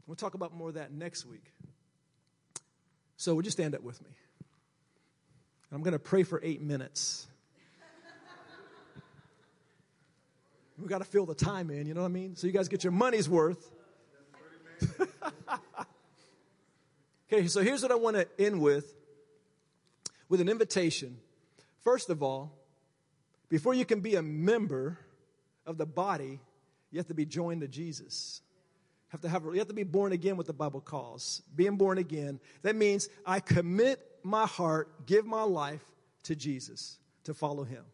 We'll 0.07 0.17
talk 0.17 0.35
about 0.35 0.55
more 0.55 0.69
of 0.69 0.75
that 0.75 0.93
next 0.93 1.25
week. 1.25 1.53
So 3.17 3.35
would 3.35 3.45
you 3.45 3.51
stand 3.51 3.75
up 3.75 3.83
with 3.83 4.03
me? 4.03 4.11
I'm 5.73 5.83
going 5.83 5.93
to 5.93 5.99
pray 5.99 6.23
for 6.23 6.41
eight 6.43 6.61
minutes. 6.61 7.27
we 10.79 10.89
got 10.89 10.99
to 10.99 11.05
fill 11.05 11.27
the 11.27 11.35
time 11.35 11.71
in, 11.71 11.87
you 11.87 11.95
know 11.95 12.01
what 12.01 12.07
I 12.07 12.11
mean? 12.11 12.37
So 12.37 12.47
you 12.47 12.53
guys 12.53 12.69
get 12.69 12.83
your 12.83 12.93
money's 12.93 13.29
worth. 13.29 13.71
okay, 17.33 17.47
so 17.47 17.63
here's 17.63 17.83
what 17.83 17.93
I 17.93 17.97
want 17.97 18.17
to 18.17 18.27
end 18.39 18.61
with 18.61 18.95
with 20.29 20.41
an 20.41 20.49
invitation. 20.49 21.19
First 21.83 22.11
of 22.11 22.23
all, 22.23 22.53
before 23.49 23.75
you 23.75 23.85
can 23.85 24.01
be 24.01 24.15
a 24.15 24.23
member 24.23 24.99
of 25.67 25.77
the 25.77 25.87
body, 25.87 26.41
you 26.91 26.99
have 26.99 27.09
to 27.09 27.15
be 27.15 27.27
joined 27.27 27.61
to 27.63 27.69
Jesus. 27.69 28.41
You 29.09 29.13
Have 29.13 29.21
to 29.23 29.29
have, 29.29 29.45
you 29.45 29.59
have 29.59 29.69
to 29.69 29.75
be 29.75 29.83
born 29.83 30.13
again, 30.13 30.37
what 30.37 30.47
the 30.47 30.53
Bible 30.53 30.81
calls. 30.81 31.43
Being 31.55 31.77
born 31.77 31.99
again. 31.99 32.39
That 32.63 32.77
means 32.77 33.09
I 33.27 33.41
commit 33.41 34.01
my 34.23 34.47
heart, 34.47 35.07
give 35.07 35.27
my 35.27 35.43
life 35.43 35.85
to 36.25 36.37
Jesus, 36.37 36.99
to 37.25 37.35
follow 37.35 37.65
him. 37.65 37.85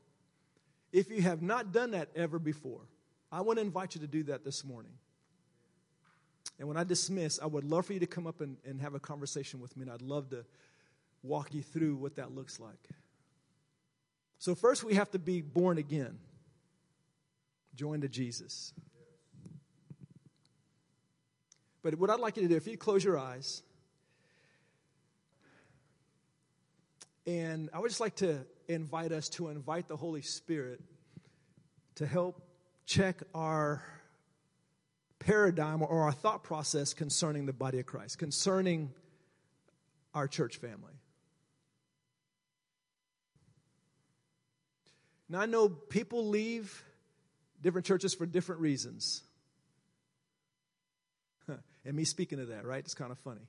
If 0.93 1.11
you 1.11 1.22
have 1.22 1.43
not 1.43 1.72
done 1.72 1.93
that 1.93 2.11
ever 2.14 2.39
before, 2.39 2.80
I 3.30 3.41
want 3.41 3.59
to 3.59 3.64
invite 3.64 3.95
you 3.95 4.01
to 4.03 4.07
do 4.07 4.24
that 4.24 4.45
this 4.45 4.64
morning. 4.64 4.93
And 6.59 6.68
when 6.68 6.76
I 6.76 6.84
dismiss, 6.84 7.38
I 7.40 7.46
would 7.46 7.64
love 7.64 7.86
for 7.86 7.92
you 7.92 8.00
to 8.00 8.07
come 8.07 8.26
up 8.26 8.40
and, 8.40 8.57
and 8.64 8.80
have 8.80 8.94
a 8.94 9.00
conversation 9.00 9.61
with 9.61 9.76
me, 9.76 9.82
and 9.82 9.92
I'd 9.92 10.02
love 10.02 10.30
to 10.30 10.44
walk 11.22 11.52
you 11.52 11.62
through 11.62 11.96
what 11.96 12.16
that 12.16 12.34
looks 12.34 12.59
like. 12.59 12.88
So, 14.38 14.54
first, 14.54 14.84
we 14.84 14.94
have 14.94 15.11
to 15.11 15.18
be 15.18 15.40
born 15.40 15.78
again, 15.78 16.18
joined 17.74 18.02
to 18.02 18.09
Jesus. 18.09 18.72
But 21.82 21.98
what 21.98 22.11
I'd 22.11 22.20
like 22.20 22.36
you 22.36 22.42
to 22.42 22.48
do, 22.48 22.57
if 22.57 22.66
you 22.66 22.76
close 22.76 23.04
your 23.04 23.18
eyes, 23.18 23.62
and 27.26 27.70
I 27.72 27.78
would 27.78 27.88
just 27.88 28.00
like 28.00 28.16
to 28.16 28.44
invite 28.68 29.12
us 29.12 29.28
to 29.30 29.48
invite 29.48 29.88
the 29.88 29.96
Holy 29.96 30.22
Spirit 30.22 30.80
to 31.96 32.07
help 32.07 32.42
check 32.86 33.22
our 33.34 33.82
paradigm 35.19 35.83
or 35.83 36.03
our 36.03 36.12
thought 36.12 36.43
process 36.43 36.95
concerning 36.95 37.47
the 37.47 37.53
body 37.53 37.79
of 37.79 37.87
Christ, 37.87 38.19
concerning 38.19 38.93
our 40.14 40.29
church 40.29 40.57
family. 40.57 40.93
Now, 45.29 45.41
I 45.41 45.47
know 45.47 45.69
people 45.69 46.29
leave 46.29 46.85
different 47.61 47.87
churches 47.87 48.14
for 48.14 48.27
different 48.27 48.61
reasons. 48.61 49.23
and 51.49 51.97
me 51.97 52.05
speaking 52.05 52.41
of 52.41 52.49
that, 52.49 52.64
right? 52.64 52.85
It's 52.85 52.95
kind 52.95 53.11
of 53.11 53.19
funny. 53.19 53.41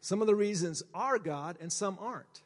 Some 0.00 0.20
of 0.20 0.28
the 0.28 0.36
reasons 0.36 0.84
are 0.94 1.18
God 1.18 1.58
and 1.60 1.72
some 1.72 1.98
aren't. 2.00 2.42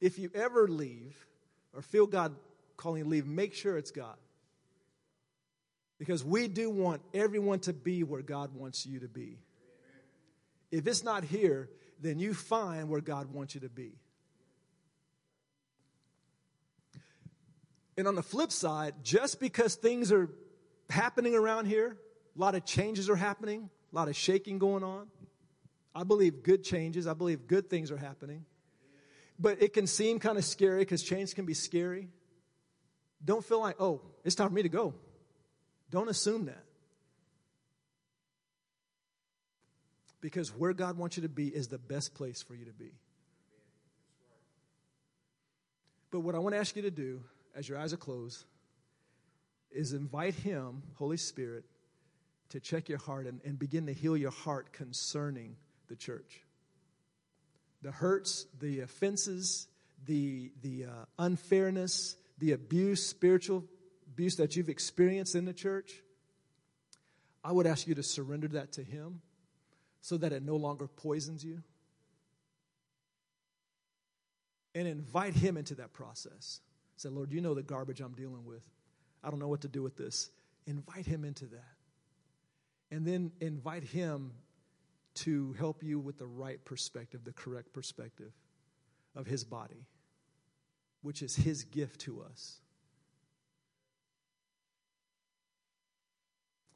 If 0.00 0.18
you 0.18 0.30
ever 0.34 0.68
leave 0.68 1.14
or 1.74 1.82
feel 1.82 2.06
God 2.06 2.34
calling 2.76 3.08
leave, 3.08 3.26
make 3.26 3.54
sure 3.54 3.76
it's 3.76 3.90
God. 3.90 4.16
Because 5.98 6.24
we 6.24 6.48
do 6.48 6.68
want 6.68 7.02
everyone 7.14 7.60
to 7.60 7.72
be 7.72 8.02
where 8.02 8.22
God 8.22 8.54
wants 8.54 8.84
you 8.84 9.00
to 9.00 9.08
be. 9.08 9.38
If 10.70 10.86
it's 10.86 11.02
not 11.02 11.24
here, 11.24 11.70
then 12.00 12.18
you 12.18 12.34
find 12.34 12.88
where 12.88 13.00
God 13.00 13.32
wants 13.32 13.54
you 13.54 13.62
to 13.62 13.68
be. 13.68 13.92
And 17.96 18.06
on 18.06 18.14
the 18.14 18.22
flip 18.22 18.52
side, 18.52 18.94
just 19.02 19.40
because 19.40 19.74
things 19.74 20.12
are 20.12 20.28
happening 20.90 21.34
around 21.34 21.66
here, 21.66 21.96
a 22.36 22.40
lot 22.40 22.54
of 22.54 22.66
changes 22.66 23.08
are 23.08 23.16
happening, 23.16 23.70
a 23.90 23.96
lot 23.96 24.08
of 24.08 24.16
shaking 24.16 24.58
going 24.58 24.84
on. 24.84 25.06
I 25.94 26.04
believe 26.04 26.42
good 26.42 26.62
changes, 26.62 27.06
I 27.06 27.14
believe 27.14 27.46
good 27.46 27.70
things 27.70 27.90
are 27.90 27.96
happening. 27.96 28.44
But 29.38 29.62
it 29.62 29.72
can 29.72 29.86
seem 29.86 30.18
kind 30.18 30.36
of 30.36 30.44
scary 30.44 30.80
because 30.80 31.02
change 31.02 31.34
can 31.34 31.46
be 31.46 31.54
scary. 31.54 32.08
Don't 33.26 33.44
feel 33.44 33.60
like, 33.60 33.76
oh, 33.80 34.00
it's 34.24 34.36
time 34.36 34.48
for 34.48 34.54
me 34.54 34.62
to 34.62 34.68
go. 34.68 34.94
Don't 35.90 36.08
assume 36.08 36.46
that. 36.46 36.64
Because 40.20 40.48
where 40.56 40.72
God 40.72 40.96
wants 40.96 41.16
you 41.16 41.24
to 41.24 41.28
be 41.28 41.48
is 41.48 41.68
the 41.68 41.78
best 41.78 42.14
place 42.14 42.40
for 42.40 42.54
you 42.54 42.64
to 42.64 42.72
be. 42.72 42.92
But 46.10 46.20
what 46.20 46.34
I 46.34 46.38
want 46.38 46.54
to 46.54 46.60
ask 46.60 46.74
you 46.76 46.82
to 46.82 46.90
do, 46.90 47.20
as 47.54 47.68
your 47.68 47.78
eyes 47.78 47.92
are 47.92 47.98
closed, 47.98 48.44
is 49.72 49.92
invite 49.92 50.34
Him, 50.34 50.82
Holy 50.94 51.16
Spirit, 51.16 51.64
to 52.50 52.60
check 52.60 52.88
your 52.88 52.98
heart 52.98 53.26
and, 53.26 53.40
and 53.44 53.58
begin 53.58 53.86
to 53.86 53.92
heal 53.92 54.16
your 54.16 54.30
heart 54.30 54.72
concerning 54.72 55.56
the 55.88 55.96
church. 55.96 56.42
The 57.82 57.90
hurts, 57.90 58.46
the 58.60 58.80
offenses, 58.80 59.66
the, 60.06 60.52
the 60.62 60.84
uh, 60.84 61.04
unfairness, 61.18 62.16
the 62.38 62.52
abuse, 62.52 63.04
spiritual 63.04 63.64
abuse 64.06 64.36
that 64.36 64.56
you've 64.56 64.68
experienced 64.68 65.34
in 65.34 65.44
the 65.44 65.52
church, 65.52 66.02
I 67.42 67.52
would 67.52 67.66
ask 67.66 67.86
you 67.86 67.94
to 67.94 68.02
surrender 68.02 68.48
that 68.48 68.72
to 68.72 68.82
Him 68.82 69.20
so 70.00 70.16
that 70.18 70.32
it 70.32 70.42
no 70.42 70.56
longer 70.56 70.86
poisons 70.86 71.44
you. 71.44 71.62
And 74.74 74.86
invite 74.86 75.34
Him 75.34 75.56
into 75.56 75.74
that 75.76 75.92
process. 75.92 76.60
Say, 76.96 77.08
Lord, 77.08 77.32
you 77.32 77.40
know 77.40 77.54
the 77.54 77.62
garbage 77.62 78.00
I'm 78.00 78.14
dealing 78.14 78.44
with. 78.44 78.62
I 79.22 79.30
don't 79.30 79.38
know 79.38 79.48
what 79.48 79.62
to 79.62 79.68
do 79.68 79.82
with 79.82 79.96
this. 79.96 80.30
Invite 80.66 81.06
Him 81.06 81.24
into 81.24 81.46
that. 81.46 81.74
And 82.90 83.06
then 83.06 83.32
invite 83.40 83.84
Him 83.84 84.32
to 85.16 85.54
help 85.58 85.82
you 85.82 85.98
with 85.98 86.18
the 86.18 86.26
right 86.26 86.62
perspective, 86.64 87.24
the 87.24 87.32
correct 87.32 87.72
perspective 87.72 88.32
of 89.14 89.26
His 89.26 89.44
body 89.44 89.86
which 91.02 91.22
is 91.22 91.36
His 91.36 91.64
gift 91.64 92.00
to 92.02 92.22
us. 92.22 92.58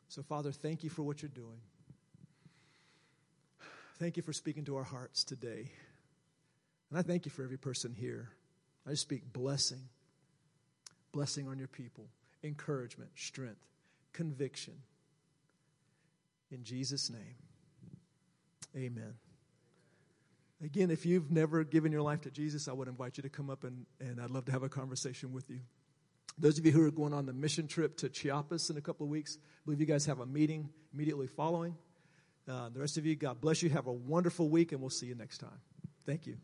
So, 0.08 0.22
Father, 0.22 0.50
thank 0.50 0.82
you 0.82 0.90
for 0.90 1.02
what 1.02 1.22
you're 1.22 1.28
doing. 1.28 1.60
Thank 4.00 4.16
you 4.16 4.22
for 4.22 4.32
speaking 4.32 4.64
to 4.64 4.76
our 4.76 4.82
hearts 4.82 5.24
today. 5.24 5.70
And 6.90 6.98
I 6.98 7.02
thank 7.02 7.26
you 7.26 7.30
for 7.30 7.44
every 7.44 7.58
person 7.58 7.94
here. 7.94 8.30
I 8.86 8.90
just 8.90 9.02
speak 9.02 9.32
blessing, 9.32 9.88
blessing 11.12 11.46
on 11.46 11.58
your 11.58 11.68
people, 11.68 12.08
encouragement, 12.42 13.10
strength, 13.14 13.60
conviction. 14.12 14.74
In 16.50 16.64
Jesus' 16.64 17.10
name, 17.10 17.36
amen. 18.74 19.14
Again, 20.62 20.90
if 20.90 21.06
you've 21.06 21.30
never 21.30 21.64
given 21.64 21.90
your 21.90 22.02
life 22.02 22.20
to 22.22 22.30
Jesus, 22.30 22.68
I 22.68 22.72
would 22.72 22.88
invite 22.88 23.16
you 23.16 23.22
to 23.22 23.30
come 23.30 23.48
up 23.48 23.64
and, 23.64 23.86
and 23.98 24.20
I'd 24.20 24.30
love 24.30 24.44
to 24.46 24.52
have 24.52 24.62
a 24.62 24.68
conversation 24.68 25.32
with 25.32 25.48
you. 25.48 25.61
Those 26.38 26.58
of 26.58 26.66
you 26.66 26.72
who 26.72 26.86
are 26.86 26.90
going 26.90 27.14
on 27.14 27.26
the 27.26 27.32
mission 27.32 27.66
trip 27.66 27.96
to 27.98 28.08
Chiapas 28.08 28.70
in 28.70 28.76
a 28.76 28.80
couple 28.80 29.04
of 29.04 29.11
weeks, 29.11 29.38
I 29.40 29.61
believe 29.64 29.80
you 29.80 29.86
guys 29.86 30.06
have 30.06 30.20
a 30.20 30.26
meeting 30.26 30.68
immediately 30.92 31.26
following. 31.26 31.76
Uh, 32.48 32.68
the 32.70 32.80
rest 32.80 32.98
of 32.98 33.06
you, 33.06 33.14
God 33.16 33.40
bless 33.40 33.62
you. 33.62 33.70
Have 33.70 33.86
a 33.86 33.92
wonderful 33.92 34.48
week, 34.48 34.72
and 34.72 34.80
we'll 34.80 34.90
see 34.90 35.06
you 35.06 35.14
next 35.14 35.38
time. 35.38 35.61
Thank 36.06 36.26
you. 36.26 36.36